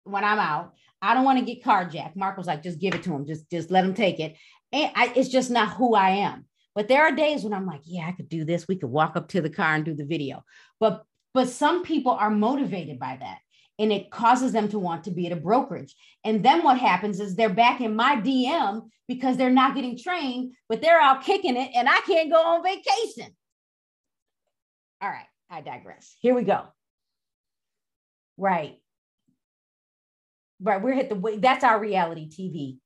when 0.02 0.22
I'm 0.22 0.38
out. 0.38 0.74
I 1.04 1.12
don't 1.12 1.24
want 1.24 1.38
to 1.38 1.44
get 1.44 1.62
carjacked. 1.62 2.16
Mark 2.16 2.38
was 2.38 2.46
like, 2.46 2.62
just 2.62 2.78
give 2.78 2.94
it 2.94 3.02
to 3.02 3.12
him. 3.12 3.26
Just, 3.26 3.50
just 3.50 3.70
let 3.70 3.84
him 3.84 3.92
take 3.92 4.20
it. 4.20 4.36
And 4.74 4.90
I, 4.94 5.12
it's 5.16 5.30
just 5.30 5.50
not 5.50 5.72
who 5.74 5.94
I 5.94 6.10
am. 6.10 6.44
But 6.74 6.88
there 6.88 7.04
are 7.04 7.12
days 7.12 7.44
when 7.44 7.54
I'm 7.54 7.66
like, 7.66 7.82
yeah, 7.84 8.06
I 8.08 8.12
could 8.12 8.28
do 8.28 8.44
this. 8.44 8.66
We 8.68 8.76
could 8.76 8.90
walk 8.90 9.16
up 9.16 9.28
to 9.28 9.40
the 9.40 9.48
car 9.48 9.74
and 9.74 9.84
do 9.84 9.94
the 9.94 10.04
video. 10.04 10.42
But, 10.80 11.04
but 11.32 11.48
some 11.48 11.84
people 11.84 12.12
are 12.12 12.30
motivated 12.30 12.98
by 12.98 13.16
that 13.20 13.38
and 13.78 13.92
it 13.92 14.10
causes 14.10 14.52
them 14.52 14.68
to 14.68 14.78
want 14.78 15.04
to 15.04 15.12
be 15.12 15.26
at 15.26 15.32
a 15.32 15.36
brokerage. 15.36 15.94
And 16.24 16.44
then 16.44 16.64
what 16.64 16.78
happens 16.78 17.20
is 17.20 17.36
they're 17.36 17.48
back 17.48 17.80
in 17.80 17.94
my 17.94 18.16
DM 18.16 18.88
because 19.06 19.36
they're 19.36 19.50
not 19.50 19.76
getting 19.76 19.96
trained, 19.96 20.54
but 20.68 20.82
they're 20.82 21.00
out 21.00 21.22
kicking 21.22 21.56
it 21.56 21.70
and 21.74 21.88
I 21.88 22.00
can't 22.00 22.30
go 22.30 22.42
on 22.42 22.64
vacation. 22.64 23.34
All 25.00 25.08
right, 25.08 25.26
I 25.48 25.60
digress. 25.60 26.16
Here 26.20 26.34
we 26.34 26.42
go. 26.42 26.62
Right 28.36 28.78
right 30.64 30.82
we're 30.82 30.94
hit 30.94 31.08
the 31.08 31.38
that's 31.40 31.64
our 31.64 31.78
reality 31.78 32.28
tv 32.28 32.78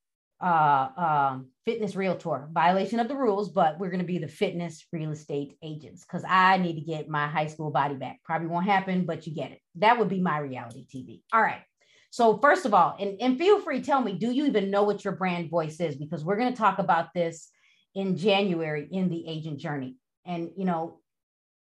uh 0.44 0.88
um 1.00 1.48
fitness 1.68 1.94
realtor 1.94 2.48
violation 2.50 2.98
of 2.98 3.08
the 3.08 3.14
rules 3.14 3.50
but 3.50 3.78
we're 3.78 3.90
going 3.90 4.00
to 4.00 4.06
be 4.06 4.16
the 4.16 4.26
fitness 4.26 4.86
real 4.90 5.10
estate 5.10 5.58
agents 5.62 6.02
because 6.02 6.24
i 6.26 6.56
need 6.56 6.76
to 6.76 6.80
get 6.80 7.10
my 7.10 7.28
high 7.28 7.46
school 7.46 7.70
body 7.70 7.94
back. 7.94 8.20
Probably 8.24 8.46
won't 8.46 8.64
happen 8.64 9.04
but 9.04 9.26
you 9.26 9.34
get 9.34 9.52
it. 9.52 9.60
That 9.74 9.98
would 9.98 10.08
be 10.08 10.18
my 10.18 10.38
reality 10.38 10.86
tv 10.86 11.20
all 11.30 11.42
right. 11.42 11.60
So 12.08 12.38
first 12.38 12.64
of 12.64 12.72
all 12.72 12.96
and, 12.98 13.20
and 13.20 13.36
feel 13.36 13.60
free 13.60 13.82
tell 13.82 14.00
me 14.00 14.14
do 14.14 14.30
you 14.30 14.46
even 14.46 14.70
know 14.70 14.84
what 14.84 15.04
your 15.04 15.14
brand 15.14 15.50
voice 15.50 15.78
is? 15.78 15.96
Because 15.96 16.24
we're 16.24 16.38
going 16.38 16.50
to 16.50 16.58
talk 16.58 16.78
about 16.78 17.12
this 17.12 17.50
in 17.94 18.16
january 18.16 18.88
in 18.90 19.10
the 19.10 19.28
agent 19.28 19.58
journey. 19.58 19.96
And 20.24 20.48
you 20.56 20.64
know 20.64 21.00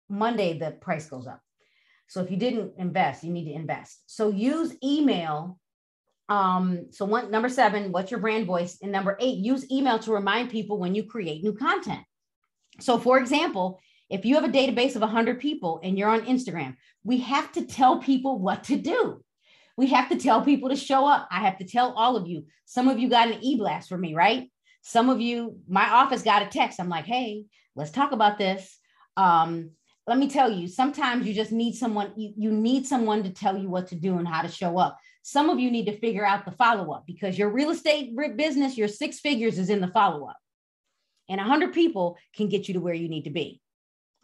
monday 0.09 0.57
the 0.57 0.71
price 0.71 1.05
goes 1.05 1.27
up. 1.27 1.39
So 2.07 2.23
if 2.23 2.31
you 2.31 2.37
didn't 2.37 2.73
invest 2.79 3.23
you 3.23 3.31
need 3.31 3.45
to 3.45 3.53
invest. 3.53 4.01
So 4.07 4.29
use 4.29 4.75
email 4.83 5.59
um, 6.29 6.87
so 6.91 7.05
one 7.05 7.31
number 7.31 7.49
seven, 7.49 7.91
what's 7.91 8.11
your 8.11 8.19
brand 8.19 8.45
voice? 8.45 8.77
And 8.81 8.91
number 8.91 9.17
eight, 9.19 9.37
use 9.37 9.69
email 9.71 9.99
to 9.99 10.13
remind 10.13 10.49
people 10.49 10.79
when 10.79 10.95
you 10.95 11.03
create 11.03 11.43
new 11.43 11.53
content. 11.53 12.01
So 12.79 12.97
for 12.97 13.17
example, 13.17 13.79
if 14.09 14.25
you 14.25 14.35
have 14.35 14.43
a 14.43 14.49
database 14.49 14.95
of 14.95 15.01
100 15.01 15.39
people 15.39 15.79
and 15.83 15.97
you're 15.97 16.09
on 16.09 16.25
Instagram, 16.25 16.75
we 17.03 17.19
have 17.19 17.51
to 17.53 17.65
tell 17.65 17.99
people 17.99 18.39
what 18.39 18.63
to 18.65 18.77
do. 18.77 19.23
We 19.75 19.87
have 19.87 20.09
to 20.09 20.17
tell 20.17 20.41
people 20.43 20.69
to 20.69 20.75
show 20.75 21.07
up. 21.07 21.27
I 21.31 21.39
have 21.39 21.57
to 21.57 21.65
tell 21.65 21.93
all 21.93 22.15
of 22.15 22.27
you. 22.27 22.45
Some 22.65 22.87
of 22.87 22.99
you 22.99 23.09
got 23.09 23.29
an 23.29 23.39
e-blast 23.41 23.89
from 23.89 24.01
me, 24.01 24.13
right? 24.13 24.51
Some 24.81 25.09
of 25.09 25.19
you, 25.19 25.57
my 25.67 25.89
office 25.89 26.21
got 26.21 26.43
a 26.43 26.47
text. 26.47 26.79
I'm 26.79 26.89
like, 26.89 27.05
hey, 27.05 27.45
let's 27.75 27.91
talk 27.91 28.11
about 28.11 28.37
this. 28.37 28.77
Um, 29.17 29.71
let 30.05 30.17
me 30.17 30.29
tell 30.29 30.51
you, 30.51 30.67
sometimes 30.67 31.25
you 31.25 31.33
just 31.33 31.51
need 31.51 31.73
someone, 31.73 32.11
you, 32.15 32.33
you 32.37 32.51
need 32.51 32.85
someone 32.85 33.23
to 33.23 33.29
tell 33.29 33.57
you 33.57 33.69
what 33.69 33.87
to 33.87 33.95
do 33.95 34.17
and 34.17 34.27
how 34.27 34.41
to 34.41 34.49
show 34.49 34.77
up. 34.77 34.99
Some 35.23 35.49
of 35.49 35.57
you 35.57 35.71
need 35.71 35.85
to 35.85 35.97
figure 35.97 36.25
out 36.25 36.43
the 36.43 36.51
follow 36.51 36.93
up 36.93 37.05
because 37.07 37.37
your 37.37 37.49
real 37.49 37.71
estate 37.71 38.13
business, 38.35 38.77
your 38.77 38.89
six 38.89 39.21
figures 39.21 39.57
is 39.57 39.69
in 39.69 39.79
the 39.79 39.87
follow 39.87 40.27
up. 40.27 40.37
And 41.29 41.37
100 41.37 41.73
people 41.73 42.17
can 42.35 42.49
get 42.49 42.67
you 42.67 42.73
to 42.73 42.81
where 42.81 42.93
you 42.93 43.07
need 43.07 43.23
to 43.23 43.29
be. 43.29 43.61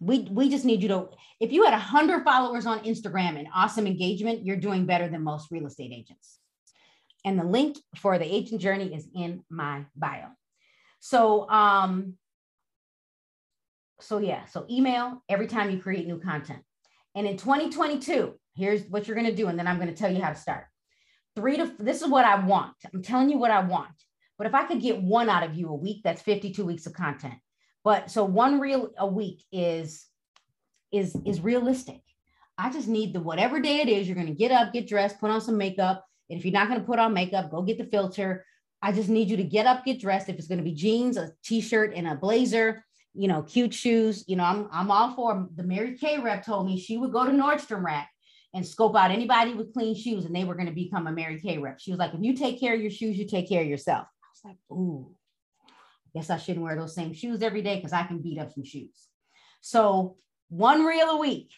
We, 0.02 0.28
we 0.30 0.50
just 0.50 0.66
need 0.66 0.82
you 0.82 0.90
to, 0.90 1.10
if 1.40 1.54
you 1.54 1.64
had 1.64 1.72
100 1.72 2.26
followers 2.26 2.66
on 2.66 2.82
Instagram 2.82 3.40
and 3.40 3.48
awesome 3.56 3.88
engagement, 3.88 4.46
you're 4.46 4.58
doing 4.58 4.86
better 4.86 5.08
than 5.08 5.24
most 5.24 5.50
real 5.52 5.68
estate 5.68 5.94
agents. 5.94 6.38
And 7.24 7.40
the 7.40 7.46
link 7.46 7.78
for 7.96 8.20
the 8.20 8.26
agent 8.26 8.62
journey 8.62 8.94
is 8.94 9.08
in 9.16 9.44
my 9.50 9.86
bio. 9.96 10.28
So, 11.00 11.50
um, 11.50 12.16
so 14.02 14.18
yeah, 14.18 14.46
so 14.46 14.66
email 14.70 15.24
every 15.30 15.48
time 15.48 15.72
you 15.72 15.80
create 15.80 16.08
new 16.08 16.20
content. 16.20 16.62
And 17.16 17.26
in 17.26 17.38
2022, 17.38 18.34
here's 18.56 18.84
what 18.84 19.08
you're 19.08 19.16
going 19.16 19.28
to 19.30 19.36
do. 19.36 19.48
And 19.48 19.58
then 19.58 19.68
I'm 19.68 19.78
going 19.78 19.90
to 19.90 19.96
tell 19.96 20.12
you 20.12 20.22
how 20.22 20.30
to 20.30 20.40
start 20.40 20.66
three 21.40 21.58
to 21.58 21.72
this 21.80 22.02
is 22.02 22.08
what 22.08 22.26
I 22.26 22.44
want. 22.44 22.74
I'm 22.94 23.02
telling 23.02 23.30
you 23.30 23.38
what 23.38 23.52
I 23.52 23.62
want. 23.62 23.90
But 24.38 24.48
if 24.48 24.54
I 24.54 24.66
could 24.66 24.82
get 24.82 25.02
one 25.02 25.30
out 25.30 25.44
of 25.44 25.56
you 25.56 25.70
a 25.70 25.76
week, 25.76 26.02
that's 26.04 26.22
52 26.22 26.66
weeks 26.66 26.86
of 26.86 26.94
content. 26.94 27.36
But 27.84 28.12
so 28.12 28.26
one 28.26 28.60
reel 28.60 28.92
a 28.98 29.08
week 29.08 29.44
is 29.52 30.06
is 30.92 31.16
is 31.26 31.42
realistic. 31.42 32.02
I 32.58 32.70
just 32.72 32.90
need 32.90 33.14
the 33.14 33.22
whatever 33.22 33.62
day 33.62 33.80
it 33.80 33.88
is, 33.88 34.08
you're 34.08 34.16
to 34.28 34.34
get 34.34 34.52
up, 34.52 34.74
get 34.74 34.88
dressed, 34.88 35.20
put 35.20 35.32
on 35.32 35.40
some 35.40 35.58
makeup. 35.58 36.06
And 36.30 36.38
if 36.38 36.46
you're 36.46 36.52
not 36.52 36.68
to 36.82 36.86
put 36.86 37.00
on 37.00 37.14
makeup, 37.14 37.50
go 37.50 37.62
get 37.62 37.78
the 37.78 37.86
filter. 37.86 38.46
I 38.82 38.92
just 38.92 39.10
need 39.10 39.30
you 39.30 39.38
to 39.38 39.44
get 39.44 39.66
up, 39.66 39.86
get 39.86 40.02
dressed. 40.02 40.28
If 40.28 40.38
it's 40.38 40.48
to 40.48 40.58
be 40.58 40.74
jeans, 40.74 41.16
a 41.16 41.32
t-shirt, 41.44 41.94
and 41.96 42.08
a 42.08 42.16
blazer, 42.16 42.86
you 43.14 43.28
know, 43.30 43.44
cute 43.44 43.74
shoes. 43.74 44.26
You 44.28 44.36
know, 44.36 44.44
I'm 44.44 44.68
I'm 44.72 44.92
all 44.92 45.16
for 45.16 45.48
the 45.56 45.64
Mary 45.64 45.98
Kay 45.98 46.20
rep 46.20 46.46
told 46.46 46.66
me 46.66 46.80
she 46.80 46.98
would 46.98 47.14
go 47.14 47.26
to 47.26 47.32
Nordstrom 47.32 47.84
Rack 47.84 48.10
and 48.54 48.66
scope 48.66 48.96
out 48.96 49.12
anybody 49.12 49.54
with 49.54 49.74
clean 49.74 49.96
shoes 49.96 50.26
and 50.26 50.36
they 50.36 50.44
were 50.44 50.56
going 50.56 50.68
to 50.68 50.74
become 50.74 51.08
a 51.08 51.12
Mary 51.12 51.40
Kay 51.40 51.58
rep. 51.58 51.80
She 51.80 51.92
was 51.92 52.00
like, 52.00 52.14
if 52.14 52.22
you 52.22 52.34
take 52.34 52.60
care 52.60 52.74
of 52.74 52.82
your 52.82 52.92
shoes, 52.92 53.18
you 53.18 53.28
take 53.28 53.48
care 53.48 53.62
of 53.62 53.68
yourself. 53.68 54.08
I 54.24 54.28
was 54.34 54.42
like, 54.46 54.58
ooh, 54.72 55.12
I 55.68 56.20
guess 56.20 56.30
I 56.30 56.38
shouldn't 56.38 56.66
wear 56.66 56.76
those 56.76 56.96
same 56.96 57.14
shoes 57.14 57.42
every 57.42 57.62
day 57.62 57.76
because 57.76 57.94
I 57.94 58.04
can 58.04 58.22
beat 58.22 58.40
up 58.40 58.52
some 58.52 58.64
shoes. 58.64 59.08
So 59.62 60.18
one 60.50 60.84
reel 60.84 61.10
a 61.10 61.18
week, 61.18 61.52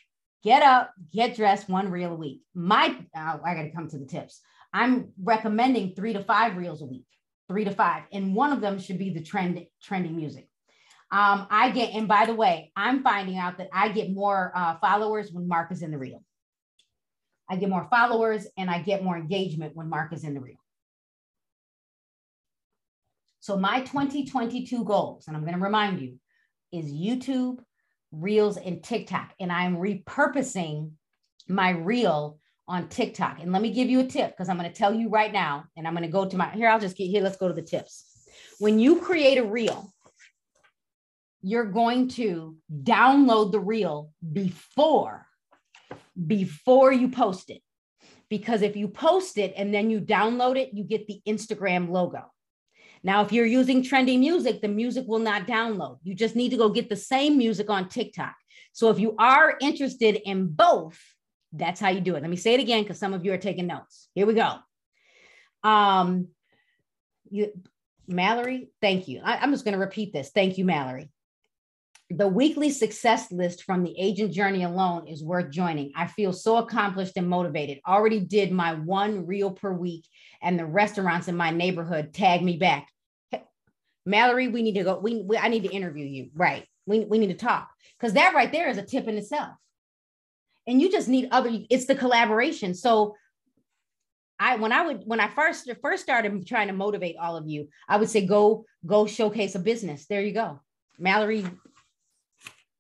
get 0.44 0.64
up, 0.64 0.92
get 1.14 1.36
dressed, 1.36 1.70
one 1.70 1.90
reel 1.90 2.12
a 2.12 2.16
week. 2.16 2.42
My, 2.54 2.96
oh, 3.16 3.40
I 3.46 3.56
got 3.56 3.64
to 3.64 3.72
come 3.72 3.88
to 3.90 3.98
the 3.98 4.06
tips. 4.06 4.42
I'm 4.74 5.10
recommending 5.22 5.96
three 5.96 6.14
to 6.14 6.24
five 6.24 6.58
reels 6.58 6.82
a 6.82 6.86
week, 6.86 7.06
three 7.48 7.64
to 7.64 7.72
five. 7.72 8.04
And 8.12 8.36
one 8.36 8.52
of 8.52 8.60
them 8.60 8.80
should 8.80 8.98
be 8.98 9.12
the 9.12 9.24
trend, 9.24 9.66
trending 9.82 10.16
music. 10.16 10.48
Um, 11.12 11.48
I 11.50 11.72
get, 11.72 11.94
and 11.94 12.08
by 12.08 12.26
the 12.26 12.34
way, 12.34 12.72
I'm 12.76 13.04
finding 13.04 13.38
out 13.38 13.58
that 13.58 13.68
I 13.74 13.90
get 13.90 14.12
more 14.12 14.54
uh, 14.56 14.78
followers 14.80 15.32
when 15.32 15.48
Mark 15.48 15.72
is 15.72 15.82
in 15.82 15.92
the 15.92 15.98
reel. 15.98 16.24
I 17.52 17.58
get 17.58 17.70
more 17.70 17.86
followers 17.90 18.48
and 18.58 18.70
I 18.70 18.80
get 18.80 19.04
more 19.04 19.18
engagement 19.18 19.76
when 19.76 19.90
Mark 19.90 20.14
is 20.14 20.24
in 20.24 20.34
the 20.34 20.40
reel. 20.40 20.56
So 23.42 23.58
my 23.58 23.82
2022 23.82 24.86
goals, 24.86 25.28
and 25.28 25.36
I'm 25.36 25.44
going 25.44 25.56
to 25.58 25.60
remind 25.60 26.00
you, 26.00 26.18
is 26.72 26.86
YouTube, 26.86 27.60
Reels, 28.14 28.56
and 28.56 28.82
TikTok. 28.82 29.34
And 29.38 29.52
I'm 29.52 29.76
repurposing 29.76 30.92
my 31.50 31.72
reel 31.72 32.40
on 32.70 32.88
TikTok. 32.88 33.40
And 33.42 33.52
let 33.52 33.62
me 33.62 33.74
give 33.74 33.90
you 33.90 34.00
a 34.00 34.06
tip 34.06 34.32
because 34.32 34.48
I'm 34.48 34.58
going 34.58 34.72
to 34.72 34.78
tell 34.78 34.94
you 34.94 35.10
right 35.10 35.34
now, 35.34 35.66
and 35.76 35.86
I'm 35.86 35.94
going 35.94 36.06
to 36.06 36.12
go 36.12 36.26
to 36.26 36.38
my 36.38 36.52
here. 36.52 36.70
I'll 36.70 36.80
just 36.80 36.96
get 36.96 37.10
here. 37.10 37.22
Let's 37.22 37.36
go 37.36 37.50
to 37.50 37.54
the 37.54 37.62
tips. 37.62 38.06
When 38.60 38.80
you 38.80 39.02
create 39.02 39.40
a 39.40 39.44
reel, 39.44 39.92
you're 41.42 41.66
going 41.66 42.08
to 42.10 42.56
download 42.72 43.52
the 43.52 43.60
reel 43.60 44.14
before 44.32 45.28
before 46.28 46.92
you 46.92 47.10
post 47.10 47.50
it. 47.50 47.62
Because 48.30 48.62
if 48.62 48.76
you 48.76 48.88
post 48.88 49.38
it 49.38 49.54
and 49.58 49.74
then 49.74 49.90
you 49.90 50.00
download 50.00 50.58
it, 50.58 50.70
you 50.74 50.84
get 50.84 51.08
the 51.08 51.22
Instagram 51.28 51.90
logo. 51.90 52.32
Now, 53.04 53.24
if 53.24 53.32
you're 53.32 53.46
using 53.46 53.84
trendy 53.84 54.18
music, 54.20 54.62
the 54.62 54.68
music 54.68 55.06
will 55.08 55.20
not 55.20 55.48
download. 55.48 55.98
You 56.04 56.14
just 56.16 56.36
need 56.36 56.50
to 56.50 56.58
go 56.58 56.70
get 56.70 56.88
the 56.88 56.96
same 56.96 57.38
music 57.38 57.70
on 57.70 57.90
TikTok. 57.90 58.36
So 58.74 58.90
if 58.90 59.00
you 59.00 59.16
are 59.18 59.58
interested 59.60 60.16
in 60.24 60.48
both, 60.48 61.00
That's 61.54 61.80
how 61.80 61.90
you 61.90 62.00
do 62.02 62.16
it. 62.16 62.22
Let 62.22 62.30
me 62.30 62.38
say 62.38 62.54
it 62.54 62.60
again 62.62 62.84
because 62.84 63.00
some 63.00 63.14
of 63.14 63.26
you 63.26 63.34
are 63.34 63.38
taking 63.38 63.68
notes. 63.68 64.08
Here 64.16 64.26
we 64.26 64.34
go. 64.34 64.56
Um, 65.64 66.30
you, 67.30 67.52
Mallory, 68.08 68.70
thank 68.82 69.08
you. 69.08 69.22
I, 69.24 69.38
I'm 69.38 69.52
just 69.52 69.66
going 69.66 69.74
to 69.74 69.80
repeat 69.80 70.14
this. 70.14 70.30
Thank 70.30 70.58
you, 70.58 70.66
Mallory. 70.66 71.10
The 72.14 72.28
weekly 72.28 72.70
success 72.72 73.32
list 73.32 73.64
from 73.64 73.84
the 73.84 73.96
agent 73.98 74.34
journey 74.34 74.64
alone 74.64 75.08
is 75.08 75.24
worth 75.24 75.50
joining. 75.50 75.94
I 75.96 76.08
feel 76.08 76.34
so 76.34 76.58
accomplished 76.58 77.14
and 77.16 77.30
motivated. 77.30 77.80
Already 77.88 78.20
did 78.20 78.52
my 78.52 78.74
one 78.74 79.26
reel 79.26 79.52
per 79.52 79.72
week, 79.72 80.06
and 80.42 80.60
the 80.60 80.66
restaurants 80.66 81.30
in 81.30 81.38
my 81.38 81.52
neighborhood 81.52 82.14
tag 82.14 82.44
me 82.44 82.58
back. 82.58 82.90
Mallory, 84.06 84.50
we 84.50 84.62
need 84.62 84.76
to 84.76 84.84
go. 84.84 85.00
We, 85.00 85.22
we 85.22 85.38
I 85.38 85.48
need 85.48 85.64
to 85.64 85.72
interview 85.72 86.06
you. 86.06 86.32
Right. 86.36 86.66
We, 86.86 87.06
we 87.06 87.18
need 87.18 87.28
to 87.28 87.34
talk 87.34 87.70
because 87.98 88.14
that 88.14 88.34
right 88.34 88.52
there 88.52 88.68
is 88.68 88.78
a 88.78 88.84
tip 88.84 89.08
in 89.08 89.18
itself. 89.18 89.52
And 90.68 90.82
you 90.82 90.92
just 90.92 91.08
need 91.08 91.30
other, 91.32 91.52
it's 91.70 91.86
the 91.86 91.96
collaboration. 91.96 92.74
So 92.74 93.16
I 94.40 94.56
when 94.56 94.72
I 94.72 94.86
would 94.86 95.04
when 95.06 95.20
I 95.20 95.28
first 95.30 95.70
first 95.82 96.04
started 96.04 96.46
trying 96.48 96.68
to 96.68 96.74
motivate 96.74 97.16
all 97.22 97.38
of 97.38 97.48
you, 97.48 97.70
I 97.88 97.98
would 97.98 98.10
say 98.10 98.26
go 98.26 98.66
go 98.86 99.06
showcase 99.06 99.56
a 99.56 99.60
business. 99.60 100.08
There 100.08 100.22
you 100.22 100.34
go. 100.34 100.60
Mallory, 100.98 101.46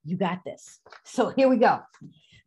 you 0.04 0.18
got 0.18 0.44
this. 0.46 0.80
So 1.04 1.30
here 1.30 1.48
we 1.48 1.58
go. 1.58 1.80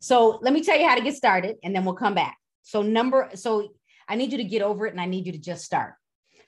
So 0.01 0.39
let 0.43 0.53
me 0.53 0.63
tell 0.63 0.79
you 0.79 0.89
how 0.89 0.97
to 0.97 1.03
get 1.03 1.15
started 1.15 1.57
and 1.63 1.75
then 1.75 1.85
we'll 1.85 1.95
come 1.95 2.15
back. 2.15 2.37
So 2.63 2.83
number 2.83 3.31
so 3.35 3.73
I 4.09 4.17
need 4.17 4.33
you 4.33 4.39
to 4.39 4.45
get 4.45 4.63
over 4.63 4.87
it 4.87 4.93
and 4.93 5.01
I 5.01 5.07
need 5.07 5.27
you 5.27 5.33
to 5.33 5.39
just 5.39 5.65
start. 5.65 5.95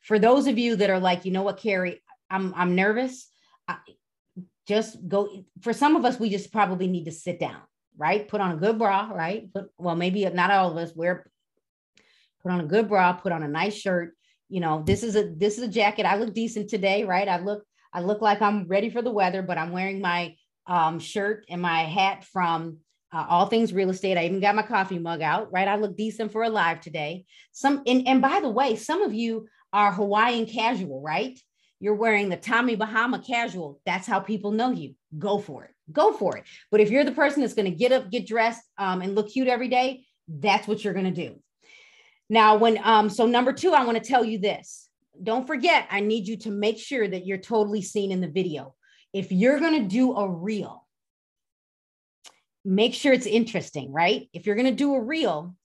For 0.03 0.19
those 0.19 0.47
of 0.47 0.59
you 0.59 0.77
that 0.77 0.91
are 0.91 1.01
like, 1.01 1.25
you 1.25 1.33
know 1.33 1.43
what, 1.43 1.59
Carrie, 1.59 2.03
I'm 2.31 2.53
I'm 2.55 2.75
nervous. 2.75 3.29
I, 3.67 3.79
just 4.67 4.97
go 5.09 5.45
for 5.63 5.73
some 5.73 5.97
of 5.97 6.05
us 6.05 6.19
we 6.19 6.29
just 6.29 6.53
probably 6.53 6.89
need 6.89 7.05
to 7.05 7.13
sit 7.13 7.39
down 7.39 7.61
right 7.97 8.29
put 8.29 8.41
on 8.41 8.53
a 8.53 8.57
good 8.57 8.79
bra 8.79 9.11
right 9.13 9.53
put, 9.53 9.71
well 9.79 9.97
maybe 9.97 10.29
not 10.31 10.51
all 10.51 10.71
of 10.71 10.77
us 10.77 10.95
wear 10.95 11.31
put 12.43 12.53
on 12.53 12.61
a 12.61 12.67
good 12.67 12.89
bra 12.89 13.13
put 13.13 13.33
on 13.33 13.43
a 13.43 13.49
nice 13.49 13.75
shirt 13.75 14.15
you 14.49 14.61
know 14.61 14.83
this 14.85 15.03
is 15.03 15.17
a 15.17 15.33
this 15.37 15.57
is 15.57 15.65
a 15.65 15.69
jacket 15.69 16.05
i 16.05 16.17
look 16.17 16.35
decent 16.35 16.69
today 16.69 17.05
right 17.05 17.29
i 17.29 17.39
look 17.39 17.65
i 17.93 18.01
look 18.01 18.21
like 18.21 18.43
i'm 18.43 18.67
ready 18.67 18.91
for 18.91 19.03
the 19.03 19.11
weather 19.11 19.43
but 19.43 19.59
i'm 19.59 19.73
wearing 19.73 20.01
my 20.01 20.35
um, 20.67 20.99
shirt 20.99 21.45
and 21.49 21.63
my 21.63 21.85
hat 21.85 22.25
from 22.25 22.79
uh, 23.13 23.25
all 23.29 23.47
things 23.47 23.73
real 23.73 23.91
estate. 23.91 24.19
I 24.19 24.25
even 24.27 24.41
got 24.41 24.57
my 24.57 24.63
coffee 24.63 24.99
mug 24.99 25.23
out, 25.23 25.53
right? 25.53 25.69
I 25.69 25.77
look 25.77 25.97
decent 25.97 26.33
for 26.33 26.43
a 26.43 26.51
live 26.51 26.81
today. 26.81 27.25
Some 27.53 27.83
and, 27.87 28.07
and 28.07 28.21
by 28.21 28.41
the 28.41 28.51
way, 28.51 28.77
some 28.77 29.03
of 29.03 29.15
you 29.15 29.49
are 29.73 29.93
Hawaiian 29.93 30.47
casual, 30.47 31.01
right? 31.01 31.39
you're 31.81 31.95
wearing 31.95 32.29
the 32.29 32.37
Tommy 32.37 32.75
Bahama 32.75 33.19
casual, 33.19 33.81
that's 33.85 34.07
how 34.07 34.21
people 34.21 34.51
know 34.51 34.71
you. 34.71 34.95
Go 35.19 35.39
for 35.39 35.65
it. 35.65 35.71
Go 35.93 36.13
for 36.13 36.37
it. 36.37 36.45
But 36.71 36.81
if 36.81 36.91
you're 36.91 37.05
the 37.05 37.13
person 37.13 37.43
that's 37.43 37.55
going 37.55 37.71
to 37.71 37.77
get 37.77 37.93
up, 37.93 38.11
get 38.11 38.27
dressed, 38.27 38.63
um, 38.79 39.03
and 39.03 39.15
look 39.15 39.31
cute 39.31 39.49
every 39.49 39.69
day, 39.69 40.05
that's 40.29 40.67
what 40.67 40.83
you're 40.83 40.95
going 40.95 41.13
to 41.13 41.29
do. 41.29 41.37
Now, 42.29 42.57
when 42.57 42.81
um, 42.83 43.09
so 43.09 43.27
number 43.27 43.53
two, 43.53 43.73
I 43.73 43.85
want 43.85 44.03
to 44.03 44.09
tell 44.09 44.25
you 44.25 44.39
this. 44.39 44.89
Don't 45.23 45.47
forget, 45.47 45.87
I 45.91 46.01
need 46.01 46.27
you 46.27 46.37
to 46.39 46.51
make 46.51 46.79
sure 46.79 47.07
that 47.07 47.27
you're 47.27 47.39
totally 47.39 47.83
seen 47.83 48.11
in 48.11 48.21
the 48.21 48.29
video. 48.29 48.75
If 49.17 49.33
you're 49.33 49.59
going 49.59 49.83
to 49.83 49.89
do 49.89 50.15
a 50.15 50.29
reel, 50.29 50.87
make 52.67 52.93
sure 52.93 53.15
it's 53.15 53.27
interesting, 53.27 53.91
right? 53.91 54.29
If 54.35 54.45
you're 54.45 54.57
going 54.57 54.67
to 54.67 54.73
do 54.73 54.95
a 54.95 55.01
reel, 55.01 55.57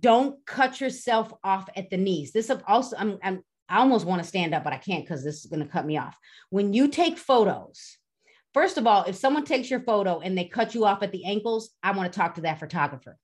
don't 0.00 0.44
cut 0.46 0.80
yourself 0.80 1.34
off 1.44 1.68
at 1.76 1.90
the 1.90 1.98
knees. 1.98 2.32
This 2.32 2.50
also, 2.66 2.96
I'm, 2.96 3.18
I'm 3.22 3.42
I 3.68 3.80
almost 3.80 4.06
want 4.06 4.22
to 4.22 4.28
stand 4.28 4.54
up, 4.54 4.64
but 4.64 4.72
I 4.72 4.78
can't 4.78 5.04
because 5.04 5.22
this 5.22 5.44
is 5.44 5.50
going 5.50 5.62
to 5.62 5.70
cut 5.70 5.84
me 5.84 5.98
off. 5.98 6.16
When 6.48 6.72
you 6.72 6.88
take 6.88 7.18
photos, 7.18 7.98
first 8.54 8.78
of 8.78 8.86
all, 8.86 9.04
if 9.04 9.16
someone 9.16 9.44
takes 9.44 9.70
your 9.70 9.80
photo 9.80 10.20
and 10.20 10.36
they 10.36 10.46
cut 10.46 10.74
you 10.74 10.86
off 10.86 11.02
at 11.02 11.12
the 11.12 11.26
ankles, 11.26 11.70
I 11.82 11.90
want 11.90 12.10
to 12.10 12.18
talk 12.18 12.36
to 12.36 12.40
that 12.42 12.58
photographer. 12.58 13.18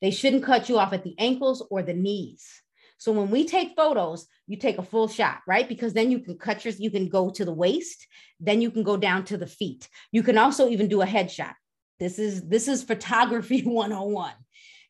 They 0.00 0.10
shouldn't 0.10 0.42
cut 0.42 0.68
you 0.68 0.78
off 0.80 0.92
at 0.92 1.04
the 1.04 1.14
ankles 1.18 1.64
or 1.70 1.82
the 1.82 1.94
knees. 1.94 2.61
So 3.02 3.10
when 3.10 3.30
we 3.30 3.44
take 3.44 3.74
photos, 3.74 4.28
you 4.46 4.56
take 4.56 4.78
a 4.78 4.82
full 4.84 5.08
shot, 5.08 5.40
right? 5.44 5.68
Because 5.68 5.92
then 5.92 6.12
you 6.12 6.20
can 6.20 6.38
cut 6.38 6.64
your, 6.64 6.72
you 6.74 6.88
can 6.88 7.08
go 7.08 7.30
to 7.30 7.44
the 7.44 7.52
waist, 7.52 8.06
then 8.38 8.62
you 8.62 8.70
can 8.70 8.84
go 8.84 8.96
down 8.96 9.24
to 9.24 9.36
the 9.36 9.46
feet. 9.48 9.88
You 10.12 10.22
can 10.22 10.38
also 10.38 10.68
even 10.68 10.86
do 10.86 11.02
a 11.02 11.04
headshot. 11.04 11.54
This 11.98 12.20
is 12.20 12.48
this 12.48 12.68
is 12.68 12.84
photography 12.84 13.62
101. 13.64 14.32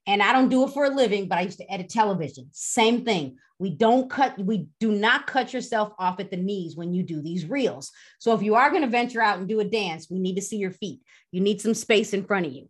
And 0.06 0.22
I 0.22 0.34
don't 0.34 0.50
do 0.50 0.64
it 0.64 0.74
for 0.74 0.84
a 0.84 0.90
living, 0.90 1.26
but 1.26 1.38
I 1.38 1.42
used 1.42 1.60
to 1.60 1.72
edit 1.72 1.88
television. 1.88 2.48
Same 2.52 3.02
thing. 3.02 3.38
We 3.58 3.70
don't 3.70 4.10
cut, 4.10 4.38
we 4.38 4.66
do 4.78 4.92
not 4.92 5.26
cut 5.26 5.54
yourself 5.54 5.94
off 5.98 6.20
at 6.20 6.30
the 6.30 6.36
knees 6.36 6.76
when 6.76 6.92
you 6.92 7.02
do 7.02 7.22
these 7.22 7.46
reels. 7.46 7.92
So 8.18 8.34
if 8.34 8.42
you 8.42 8.56
are 8.56 8.68
going 8.68 8.82
to 8.82 8.88
venture 8.88 9.22
out 9.22 9.38
and 9.38 9.48
do 9.48 9.60
a 9.60 9.64
dance, 9.64 10.10
we 10.10 10.18
need 10.18 10.34
to 10.34 10.42
see 10.42 10.58
your 10.58 10.72
feet. 10.72 11.00
You 11.30 11.40
need 11.40 11.62
some 11.62 11.72
space 11.72 12.12
in 12.12 12.24
front 12.24 12.44
of 12.44 12.52
you. 12.52 12.68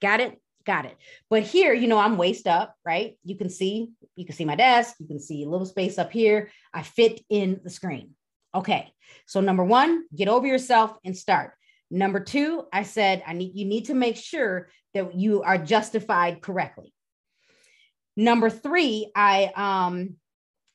Got 0.00 0.20
it? 0.20 0.40
Got 0.66 0.86
it. 0.86 0.96
But 1.28 1.42
here, 1.42 1.74
you 1.74 1.88
know, 1.88 1.98
I'm 1.98 2.16
waist 2.16 2.46
up, 2.46 2.74
right? 2.84 3.18
You 3.24 3.36
can 3.36 3.50
see, 3.50 3.90
you 4.16 4.24
can 4.24 4.34
see 4.34 4.46
my 4.46 4.56
desk, 4.56 4.96
you 4.98 5.06
can 5.06 5.20
see 5.20 5.44
a 5.44 5.48
little 5.48 5.66
space 5.66 5.98
up 5.98 6.10
here. 6.10 6.50
I 6.72 6.82
fit 6.82 7.20
in 7.28 7.60
the 7.62 7.70
screen. 7.70 8.14
Okay. 8.54 8.92
So 9.26 9.40
number 9.40 9.64
one, 9.64 10.04
get 10.14 10.28
over 10.28 10.46
yourself 10.46 10.96
and 11.04 11.16
start. 11.16 11.52
Number 11.90 12.20
two, 12.20 12.64
I 12.72 12.82
said 12.82 13.22
I 13.26 13.34
need 13.34 13.52
you 13.54 13.66
need 13.66 13.86
to 13.86 13.94
make 13.94 14.16
sure 14.16 14.68
that 14.94 15.14
you 15.14 15.42
are 15.42 15.58
justified 15.58 16.40
correctly. 16.40 16.92
Number 18.16 18.48
three, 18.48 19.10
I 19.14 19.52
um 19.54 20.16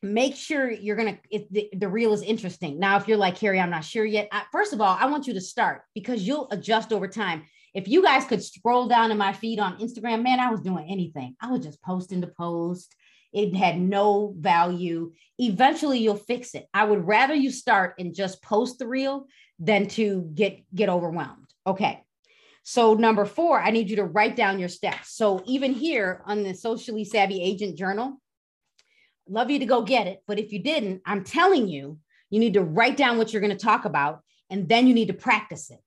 make 0.01 0.35
sure 0.35 0.69
you're 0.69 0.95
gonna 0.95 1.19
the, 1.31 1.69
the 1.73 1.89
reel 1.89 2.13
is 2.13 2.21
interesting. 2.21 2.79
Now, 2.79 2.97
if 2.97 3.07
you're 3.07 3.17
like 3.17 3.35
Carrie, 3.35 3.59
I'm 3.59 3.69
not 3.69 3.83
sure 3.83 4.05
yet. 4.05 4.29
I, 4.31 4.43
first 4.51 4.71
of 4.71 4.81
all, 4.81 4.97
I 4.99 5.07
want 5.07 5.25
you 5.25 5.33
to 5.33 5.41
start 5.41 5.81
because 5.95 6.25
you'll 6.25 6.47
adjust 6.51 6.93
over 6.93 7.07
time. 7.07 7.43
If 7.73 7.87
you 7.87 8.03
guys 8.03 8.25
could 8.25 8.43
scroll 8.43 8.87
down 8.87 9.11
in 9.11 9.17
my 9.17 9.33
feed 9.33 9.59
on 9.59 9.79
Instagram, 9.79 10.23
man, 10.23 10.39
I 10.39 10.51
was 10.51 10.61
doing 10.61 10.87
anything. 10.89 11.35
I 11.41 11.51
was 11.51 11.63
just 11.63 11.81
posting 11.81 12.21
to 12.21 12.27
post. 12.27 12.95
It 13.31 13.55
had 13.55 13.79
no 13.79 14.33
value. 14.37 15.13
Eventually, 15.37 15.99
you'll 15.99 16.15
fix 16.15 16.55
it. 16.55 16.67
I 16.73 16.83
would 16.85 17.05
rather 17.05 17.35
you 17.35 17.51
start 17.51 17.95
and 17.99 18.15
just 18.15 18.41
post 18.41 18.79
the 18.79 18.87
reel 18.87 19.27
than 19.59 19.87
to 19.89 20.29
get 20.33 20.63
get 20.73 20.89
overwhelmed. 20.89 21.45
Okay. 21.67 22.03
So, 22.63 22.93
number 22.93 23.25
four, 23.25 23.59
I 23.59 23.71
need 23.71 23.89
you 23.89 23.97
to 23.97 24.03
write 24.03 24.35
down 24.35 24.59
your 24.59 24.69
steps. 24.69 25.15
So, 25.15 25.43
even 25.45 25.73
here 25.73 26.21
on 26.25 26.43
the 26.43 26.53
Socially 26.53 27.05
Savvy 27.05 27.41
Agent 27.41 27.77
Journal, 27.77 28.19
love 29.27 29.49
you 29.49 29.59
to 29.59 29.65
go 29.65 29.81
get 29.83 30.07
it. 30.07 30.21
But 30.27 30.39
if 30.39 30.51
you 30.51 30.59
didn't, 30.59 31.01
I'm 31.05 31.23
telling 31.23 31.67
you, 31.67 31.99
you 32.29 32.39
need 32.39 32.53
to 32.55 32.63
write 32.63 32.97
down 32.97 33.17
what 33.17 33.31
you're 33.31 33.41
going 33.41 33.57
to 33.57 33.65
talk 33.65 33.85
about 33.85 34.21
and 34.49 34.67
then 34.67 34.87
you 34.87 34.93
need 34.93 35.07
to 35.07 35.13
practice 35.13 35.69
it. 35.71 35.79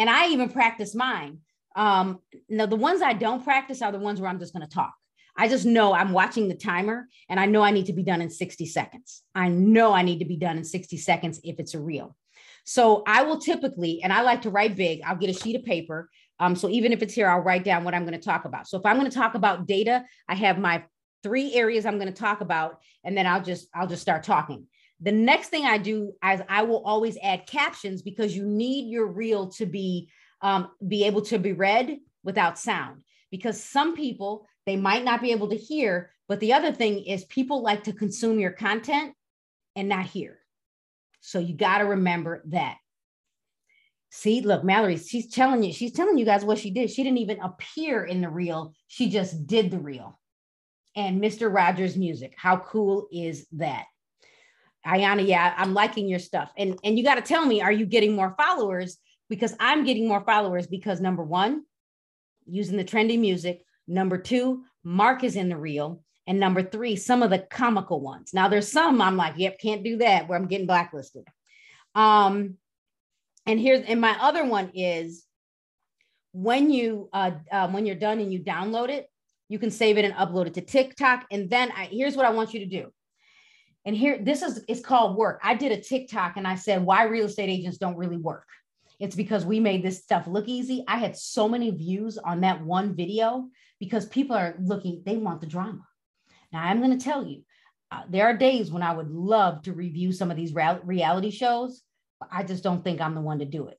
And 0.00 0.10
I 0.10 0.28
even 0.28 0.48
practice 0.48 0.94
mine. 0.94 1.38
Um, 1.76 2.18
now, 2.48 2.66
the 2.66 2.76
ones 2.76 3.02
I 3.02 3.12
don't 3.12 3.44
practice 3.44 3.82
are 3.82 3.92
the 3.92 3.98
ones 3.98 4.20
where 4.20 4.28
I'm 4.28 4.40
just 4.40 4.52
going 4.52 4.66
to 4.66 4.74
talk. 4.74 4.92
I 5.36 5.46
just 5.48 5.64
know 5.64 5.92
I'm 5.92 6.12
watching 6.12 6.48
the 6.48 6.56
timer 6.56 7.06
and 7.28 7.38
I 7.38 7.46
know 7.46 7.62
I 7.62 7.70
need 7.70 7.86
to 7.86 7.92
be 7.92 8.02
done 8.02 8.20
in 8.20 8.28
60 8.28 8.66
seconds. 8.66 9.22
I 9.34 9.48
know 9.48 9.92
I 9.92 10.02
need 10.02 10.18
to 10.18 10.24
be 10.24 10.36
done 10.36 10.58
in 10.58 10.64
60 10.64 10.96
seconds 10.96 11.40
if 11.44 11.60
it's 11.60 11.74
a 11.74 11.80
reel. 11.80 12.16
So 12.64 13.02
I 13.06 13.22
will 13.22 13.38
typically, 13.38 14.02
and 14.02 14.12
I 14.12 14.22
like 14.22 14.42
to 14.42 14.50
write 14.50 14.76
big, 14.76 15.00
I'll 15.06 15.16
get 15.16 15.30
a 15.30 15.32
sheet 15.32 15.56
of 15.56 15.64
paper 15.64 16.10
um, 16.40 16.56
so 16.56 16.70
even 16.70 16.92
if 16.92 17.02
it's 17.02 17.12
here, 17.12 17.28
I'll 17.28 17.40
write 17.40 17.64
down 17.64 17.84
what 17.84 17.94
I'm 17.94 18.06
going 18.06 18.18
to 18.18 18.24
talk 18.24 18.46
about. 18.46 18.66
So 18.66 18.78
if 18.78 18.86
I'm 18.86 18.98
going 18.98 19.10
to 19.10 19.16
talk 19.16 19.34
about 19.34 19.66
data, 19.66 20.04
I 20.26 20.34
have 20.34 20.58
my 20.58 20.82
three 21.22 21.52
areas 21.54 21.84
I'm 21.84 21.98
going 21.98 22.12
to 22.12 22.18
talk 22.18 22.40
about, 22.40 22.80
and 23.04 23.16
then 23.16 23.26
I'll 23.26 23.42
just 23.42 23.68
I'll 23.74 23.86
just 23.86 24.02
start 24.02 24.22
talking. 24.22 24.66
The 25.00 25.12
next 25.12 25.48
thing 25.48 25.64
I 25.64 25.78
do 25.78 26.12
is 26.24 26.40
I 26.48 26.62
will 26.62 26.82
always 26.84 27.16
add 27.22 27.46
captions 27.46 28.02
because 28.02 28.36
you 28.36 28.44
need 28.44 28.90
your 28.90 29.06
reel 29.06 29.48
to 29.52 29.66
be 29.66 30.10
um, 30.42 30.70
be 30.86 31.04
able 31.04 31.22
to 31.22 31.38
be 31.38 31.52
read 31.52 31.98
without 32.22 32.58
sound. 32.58 33.02
Because 33.30 33.62
some 33.62 33.94
people 33.94 34.46
they 34.66 34.76
might 34.76 35.04
not 35.04 35.22
be 35.22 35.32
able 35.32 35.48
to 35.48 35.56
hear, 35.56 36.10
but 36.28 36.40
the 36.40 36.52
other 36.52 36.72
thing 36.72 37.04
is 37.04 37.24
people 37.24 37.62
like 37.62 37.84
to 37.84 37.92
consume 37.92 38.38
your 38.38 38.52
content 38.52 39.14
and 39.74 39.88
not 39.88 40.06
hear. 40.06 40.38
So 41.20 41.38
you 41.38 41.54
got 41.54 41.78
to 41.78 41.84
remember 41.84 42.42
that. 42.48 42.76
See, 44.10 44.40
look, 44.40 44.64
Mallory, 44.64 44.96
she's 44.96 45.30
telling 45.32 45.62
you, 45.62 45.72
she's 45.72 45.92
telling 45.92 46.18
you 46.18 46.24
guys 46.24 46.44
what 46.44 46.58
she 46.58 46.70
did. 46.70 46.90
She 46.90 47.02
didn't 47.02 47.18
even 47.18 47.40
appear 47.40 48.04
in 48.04 48.20
the 48.20 48.28
reel. 48.28 48.74
She 48.88 49.08
just 49.08 49.46
did 49.46 49.70
the 49.70 49.78
reel. 49.78 50.18
And 50.96 51.22
Mr. 51.22 51.52
Rogers 51.52 51.96
music. 51.96 52.34
How 52.36 52.56
cool 52.56 53.06
is 53.12 53.46
that? 53.52 53.84
Ayana, 54.86 55.26
yeah, 55.26 55.54
I'm 55.56 55.74
liking 55.74 56.08
your 56.08 56.18
stuff. 56.18 56.52
And 56.56 56.78
and 56.84 56.98
you 56.98 57.04
got 57.04 57.16
to 57.16 57.22
tell 57.22 57.44
me, 57.44 57.60
are 57.60 57.72
you 57.72 57.86
getting 57.86 58.14
more 58.14 58.34
followers? 58.36 58.98
Because 59.28 59.54
I'm 59.60 59.84
getting 59.84 60.08
more 60.08 60.24
followers 60.24 60.66
because 60.66 61.00
number 61.00 61.22
one, 61.22 61.64
using 62.46 62.76
the 62.76 62.84
trendy 62.84 63.18
music. 63.18 63.64
Number 63.86 64.18
two, 64.18 64.64
Mark 64.84 65.24
is 65.24 65.36
in 65.36 65.48
the 65.48 65.56
reel. 65.56 66.02
And 66.26 66.38
number 66.38 66.62
three, 66.62 66.96
some 66.96 67.22
of 67.22 67.30
the 67.30 67.38
comical 67.38 68.00
ones. 68.00 68.30
Now 68.32 68.48
there's 68.48 68.70
some 68.70 69.00
I'm 69.00 69.16
like, 69.16 69.34
yep, 69.36 69.58
can't 69.58 69.84
do 69.84 69.98
that 69.98 70.28
where 70.28 70.38
I'm 70.38 70.46
getting 70.46 70.66
blacklisted. 70.66 71.24
Um, 71.94 72.56
and 73.46 73.58
here's 73.58 73.84
and 73.86 74.00
my 74.00 74.16
other 74.20 74.44
one 74.44 74.70
is 74.74 75.24
when 76.32 76.70
you 76.70 77.08
uh, 77.12 77.32
uh, 77.50 77.68
when 77.68 77.86
you're 77.86 77.96
done 77.96 78.20
and 78.20 78.32
you 78.32 78.40
download 78.40 78.88
it 78.88 79.08
you 79.48 79.58
can 79.58 79.70
save 79.70 79.98
it 79.98 80.04
and 80.04 80.14
upload 80.14 80.46
it 80.46 80.54
to 80.54 80.60
tiktok 80.60 81.26
and 81.30 81.50
then 81.50 81.72
I, 81.72 81.86
here's 81.86 82.16
what 82.16 82.26
i 82.26 82.30
want 82.30 82.54
you 82.54 82.60
to 82.60 82.66
do 82.66 82.92
and 83.84 83.96
here 83.96 84.18
this 84.22 84.42
is 84.42 84.64
it's 84.68 84.80
called 84.80 85.16
work 85.16 85.40
i 85.42 85.54
did 85.54 85.72
a 85.72 85.80
tiktok 85.80 86.36
and 86.36 86.46
i 86.46 86.54
said 86.54 86.82
why 86.82 87.04
real 87.04 87.26
estate 87.26 87.48
agents 87.48 87.78
don't 87.78 87.96
really 87.96 88.16
work 88.16 88.46
it's 89.00 89.16
because 89.16 89.46
we 89.46 89.58
made 89.60 89.82
this 89.82 90.02
stuff 90.02 90.26
look 90.26 90.46
easy. 90.46 90.84
I 90.86 90.98
had 90.98 91.16
so 91.16 91.48
many 91.48 91.70
views 91.70 92.18
on 92.18 92.42
that 92.42 92.62
one 92.62 92.94
video 92.94 93.48
because 93.80 94.04
people 94.06 94.36
are 94.36 94.54
looking, 94.60 95.02
they 95.06 95.16
want 95.16 95.40
the 95.40 95.46
drama. 95.46 95.86
Now, 96.52 96.62
I'm 96.62 96.80
going 96.80 96.96
to 96.96 97.02
tell 97.02 97.26
you, 97.26 97.42
uh, 97.90 98.02
there 98.10 98.26
are 98.26 98.36
days 98.36 98.70
when 98.70 98.82
I 98.82 98.92
would 98.92 99.10
love 99.10 99.62
to 99.62 99.72
review 99.72 100.12
some 100.12 100.30
of 100.30 100.36
these 100.36 100.52
reality 100.52 101.30
shows, 101.30 101.82
but 102.20 102.28
I 102.30 102.44
just 102.44 102.62
don't 102.62 102.84
think 102.84 103.00
I'm 103.00 103.14
the 103.14 103.22
one 103.22 103.38
to 103.38 103.46
do 103.46 103.68
it. 103.68 103.78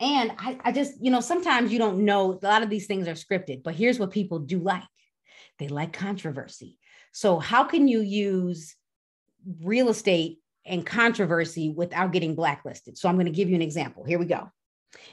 And 0.00 0.32
I, 0.38 0.58
I 0.64 0.72
just, 0.72 0.94
you 1.00 1.10
know, 1.10 1.20
sometimes 1.20 1.72
you 1.72 1.78
don't 1.78 2.06
know, 2.06 2.32
a 2.42 2.46
lot 2.46 2.62
of 2.62 2.70
these 2.70 2.86
things 2.86 3.06
are 3.06 3.12
scripted, 3.12 3.62
but 3.62 3.74
here's 3.74 3.98
what 3.98 4.10
people 4.10 4.38
do 4.38 4.58
like 4.58 4.82
they 5.58 5.68
like 5.68 5.92
controversy. 5.92 6.78
So, 7.12 7.38
how 7.38 7.64
can 7.64 7.88
you 7.88 8.00
use 8.00 8.74
real 9.60 9.88
estate 9.88 10.38
and 10.64 10.84
controversy 10.84 11.70
without 11.70 12.12
getting 12.12 12.34
blacklisted? 12.34 12.98
So, 12.98 13.08
I'm 13.08 13.16
going 13.16 13.26
to 13.26 13.32
give 13.32 13.48
you 13.48 13.54
an 13.54 13.62
example. 13.62 14.04
Here 14.04 14.18
we 14.18 14.26
go. 14.26 14.50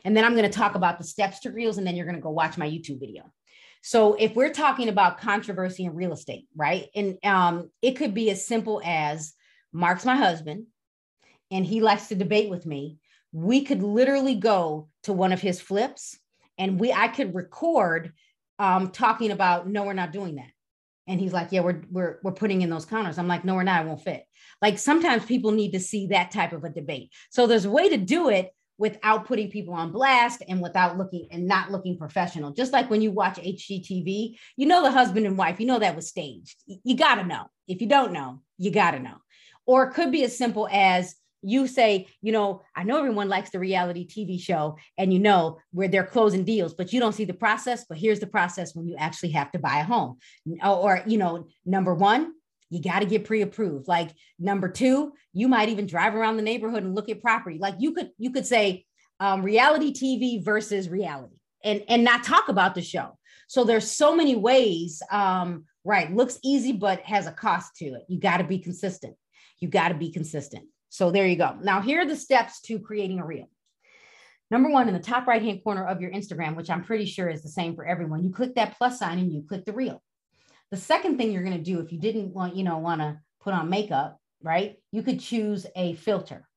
And 0.03 0.15
then 0.15 0.25
I'm 0.25 0.35
going 0.35 0.49
to 0.49 0.57
talk 0.57 0.75
about 0.75 0.97
the 0.97 1.03
steps 1.03 1.41
to 1.41 1.51
reels, 1.51 1.77
and 1.77 1.85
then 1.85 1.95
you're 1.95 2.05
going 2.05 2.15
to 2.15 2.21
go 2.21 2.31
watch 2.31 2.57
my 2.57 2.69
YouTube 2.69 2.99
video. 2.99 3.31
So, 3.81 4.15
if 4.15 4.35
we're 4.35 4.53
talking 4.53 4.89
about 4.89 5.19
controversy 5.19 5.85
in 5.85 5.95
real 5.95 6.13
estate, 6.13 6.47
right? 6.55 6.87
And 6.95 7.17
um, 7.23 7.69
it 7.81 7.91
could 7.91 8.13
be 8.13 8.31
as 8.31 8.45
simple 8.45 8.81
as 8.83 9.33
Mark's 9.71 10.05
my 10.05 10.15
husband, 10.15 10.65
and 11.51 11.65
he 11.65 11.81
likes 11.81 12.07
to 12.07 12.15
debate 12.15 12.49
with 12.49 12.65
me 12.65 12.97
we 13.31 13.63
could 13.63 13.83
literally 13.83 14.35
go 14.35 14.89
to 15.03 15.13
one 15.13 15.31
of 15.31 15.41
his 15.41 15.61
flips 15.61 16.17
and 16.57 16.79
we 16.79 16.91
I 16.91 17.07
could 17.07 17.35
record 17.35 18.13
um, 18.57 18.89
talking 18.89 19.31
about 19.31 19.67
no, 19.67 19.83
we're 19.83 19.93
not 19.93 20.11
doing 20.11 20.35
that. 20.35 20.51
And 21.09 21.19
he's 21.19 21.33
like, 21.33 21.51
yeah, 21.51 21.61
we're 21.61 21.81
we're 21.91 22.19
we're 22.23 22.31
putting 22.31 22.61
in 22.61 22.69
those 22.69 22.85
counters. 22.85 23.17
I'm 23.17 23.27
like, 23.27 23.43
no, 23.43 23.55
we're 23.55 23.63
not. 23.63 23.83
It 23.83 23.87
won't 23.87 24.03
fit. 24.03 24.23
Like 24.61 24.77
sometimes 24.77 25.25
people 25.25 25.51
need 25.51 25.71
to 25.71 25.79
see 25.79 26.07
that 26.07 26.31
type 26.31 26.53
of 26.53 26.63
a 26.63 26.69
debate. 26.69 27.11
So 27.31 27.47
there's 27.47 27.65
a 27.65 27.69
way 27.71 27.89
to 27.89 27.97
do 27.97 28.29
it 28.29 28.53
without 28.77 29.25
putting 29.25 29.49
people 29.49 29.73
on 29.73 29.91
blast 29.91 30.41
and 30.47 30.61
without 30.61 30.97
looking 30.97 31.27
and 31.31 31.47
not 31.47 31.71
looking 31.71 31.97
professional. 31.97 32.51
Just 32.51 32.71
like 32.71 32.89
when 32.89 33.01
you 33.01 33.11
watch 33.11 33.35
HGTV, 33.37 34.37
you 34.55 34.65
know 34.67 34.83
the 34.83 34.91
husband 34.91 35.25
and 35.25 35.37
wife, 35.37 35.59
you 35.59 35.65
know 35.65 35.79
that 35.79 35.95
was 35.95 36.07
staged. 36.07 36.63
You 36.65 36.95
got 36.95 37.15
to 37.15 37.25
know. 37.25 37.47
If 37.67 37.81
you 37.81 37.87
don't 37.87 38.13
know, 38.13 38.41
you 38.57 38.71
got 38.71 38.91
to 38.91 38.99
know. 38.99 39.17
Or 39.65 39.83
it 39.83 39.93
could 39.93 40.11
be 40.11 40.23
as 40.23 40.37
simple 40.37 40.69
as 40.71 41.15
you 41.41 41.67
say, 41.67 42.07
you 42.21 42.31
know, 42.31 42.63
I 42.75 42.83
know 42.83 42.97
everyone 42.97 43.29
likes 43.29 43.49
the 43.49 43.59
reality 43.59 44.07
TV 44.07 44.39
show 44.39 44.77
and 44.97 45.13
you 45.13 45.19
know 45.19 45.59
where 45.71 45.87
they're 45.87 46.05
closing 46.05 46.43
deals, 46.43 46.73
but 46.73 46.91
you 46.91 46.99
don't 46.99 47.13
see 47.13 47.25
the 47.25 47.33
process. 47.33 47.85
But 47.87 47.97
here's 47.97 48.19
the 48.19 48.27
process 48.27 48.75
when 48.75 48.87
you 48.87 48.95
actually 48.97 49.31
have 49.31 49.51
to 49.53 49.59
buy 49.59 49.79
a 49.79 49.83
home. 49.83 50.17
Or, 50.63 51.01
you 51.05 51.17
know, 51.17 51.47
number 51.65 51.93
one, 51.93 52.33
you 52.69 52.81
got 52.81 52.99
to 52.99 53.05
get 53.05 53.25
pre-approved. 53.25 53.87
Like 53.87 54.11
number 54.37 54.69
two, 54.69 55.13
you 55.33 55.47
might 55.47 55.69
even 55.69 55.87
drive 55.87 56.15
around 56.15 56.37
the 56.37 56.43
neighborhood 56.43 56.83
and 56.83 56.95
look 56.95 57.09
at 57.09 57.21
property. 57.21 57.57
Like 57.57 57.75
you 57.79 57.93
could, 57.93 58.11
you 58.17 58.31
could 58.31 58.45
say 58.45 58.85
um, 59.19 59.41
reality 59.41 59.93
TV 59.93 60.43
versus 60.43 60.89
reality 60.89 61.37
and, 61.63 61.83
and 61.87 62.03
not 62.03 62.23
talk 62.23 62.49
about 62.49 62.75
the 62.75 62.81
show. 62.81 63.17
So 63.47 63.63
there's 63.63 63.89
so 63.89 64.15
many 64.15 64.35
ways, 64.35 65.01
um, 65.11 65.65
right? 65.83 66.13
Looks 66.13 66.39
easy, 66.43 66.71
but 66.71 67.01
has 67.01 67.25
a 67.25 67.31
cost 67.31 67.75
to 67.77 67.85
it. 67.85 68.03
You 68.07 68.19
got 68.19 68.37
to 68.37 68.43
be 68.43 68.59
consistent. 68.59 69.15
You 69.59 69.67
got 69.67 69.89
to 69.89 69.95
be 69.95 70.11
consistent. 70.11 70.65
So 70.89 71.11
there 71.11 71.27
you 71.27 71.35
go. 71.35 71.57
Now, 71.61 71.81
here 71.81 72.01
are 72.01 72.07
the 72.07 72.15
steps 72.15 72.61
to 72.61 72.79
creating 72.79 73.19
a 73.19 73.25
reel. 73.25 73.49
Number 74.51 74.69
one, 74.69 74.87
in 74.87 74.95
the 74.95 74.99
top 74.99 75.27
right 75.27 75.41
hand 75.41 75.63
corner 75.63 75.85
of 75.85 76.01
your 76.01 76.11
Instagram, 76.11 76.55
which 76.55 76.69
I'm 76.69 76.83
pretty 76.83 77.05
sure 77.05 77.29
is 77.29 77.43
the 77.43 77.49
same 77.49 77.75
for 77.75 77.85
everyone, 77.85 78.23
you 78.23 78.31
click 78.31 78.55
that 78.55 78.77
plus 78.77 78.97
sign 78.97 79.19
and 79.19 79.31
you 79.31 79.43
click 79.47 79.65
the 79.65 79.73
reel. 79.73 80.01
The 80.71 80.77
second 80.77 81.17
thing 81.17 81.31
you're 81.31 81.43
going 81.43 81.57
to 81.57 81.63
do 81.63 81.79
if 81.79 81.91
you 81.91 81.99
didn't 81.99 82.33
want, 82.33 82.55
you 82.55 82.63
know, 82.63 82.79
want 82.79 83.01
to 83.01 83.19
put 83.41 83.53
on 83.53 83.69
makeup, 83.69 84.17
right? 84.41 84.77
You 84.91 85.03
could 85.03 85.19
choose 85.19 85.67
a 85.75 85.93
filter. 85.93 86.47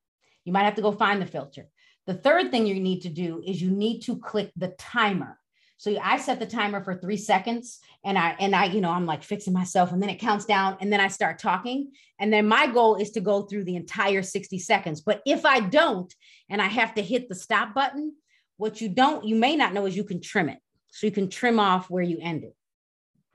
You 0.44 0.52
might 0.52 0.64
have 0.64 0.76
to 0.76 0.82
go 0.82 0.92
find 0.92 1.20
the 1.20 1.26
filter. 1.26 1.68
The 2.06 2.14
third 2.14 2.50
thing 2.50 2.66
you 2.66 2.80
need 2.80 3.02
to 3.02 3.08
do 3.08 3.42
is 3.46 3.62
you 3.62 3.70
need 3.70 4.00
to 4.00 4.18
click 4.18 4.50
the 4.56 4.68
timer. 4.78 5.38
So 5.76 5.98
I 6.00 6.18
set 6.18 6.38
the 6.38 6.46
timer 6.46 6.82
for 6.82 6.94
three 6.94 7.16
seconds 7.16 7.80
and 8.04 8.16
I, 8.16 8.36
and 8.38 8.54
I, 8.54 8.66
you 8.66 8.80
know, 8.80 8.90
I'm 8.90 9.06
like 9.06 9.24
fixing 9.24 9.52
myself 9.52 9.92
and 9.92 10.00
then 10.00 10.10
it 10.10 10.20
counts 10.20 10.44
down 10.44 10.76
and 10.80 10.92
then 10.92 11.00
I 11.00 11.08
start 11.08 11.40
talking. 11.40 11.90
And 12.20 12.32
then 12.32 12.46
my 12.46 12.68
goal 12.68 12.96
is 12.96 13.10
to 13.12 13.20
go 13.20 13.42
through 13.42 13.64
the 13.64 13.74
entire 13.74 14.22
60 14.22 14.60
seconds. 14.60 15.00
But 15.00 15.22
if 15.26 15.44
I 15.44 15.58
don't, 15.58 16.14
and 16.48 16.62
I 16.62 16.66
have 16.66 16.94
to 16.94 17.02
hit 17.02 17.28
the 17.28 17.34
stop 17.34 17.74
button, 17.74 18.14
what 18.58 18.80
you 18.80 18.88
don't, 18.88 19.24
you 19.24 19.34
may 19.34 19.56
not 19.56 19.74
know 19.74 19.86
is 19.86 19.96
you 19.96 20.04
can 20.04 20.20
trim 20.20 20.48
it. 20.48 20.58
So 20.92 21.06
you 21.06 21.10
can 21.10 21.28
trim 21.28 21.58
off 21.58 21.90
where 21.90 22.02
you 22.02 22.18
ended. 22.20 22.52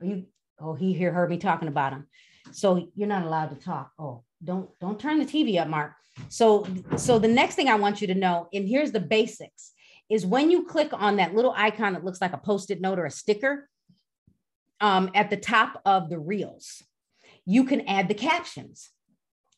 You, 0.00 0.24
oh, 0.58 0.72
he 0.74 0.94
here 0.94 1.12
heard 1.12 1.28
me 1.28 1.36
talking 1.36 1.68
about 1.68 1.92
him. 1.92 2.06
So 2.52 2.88
you're 2.94 3.08
not 3.08 3.24
allowed 3.24 3.50
to 3.50 3.56
talk. 3.56 3.92
Oh, 3.98 4.22
don't, 4.42 4.70
don't 4.80 4.98
turn 4.98 5.18
the 5.18 5.26
TV 5.26 5.60
up, 5.60 5.68
Mark. 5.68 5.92
So, 6.30 6.66
so 6.96 7.18
the 7.18 7.28
next 7.28 7.56
thing 7.56 7.68
I 7.68 7.74
want 7.74 8.00
you 8.00 8.06
to 8.06 8.14
know, 8.14 8.48
and 8.54 8.66
here's 8.66 8.90
the 8.90 9.00
basics 9.00 9.72
is 10.08 10.24
when 10.24 10.50
you 10.50 10.64
click 10.64 10.90
on 10.92 11.16
that 11.16 11.34
little 11.34 11.54
icon 11.56 11.92
that 11.92 12.04
looks 12.04 12.20
like 12.20 12.32
a 12.32 12.38
post-it 12.38 12.80
note 12.80 12.98
or 12.98 13.06
a 13.06 13.10
sticker 13.10 13.68
um, 14.80 15.10
at 15.14 15.30
the 15.30 15.36
top 15.36 15.80
of 15.84 16.08
the 16.08 16.18
reels, 16.18 16.82
you 17.44 17.64
can 17.64 17.82
add 17.88 18.08
the 18.08 18.14
captions. 18.14 18.90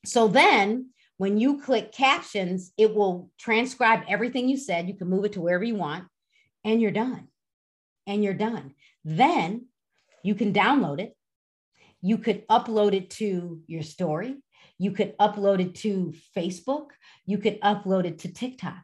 So 0.05 0.28
then 0.28 0.90
when 1.18 1.38
you 1.38 1.61
click 1.61 1.92
captions, 1.92 2.72
it 2.78 2.94
will 2.94 3.30
transcribe 3.38 4.05
everything 4.09 4.48
you 4.48 4.57
said. 4.57 4.88
You 4.88 4.94
can 4.94 5.11
move 5.11 5.24
it 5.24 5.34
to 5.34 5.40
wherever 5.40 5.64
you 5.64 5.74
want 5.74 6.05
and 6.64 6.80
you're 6.80 6.90
done. 6.90 7.28
And 8.07 8.24
you're 8.24 8.34
done. 8.34 8.74
Then 9.05 9.66
you 10.22 10.34
can 10.34 10.53
download 10.53 11.01
it. 11.01 11.14
You 12.01 12.18
could 12.18 12.48
upload 12.48 12.94
it 12.94 13.11
to 13.11 13.61
your 13.66 13.82
story. 13.82 14.36
You 14.78 14.92
could 14.92 15.16
upload 15.18 15.61
it 15.61 15.74
to 15.76 16.14
Facebook. 16.34 16.88
You 17.26 17.38
could 17.38 17.61
upload 17.61 18.07
it 18.07 18.20
to 18.20 18.32
TikTok. 18.32 18.82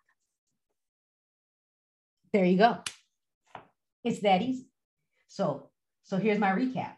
There 2.36 2.44
you 2.44 2.58
go. 2.58 2.76
It's 4.04 4.20
that 4.20 4.42
easy. 4.42 4.68
So, 5.26 5.70
so 6.02 6.18
here's 6.18 6.38
my 6.38 6.50
recap. 6.50 6.92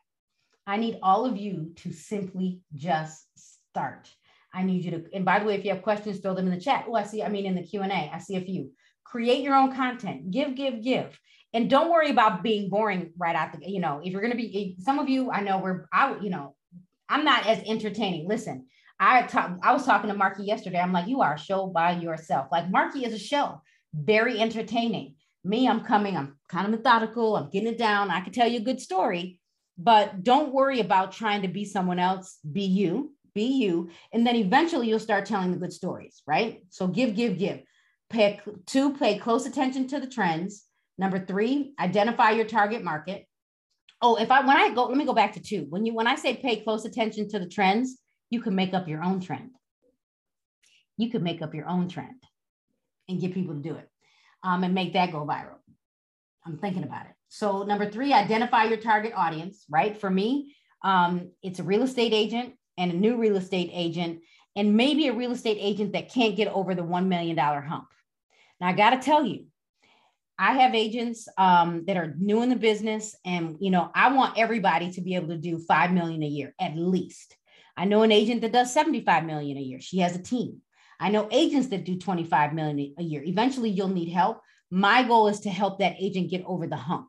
I 0.66 0.78
need 0.78 0.99
all 1.01 1.26
of 1.26 1.36
you 1.36 1.74
to 1.76 1.93
simply 1.93 2.62
just 2.74 3.24
start. 3.36 4.11
I 4.53 4.64
need 4.64 4.84
you 4.84 4.91
to, 4.91 5.05
and 5.14 5.24
by 5.24 5.39
the 5.39 5.45
way, 5.45 5.55
if 5.55 5.64
you 5.64 5.72
have 5.72 5.82
questions, 5.82 6.18
throw 6.18 6.34
them 6.34 6.49
in 6.49 6.55
the 6.55 6.61
chat. 6.61 6.86
Oh, 6.89 6.97
I 6.97 7.05
see, 7.05 7.22
I 7.22 7.28
mean, 7.28 7.47
in 7.47 7.55
the 7.55 7.62
Q&A, 7.62 8.11
I 8.12 8.18
see 8.18 8.34
a 8.34 8.41
few. 8.41 8.72
Create 9.05 9.45
your 9.45 9.55
own 9.55 9.72
content, 9.72 10.32
give, 10.32 10.57
give, 10.57 10.82
give. 10.82 11.16
And 11.55 11.70
don't 11.70 11.93
worry 11.93 12.11
about 12.11 12.43
being 12.43 12.68
boring 12.68 13.12
right 13.16 13.36
out 13.36 13.53
the, 13.53 13.61
you 13.64 13.78
know, 13.78 14.01
if 14.03 14.11
you're 14.11 14.20
going 14.20 14.32
to 14.32 14.36
be, 14.36 14.76
eh, 14.76 14.82
some 14.82 14.99
of 14.99 15.09
you, 15.09 15.30
I 15.30 15.43
know 15.43 15.59
we're, 15.59 15.86
I, 15.93 16.18
you 16.18 16.30
know, 16.30 16.57
I'm 17.09 17.24
not 17.24 17.47
as 17.47 17.62
entertaining. 17.64 18.26
Listen, 18.26 18.66
I 18.99 19.22
talk, 19.22 19.57
I 19.62 19.72
was 19.72 19.86
talking 19.86 20.11
to 20.11 20.16
Marky 20.16 20.43
yesterday. 20.43 20.80
I'm 20.80 20.93
like, 20.93 21.07
you 21.07 21.20
are 21.20 21.34
a 21.34 21.39
show 21.39 21.68
by 21.68 21.93
yourself. 21.93 22.49
Like 22.51 22.68
Marky 22.68 23.05
is 23.05 23.14
a 23.14 23.20
show, 23.20 23.62
very 23.95 24.41
entertaining. 24.41 25.14
Me, 25.45 25.68
I'm 25.68 25.84
coming, 25.84 26.16
I'm 26.16 26.36
kind 26.49 26.66
of 26.66 26.72
methodical, 26.72 27.36
I'm 27.36 27.51
getting 27.51 27.68
it 27.68 27.78
down. 27.78 28.11
I 28.11 28.20
can 28.20 28.32
tell 28.32 28.49
you 28.49 28.59
a 28.59 28.62
good 28.62 28.80
story, 28.80 29.41
but 29.76 30.24
don't 30.24 30.53
worry 30.53 30.80
about 30.80 31.12
trying 31.12 31.43
to 31.43 31.49
be 31.49 31.64
someone 31.64 31.99
else. 31.99 32.39
Be 32.51 32.64
you, 32.64 33.14
be 33.34 33.45
you. 33.45 33.91
And 34.12 34.26
then 34.26 34.36
eventually 34.36 34.89
you'll 34.89 34.99
start 34.99 35.26
telling 35.26 35.53
the 35.53 35.59
good 35.59 35.72
stories, 35.72 36.22
right? 36.26 36.62
So 36.70 36.89
give, 36.89 37.14
give, 37.14 37.39
give. 37.39 37.61
Pick 38.11 38.43
two, 38.66 38.95
pay 38.95 39.18
close 39.18 39.47
attention 39.47 39.86
to 39.89 40.01
the 40.01 40.07
trends. 40.07 40.64
Number 40.97 41.24
three, 41.24 41.74
identify 41.78 42.30
your 42.30 42.47
target 42.47 42.82
market. 42.82 43.26
Oh, 44.01 44.16
if 44.16 44.30
I 44.30 44.45
when 44.47 44.57
I 44.57 44.74
go, 44.74 44.86
let 44.86 44.97
me 44.97 45.05
go 45.05 45.12
back 45.12 45.34
to 45.34 45.41
two. 45.41 45.66
When 45.68 45.84
you 45.84 45.95
when 45.95 46.07
I 46.07 46.16
say 46.16 46.34
pay 46.34 46.57
close 46.61 46.84
attention 46.84 47.28
to 47.28 47.39
the 47.39 47.49
trends, 47.49 47.99
you 48.30 48.41
can 48.41 48.55
make 48.55 48.74
up 48.74 48.89
your 48.89 49.03
own 49.03 49.20
trend. 49.20 49.51
You 50.97 51.11
can 51.11 51.22
make 51.22 51.43
up 51.43 51.55
your 51.55 51.68
own 51.68 51.89
trend 51.89 52.22
and 53.09 53.20
get 53.20 53.34
people 53.34 53.55
to 53.55 53.61
do 53.61 53.74
it 53.74 53.89
um, 54.43 54.64
and 54.64 54.74
make 54.74 54.93
that 54.93 55.12
go 55.12 55.26
viral. 55.26 55.59
I'm 56.47 56.59
thinking 56.59 56.84
about 56.84 57.07
it. 57.07 57.12
So, 57.28 57.62
number 57.62 57.91
three, 57.91 58.12
identify 58.12 58.64
your 58.64 58.78
target 58.78 59.12
audience, 59.14 59.64
right? 59.68 59.97
For 59.97 60.09
me, 60.09 60.57
um, 60.82 61.32
it's 61.43 61.59
a 61.59 61.64
real 61.64 61.82
estate 61.82 62.12
agent 62.12 62.55
and 62.78 62.93
a 62.93 62.97
new 62.97 63.18
real 63.18 63.36
estate 63.36 63.70
agent, 63.72 64.20
and 64.57 64.76
maybe 64.76 65.09
a 65.09 65.12
real 65.12 65.32
estate 65.32 65.59
agent 65.61 65.93
that 65.93 66.12
can't 66.12 66.36
get 66.36 66.49
over 66.49 66.74
the 66.74 66.82
$1 66.82 67.07
million 67.07 67.36
hump. 67.36 67.89
Now, 68.61 68.68
I 68.68 68.72
got 68.72 68.91
to 68.91 68.99
tell 68.99 69.24
you, 69.24 69.47
I 70.39 70.53
have 70.55 70.74
agents 70.74 71.28
um, 71.36 71.84
that 71.86 71.97
are 71.97 72.14
new 72.16 72.43
in 72.43 72.49
the 72.49 72.57
business, 72.57 73.16
and 73.24 73.57
you 73.61 73.70
know, 73.70 73.91
I 73.95 74.12
want 74.12 74.39
everybody 74.39 74.93
to 74.93 75.01
be 75.01 75.16
able 75.16 75.28
to 75.28 75.36
do 75.36 75.59
five 75.59 75.93
million 75.93 76.22
a 76.22 76.26
year 76.26 76.55
at 76.61 76.76
least. 76.76 77.36
I 77.76 77.84
know 77.84 78.03
an 78.03 78.12
agent 78.12 78.41
that 78.43 78.53
does 78.53 78.72
75 78.72 79.24
million 79.24 79.57
a 79.57 79.61
year. 79.61 79.80
She 79.80 79.99
has 79.99 80.16
a 80.16 80.22
team. 80.22 80.62
I 81.01 81.11
know 81.11 81.29
agents 81.31 81.69
that 81.69 81.85
do 81.85 81.99
25 81.99 82.55
million 82.55 82.95
a 82.99 83.03
year. 83.03 83.23
Eventually 83.25 83.71
you'll 83.71 83.89
need 83.89 84.11
help. 84.11 84.41
My 84.71 85.03
goal 85.03 85.29
is 85.29 85.41
to 85.41 85.51
help 85.51 85.79
that 85.79 85.97
agent 85.99 86.31
get 86.31 86.45
over 86.45 86.67
the 86.67 86.77
hump. 86.77 87.09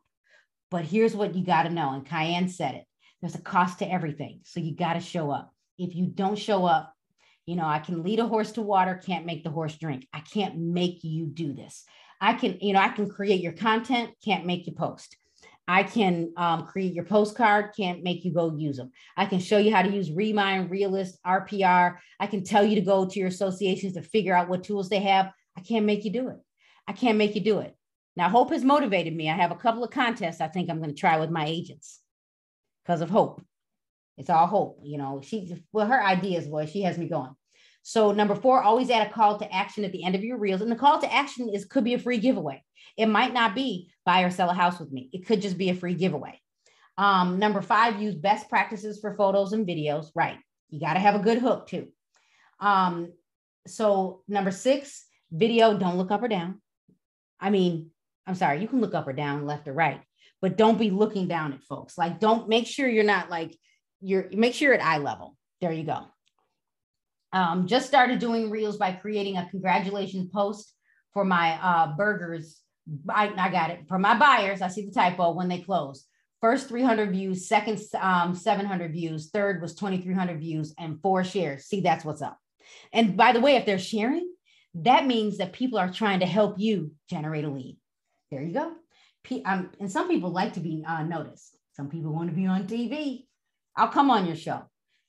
But 0.70 0.84
here's 0.84 1.14
what 1.14 1.34
you 1.34 1.44
got 1.44 1.64
to 1.64 1.70
know. 1.70 1.92
And 1.92 2.06
Cayenne 2.06 2.48
said 2.48 2.74
it. 2.76 2.84
There's 3.20 3.34
a 3.34 3.42
cost 3.42 3.80
to 3.80 3.90
everything. 3.90 4.40
So 4.44 4.60
you 4.60 4.74
got 4.74 4.94
to 4.94 5.00
show 5.00 5.30
up. 5.30 5.52
If 5.78 5.94
you 5.94 6.06
don't 6.06 6.38
show 6.38 6.64
up, 6.64 6.94
you 7.46 7.56
know, 7.56 7.66
I 7.66 7.80
can 7.80 8.02
lead 8.02 8.20
a 8.20 8.26
horse 8.26 8.52
to 8.52 8.62
water, 8.62 9.00
can't 9.04 9.26
make 9.26 9.42
the 9.42 9.50
horse 9.50 9.76
drink. 9.76 10.06
I 10.12 10.20
can't 10.20 10.56
make 10.56 11.02
you 11.02 11.26
do 11.26 11.52
this. 11.52 11.84
I 12.20 12.34
can, 12.34 12.58
you 12.60 12.72
know, 12.72 12.80
I 12.80 12.88
can 12.88 13.10
create 13.10 13.40
your 13.40 13.52
content, 13.52 14.10
can't 14.24 14.46
make 14.46 14.66
you 14.66 14.72
post. 14.72 15.16
I 15.68 15.84
can 15.84 16.32
um, 16.36 16.66
create 16.66 16.94
your 16.94 17.04
postcard, 17.04 17.74
can't 17.76 18.02
make 18.02 18.24
you 18.24 18.32
go 18.32 18.56
use 18.56 18.76
them. 18.76 18.90
I 19.16 19.26
can 19.26 19.38
show 19.38 19.58
you 19.58 19.72
how 19.72 19.82
to 19.82 19.90
use 19.90 20.10
Remine, 20.10 20.68
Realist, 20.68 21.18
RPR. 21.24 21.96
I 22.18 22.26
can 22.26 22.42
tell 22.42 22.64
you 22.64 22.74
to 22.74 22.80
go 22.80 23.06
to 23.06 23.18
your 23.18 23.28
associations 23.28 23.94
to 23.94 24.02
figure 24.02 24.34
out 24.34 24.48
what 24.48 24.64
tools 24.64 24.88
they 24.88 25.00
have. 25.00 25.30
I 25.56 25.60
can't 25.60 25.86
make 25.86 26.04
you 26.04 26.12
do 26.12 26.28
it. 26.28 26.38
I 26.88 26.92
can't 26.92 27.18
make 27.18 27.34
you 27.34 27.40
do 27.40 27.60
it. 27.60 27.76
Now, 28.16 28.28
Hope 28.28 28.50
has 28.50 28.64
motivated 28.64 29.14
me. 29.14 29.30
I 29.30 29.34
have 29.34 29.52
a 29.52 29.56
couple 29.56 29.84
of 29.84 29.90
contests 29.90 30.40
I 30.40 30.48
think 30.48 30.68
I'm 30.68 30.78
going 30.78 30.94
to 30.94 31.00
try 31.00 31.20
with 31.20 31.30
my 31.30 31.46
agents 31.46 32.00
because 32.84 33.00
of 33.00 33.10
Hope. 33.10 33.40
It's 34.18 34.30
all 34.30 34.46
Hope. 34.46 34.80
You 34.82 34.98
know, 34.98 35.20
she, 35.24 35.54
well, 35.72 35.86
her 35.86 36.02
ideas 36.02 36.46
was 36.46 36.70
she 36.70 36.82
has 36.82 36.98
me 36.98 37.08
going. 37.08 37.34
So, 37.82 38.12
number 38.12 38.34
four, 38.34 38.62
always 38.62 38.90
add 38.90 39.06
a 39.06 39.12
call 39.12 39.38
to 39.38 39.52
action 39.52 39.84
at 39.84 39.92
the 39.92 40.04
end 40.04 40.14
of 40.14 40.24
your 40.24 40.38
reels. 40.38 40.60
And 40.60 40.70
the 40.70 40.76
call 40.76 41.00
to 41.00 41.12
action 41.12 41.48
is 41.48 41.64
could 41.64 41.84
be 41.84 41.94
a 41.94 41.98
free 41.98 42.18
giveaway. 42.18 42.62
It 42.96 43.06
might 43.06 43.32
not 43.32 43.54
be 43.54 43.90
buy 44.04 44.22
or 44.22 44.30
sell 44.30 44.50
a 44.50 44.54
house 44.54 44.78
with 44.78 44.92
me, 44.92 45.10
it 45.12 45.26
could 45.26 45.42
just 45.42 45.58
be 45.58 45.70
a 45.70 45.74
free 45.74 45.94
giveaway. 45.94 46.40
Um, 46.98 47.38
number 47.38 47.62
five, 47.62 48.00
use 48.00 48.14
best 48.14 48.48
practices 48.50 49.00
for 49.00 49.14
photos 49.14 49.52
and 49.52 49.66
videos. 49.66 50.08
Right. 50.14 50.38
You 50.68 50.80
got 50.80 50.94
to 50.94 51.00
have 51.00 51.14
a 51.14 51.20
good 51.20 51.38
hook 51.38 51.66
too. 51.66 51.88
Um, 52.60 53.12
so, 53.66 54.22
number 54.28 54.50
six, 54.50 55.06
video, 55.30 55.76
don't 55.76 55.96
look 55.96 56.10
up 56.10 56.22
or 56.22 56.28
down. 56.28 56.60
I 57.40 57.50
mean, 57.50 57.90
I'm 58.26 58.34
sorry, 58.34 58.60
you 58.60 58.68
can 58.68 58.80
look 58.80 58.94
up 58.94 59.08
or 59.08 59.12
down, 59.12 59.46
left 59.46 59.66
or 59.66 59.72
right, 59.72 60.02
but 60.40 60.56
don't 60.56 60.78
be 60.78 60.90
looking 60.90 61.26
down 61.26 61.52
at 61.52 61.64
folks. 61.64 61.96
Like, 61.96 62.20
don't 62.20 62.48
make 62.48 62.66
sure 62.66 62.88
you're 62.88 63.04
not 63.04 63.30
like, 63.30 63.56
you're 64.00 64.28
make 64.32 64.54
sure 64.54 64.68
you're 64.68 64.80
at 64.80 64.84
eye 64.84 64.98
level. 64.98 65.36
There 65.60 65.72
you 65.72 65.84
go. 65.84 66.06
Um, 67.32 67.66
just 67.66 67.86
started 67.86 68.18
doing 68.18 68.50
reels 68.50 68.76
by 68.76 68.92
creating 68.92 69.36
a 69.36 69.48
congratulations 69.48 70.28
post 70.32 70.74
for 71.12 71.24
my 71.24 71.58
uh, 71.62 71.96
burgers. 71.96 72.60
I, 73.08 73.32
I 73.36 73.50
got 73.50 73.70
it 73.70 73.86
for 73.88 73.98
my 73.98 74.18
buyers. 74.18 74.62
I 74.62 74.68
see 74.68 74.84
the 74.84 74.92
typo 74.92 75.32
when 75.32 75.48
they 75.48 75.60
close. 75.60 76.06
First 76.40 76.68
300 76.68 77.12
views, 77.12 77.46
second 77.46 77.80
um, 78.00 78.34
700 78.34 78.92
views, 78.92 79.30
third 79.30 79.60
was 79.60 79.74
2,300 79.74 80.40
views, 80.40 80.74
and 80.78 81.00
four 81.02 81.22
shares. 81.22 81.66
See, 81.66 81.82
that's 81.82 82.04
what's 82.04 82.22
up. 82.22 82.38
And 82.92 83.16
by 83.16 83.32
the 83.32 83.40
way, 83.40 83.56
if 83.56 83.66
they're 83.66 83.78
sharing, 83.78 84.32
that 84.74 85.06
means 85.06 85.38
that 85.38 85.52
people 85.52 85.78
are 85.78 85.92
trying 85.92 86.20
to 86.20 86.26
help 86.26 86.58
you 86.58 86.92
generate 87.08 87.44
a 87.44 87.50
lead. 87.50 87.76
There 88.30 88.42
you 88.42 88.54
go. 88.54 88.72
P- 89.22 89.44
um, 89.44 89.70
and 89.80 89.90
some 89.90 90.08
people 90.08 90.30
like 90.30 90.54
to 90.54 90.60
be 90.60 90.84
uh, 90.86 91.02
noticed. 91.02 91.56
Some 91.72 91.90
people 91.90 92.12
want 92.12 92.30
to 92.30 92.36
be 92.36 92.46
on 92.46 92.66
TV. 92.66 93.26
I'll 93.76 93.88
come 93.88 94.10
on 94.10 94.26
your 94.26 94.36
show. 94.36 94.62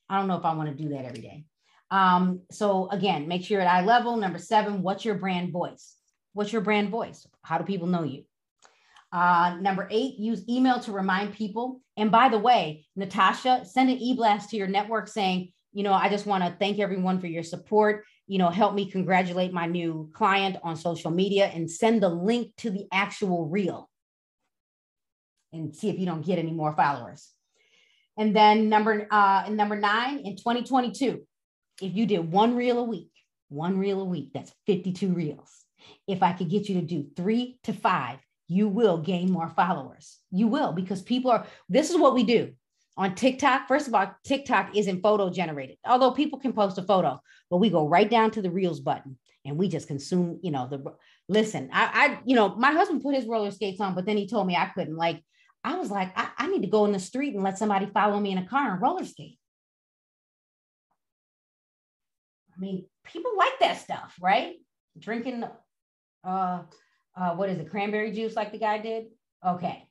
I 0.09 0.17
don't 0.17 0.27
know 0.27 0.37
if 0.37 0.45
I 0.45 0.53
want 0.53 0.69
to 0.69 0.83
do 0.83 0.89
that 0.89 1.05
every 1.05 1.21
day. 1.21 1.45
Um, 1.91 2.41
so 2.49 2.89
again, 2.89 3.27
make 3.27 3.43
sure 3.43 3.57
you're 3.57 3.67
at 3.67 3.83
eye 3.83 3.85
level. 3.85 4.15
Number 4.15 4.39
seven, 4.39 4.81
what's 4.81 5.05
your 5.05 5.15
brand 5.15 5.51
voice? 5.51 5.95
What's 6.33 6.53
your 6.53 6.61
brand 6.61 6.89
voice? 6.89 7.27
How 7.43 7.57
do 7.57 7.65
people 7.65 7.87
know 7.87 8.03
you? 8.03 8.23
Uh, 9.11 9.57
number 9.59 9.87
eight, 9.91 10.17
use 10.17 10.47
email 10.47 10.79
to 10.79 10.93
remind 10.93 11.33
people. 11.33 11.81
And 11.97 12.09
by 12.09 12.29
the 12.29 12.39
way, 12.39 12.85
Natasha, 12.95 13.65
send 13.65 13.89
an 13.89 13.97
e-blast 13.97 14.49
to 14.51 14.57
your 14.57 14.67
network 14.67 15.09
saying, 15.09 15.51
you 15.73 15.83
know, 15.83 15.93
I 15.93 16.07
just 16.09 16.25
want 16.25 16.45
to 16.45 16.55
thank 16.57 16.79
everyone 16.79 17.19
for 17.19 17.27
your 17.27 17.43
support. 17.43 18.05
You 18.27 18.37
know, 18.37 18.49
help 18.49 18.73
me 18.73 18.89
congratulate 18.89 19.51
my 19.51 19.65
new 19.65 20.09
client 20.13 20.57
on 20.63 20.77
social 20.77 21.11
media 21.11 21.47
and 21.47 21.69
send 21.69 22.01
the 22.01 22.09
link 22.09 22.55
to 22.57 22.69
the 22.69 22.87
actual 22.93 23.47
reel 23.47 23.89
and 25.51 25.75
see 25.75 25.89
if 25.89 25.99
you 25.99 26.05
don't 26.05 26.25
get 26.25 26.39
any 26.39 26.51
more 26.51 26.73
followers. 26.73 27.29
And 28.17 28.33
then 28.35 28.69
number 28.69 29.07
uh, 29.11 29.49
number 29.49 29.75
nine 29.75 30.19
in 30.19 30.35
2022, 30.35 31.25
if 31.81 31.95
you 31.95 32.05
did 32.05 32.31
one 32.31 32.55
reel 32.55 32.79
a 32.79 32.83
week, 32.83 33.11
one 33.49 33.77
reel 33.77 34.01
a 34.01 34.05
week, 34.05 34.31
that's 34.33 34.53
52 34.67 35.09
reels. 35.09 35.51
If 36.07 36.23
I 36.23 36.33
could 36.33 36.49
get 36.49 36.69
you 36.69 36.75
to 36.75 36.85
do 36.85 37.07
three 37.15 37.59
to 37.63 37.73
five, 37.73 38.19
you 38.47 38.67
will 38.67 38.97
gain 38.97 39.31
more 39.31 39.49
followers. 39.49 40.17
You 40.31 40.47
will, 40.47 40.73
because 40.73 41.01
people 41.01 41.31
are, 41.31 41.45
this 41.69 41.89
is 41.89 41.97
what 41.97 42.13
we 42.13 42.23
do 42.23 42.53
on 42.97 43.15
TikTok. 43.15 43.67
First 43.67 43.87
of 43.87 43.95
all, 43.95 44.13
TikTok 44.25 44.75
isn't 44.75 45.01
photo 45.01 45.29
generated, 45.29 45.77
although 45.85 46.11
people 46.11 46.39
can 46.39 46.53
post 46.53 46.77
a 46.77 46.83
photo, 46.83 47.19
but 47.49 47.57
we 47.57 47.69
go 47.69 47.87
right 47.87 48.09
down 48.09 48.31
to 48.31 48.41
the 48.41 48.51
reels 48.51 48.79
button 48.79 49.17
and 49.45 49.57
we 49.57 49.67
just 49.67 49.87
consume, 49.87 50.39
you 50.43 50.51
know, 50.51 50.67
the 50.67 50.83
listen. 51.27 51.69
I, 51.71 51.89
I 51.93 52.19
you 52.25 52.35
know, 52.35 52.55
my 52.55 52.71
husband 52.71 53.01
put 53.01 53.15
his 53.15 53.25
roller 53.25 53.51
skates 53.51 53.81
on, 53.81 53.95
but 53.95 54.05
then 54.05 54.17
he 54.17 54.27
told 54.27 54.47
me 54.47 54.55
I 54.55 54.67
couldn't. 54.67 54.95
Like, 54.97 55.23
I 55.63 55.75
was 55.75 55.89
like, 55.89 56.11
I, 56.15 56.29
I 56.37 56.47
need 56.47 56.63
to 56.63 56.67
go 56.67 56.85
in 56.85 56.91
the 56.91 56.99
street 56.99 57.33
and 57.33 57.43
let 57.43 57.57
somebody 57.57 57.85
follow 57.87 58.19
me 58.19 58.31
in 58.31 58.37
a 58.37 58.47
car 58.47 58.73
and 58.73 58.81
roller 58.81 59.05
skate. 59.05 59.37
Mean, 62.61 62.85
people 63.03 63.31
like 63.37 63.59
that 63.59 63.81
stuff, 63.81 64.15
right? 64.21 64.55
Drinking, 64.97 65.43
uh, 66.23 66.63
uh, 67.15 67.35
what 67.35 67.49
is 67.49 67.57
it, 67.59 67.69
cranberry 67.69 68.11
juice, 68.11 68.35
like 68.35 68.51
the 68.51 68.59
guy 68.59 68.77
did? 68.77 69.05
Okay. 69.45 69.87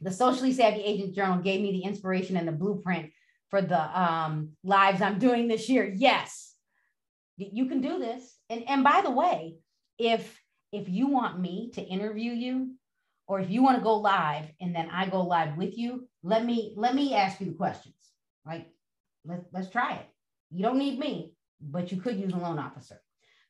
The 0.00 0.10
Socially 0.10 0.52
Savvy 0.52 0.82
Agent 0.82 1.14
Journal 1.14 1.38
gave 1.38 1.60
me 1.60 1.72
the 1.72 1.84
inspiration 1.84 2.36
and 2.36 2.48
the 2.48 2.52
blueprint 2.52 3.10
for 3.50 3.62
the 3.62 4.00
um, 4.00 4.50
lives 4.64 5.00
I'm 5.00 5.18
doing 5.18 5.46
this 5.46 5.68
year. 5.68 5.92
Yes, 5.94 6.54
you 7.36 7.66
can 7.66 7.80
do 7.80 7.98
this. 7.98 8.36
And, 8.50 8.64
and 8.68 8.82
by 8.82 9.02
the 9.02 9.10
way, 9.10 9.56
if 9.98 10.40
if 10.72 10.88
you 10.88 11.06
want 11.06 11.38
me 11.38 11.70
to 11.74 11.82
interview 11.82 12.32
you, 12.32 12.74
or 13.28 13.40
if 13.40 13.48
you 13.48 13.62
want 13.62 13.78
to 13.78 13.84
go 13.84 13.94
live 13.94 14.46
and 14.60 14.74
then 14.74 14.90
I 14.90 15.08
go 15.08 15.22
live 15.22 15.56
with 15.56 15.78
you, 15.78 16.08
let 16.22 16.44
me 16.44 16.74
let 16.76 16.94
me 16.94 17.14
ask 17.14 17.40
you 17.40 17.46
the 17.46 17.52
questions. 17.52 17.94
Like, 18.44 18.66
let, 19.24 19.44
let's 19.52 19.70
try 19.70 19.94
it. 19.94 20.06
You 20.50 20.62
don't 20.62 20.78
need 20.78 20.98
me, 20.98 21.33
but 21.70 21.92
you 21.92 22.00
could 22.00 22.18
use 22.18 22.32
a 22.32 22.36
loan 22.36 22.58
officer. 22.58 23.00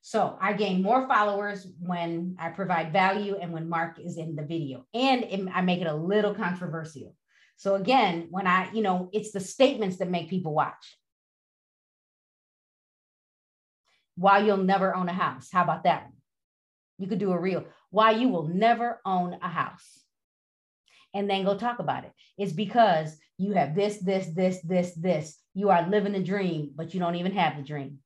So 0.06 0.36
I 0.38 0.52
gain 0.52 0.82
more 0.82 1.08
followers 1.08 1.66
when 1.80 2.36
I 2.38 2.50
provide 2.50 2.92
value 2.92 3.38
and 3.40 3.52
when 3.52 3.70
Mark 3.70 3.98
is 3.98 4.18
in 4.18 4.36
the 4.36 4.42
video, 4.42 4.84
and 4.92 5.24
it, 5.24 5.48
I 5.52 5.62
make 5.62 5.80
it 5.80 5.86
a 5.86 5.94
little 5.94 6.34
controversial. 6.34 7.14
So 7.56 7.76
again, 7.76 8.28
when 8.30 8.46
I, 8.46 8.70
you 8.72 8.82
know, 8.82 9.08
it's 9.12 9.32
the 9.32 9.40
statements 9.40 9.96
that 9.96 10.10
make 10.10 10.28
people 10.28 10.52
watch. 10.52 10.98
Why 14.16 14.40
you'll 14.40 14.58
never 14.58 14.94
own 14.94 15.08
a 15.08 15.14
house. 15.14 15.48
How 15.50 15.62
about 15.62 15.84
that? 15.84 16.10
You 16.98 17.08
could 17.08 17.18
do 17.18 17.32
a 17.32 17.40
reel. 17.40 17.64
Why 17.90 18.10
you 18.10 18.28
will 18.28 18.46
never 18.46 19.00
own 19.06 19.38
a 19.40 19.48
house. 19.48 20.00
And 21.14 21.30
then 21.30 21.44
go 21.44 21.56
talk 21.56 21.78
about 21.78 22.04
it. 22.04 22.12
It's 22.36 22.52
because 22.52 23.16
you 23.38 23.54
have 23.54 23.74
this, 23.74 23.98
this, 23.98 24.26
this, 24.34 24.60
this, 24.62 24.92
this. 24.94 25.38
You 25.54 25.70
are 25.70 25.88
living 25.88 26.14
a 26.14 26.22
dream, 26.22 26.72
but 26.74 26.92
you 26.92 27.00
don't 27.00 27.16
even 27.16 27.32
have 27.32 27.56
the 27.56 27.62
dream 27.62 28.00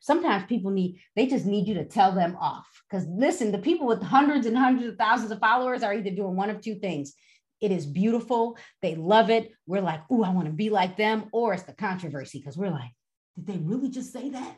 sometimes 0.00 0.46
people 0.46 0.70
need 0.70 1.00
they 1.16 1.26
just 1.26 1.46
need 1.46 1.66
you 1.66 1.74
to 1.74 1.84
tell 1.84 2.12
them 2.12 2.36
off. 2.40 2.66
Because 2.88 3.06
listen 3.08 3.52
the 3.52 3.58
people 3.58 3.86
with 3.86 4.02
hundreds 4.02 4.46
and 4.46 4.56
hundreds 4.56 4.88
of 4.88 4.96
thousands 4.96 5.30
of 5.30 5.38
followers 5.40 5.82
are 5.82 5.94
either 5.94 6.10
doing 6.10 6.36
one 6.36 6.50
of 6.50 6.60
two 6.60 6.76
things. 6.76 7.14
It 7.60 7.72
is 7.72 7.86
beautiful 7.86 8.56
they 8.82 8.94
love 8.94 9.30
it 9.30 9.50
we're 9.66 9.82
like 9.82 10.02
oh 10.12 10.22
i 10.22 10.30
want 10.30 10.46
to 10.46 10.52
be 10.52 10.70
like 10.70 10.96
them 10.96 11.24
or 11.32 11.54
it's 11.54 11.64
the 11.64 11.72
controversy 11.72 12.38
because 12.38 12.56
we're 12.56 12.70
like 12.70 12.92
did 13.38 13.46
they 13.46 13.58
really 13.58 13.88
just 13.88 14.12
say 14.12 14.30
that? 14.30 14.56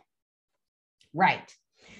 Right. 1.12 1.54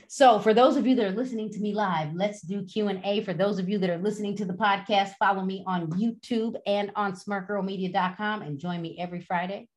So 0.08 0.38
for 0.38 0.54
those 0.54 0.76
of 0.76 0.86
you 0.86 0.94
that 0.96 1.06
are 1.06 1.16
listening 1.16 1.50
to 1.50 1.60
me 1.60 1.74
live 1.74 2.14
let's 2.14 2.40
do 2.40 2.64
q&a 2.64 3.22
for 3.22 3.32
those 3.32 3.58
of 3.58 3.68
you 3.68 3.78
that 3.78 3.90
are 3.90 3.98
listening 3.98 4.36
to 4.36 4.44
the 4.44 4.54
podcast 4.54 5.12
follow 5.18 5.42
me 5.42 5.62
on 5.66 5.90
youtube 5.92 6.56
and 6.66 6.90
on 6.96 7.12
smartgirlmedia.com 7.12 8.42
and 8.42 8.58
join 8.58 8.82
me 8.82 8.96
every 8.98 9.20
friday 9.20 9.68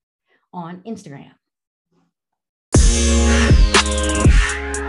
on 0.51 0.81
instagram 0.81 1.31
Música 3.83 4.82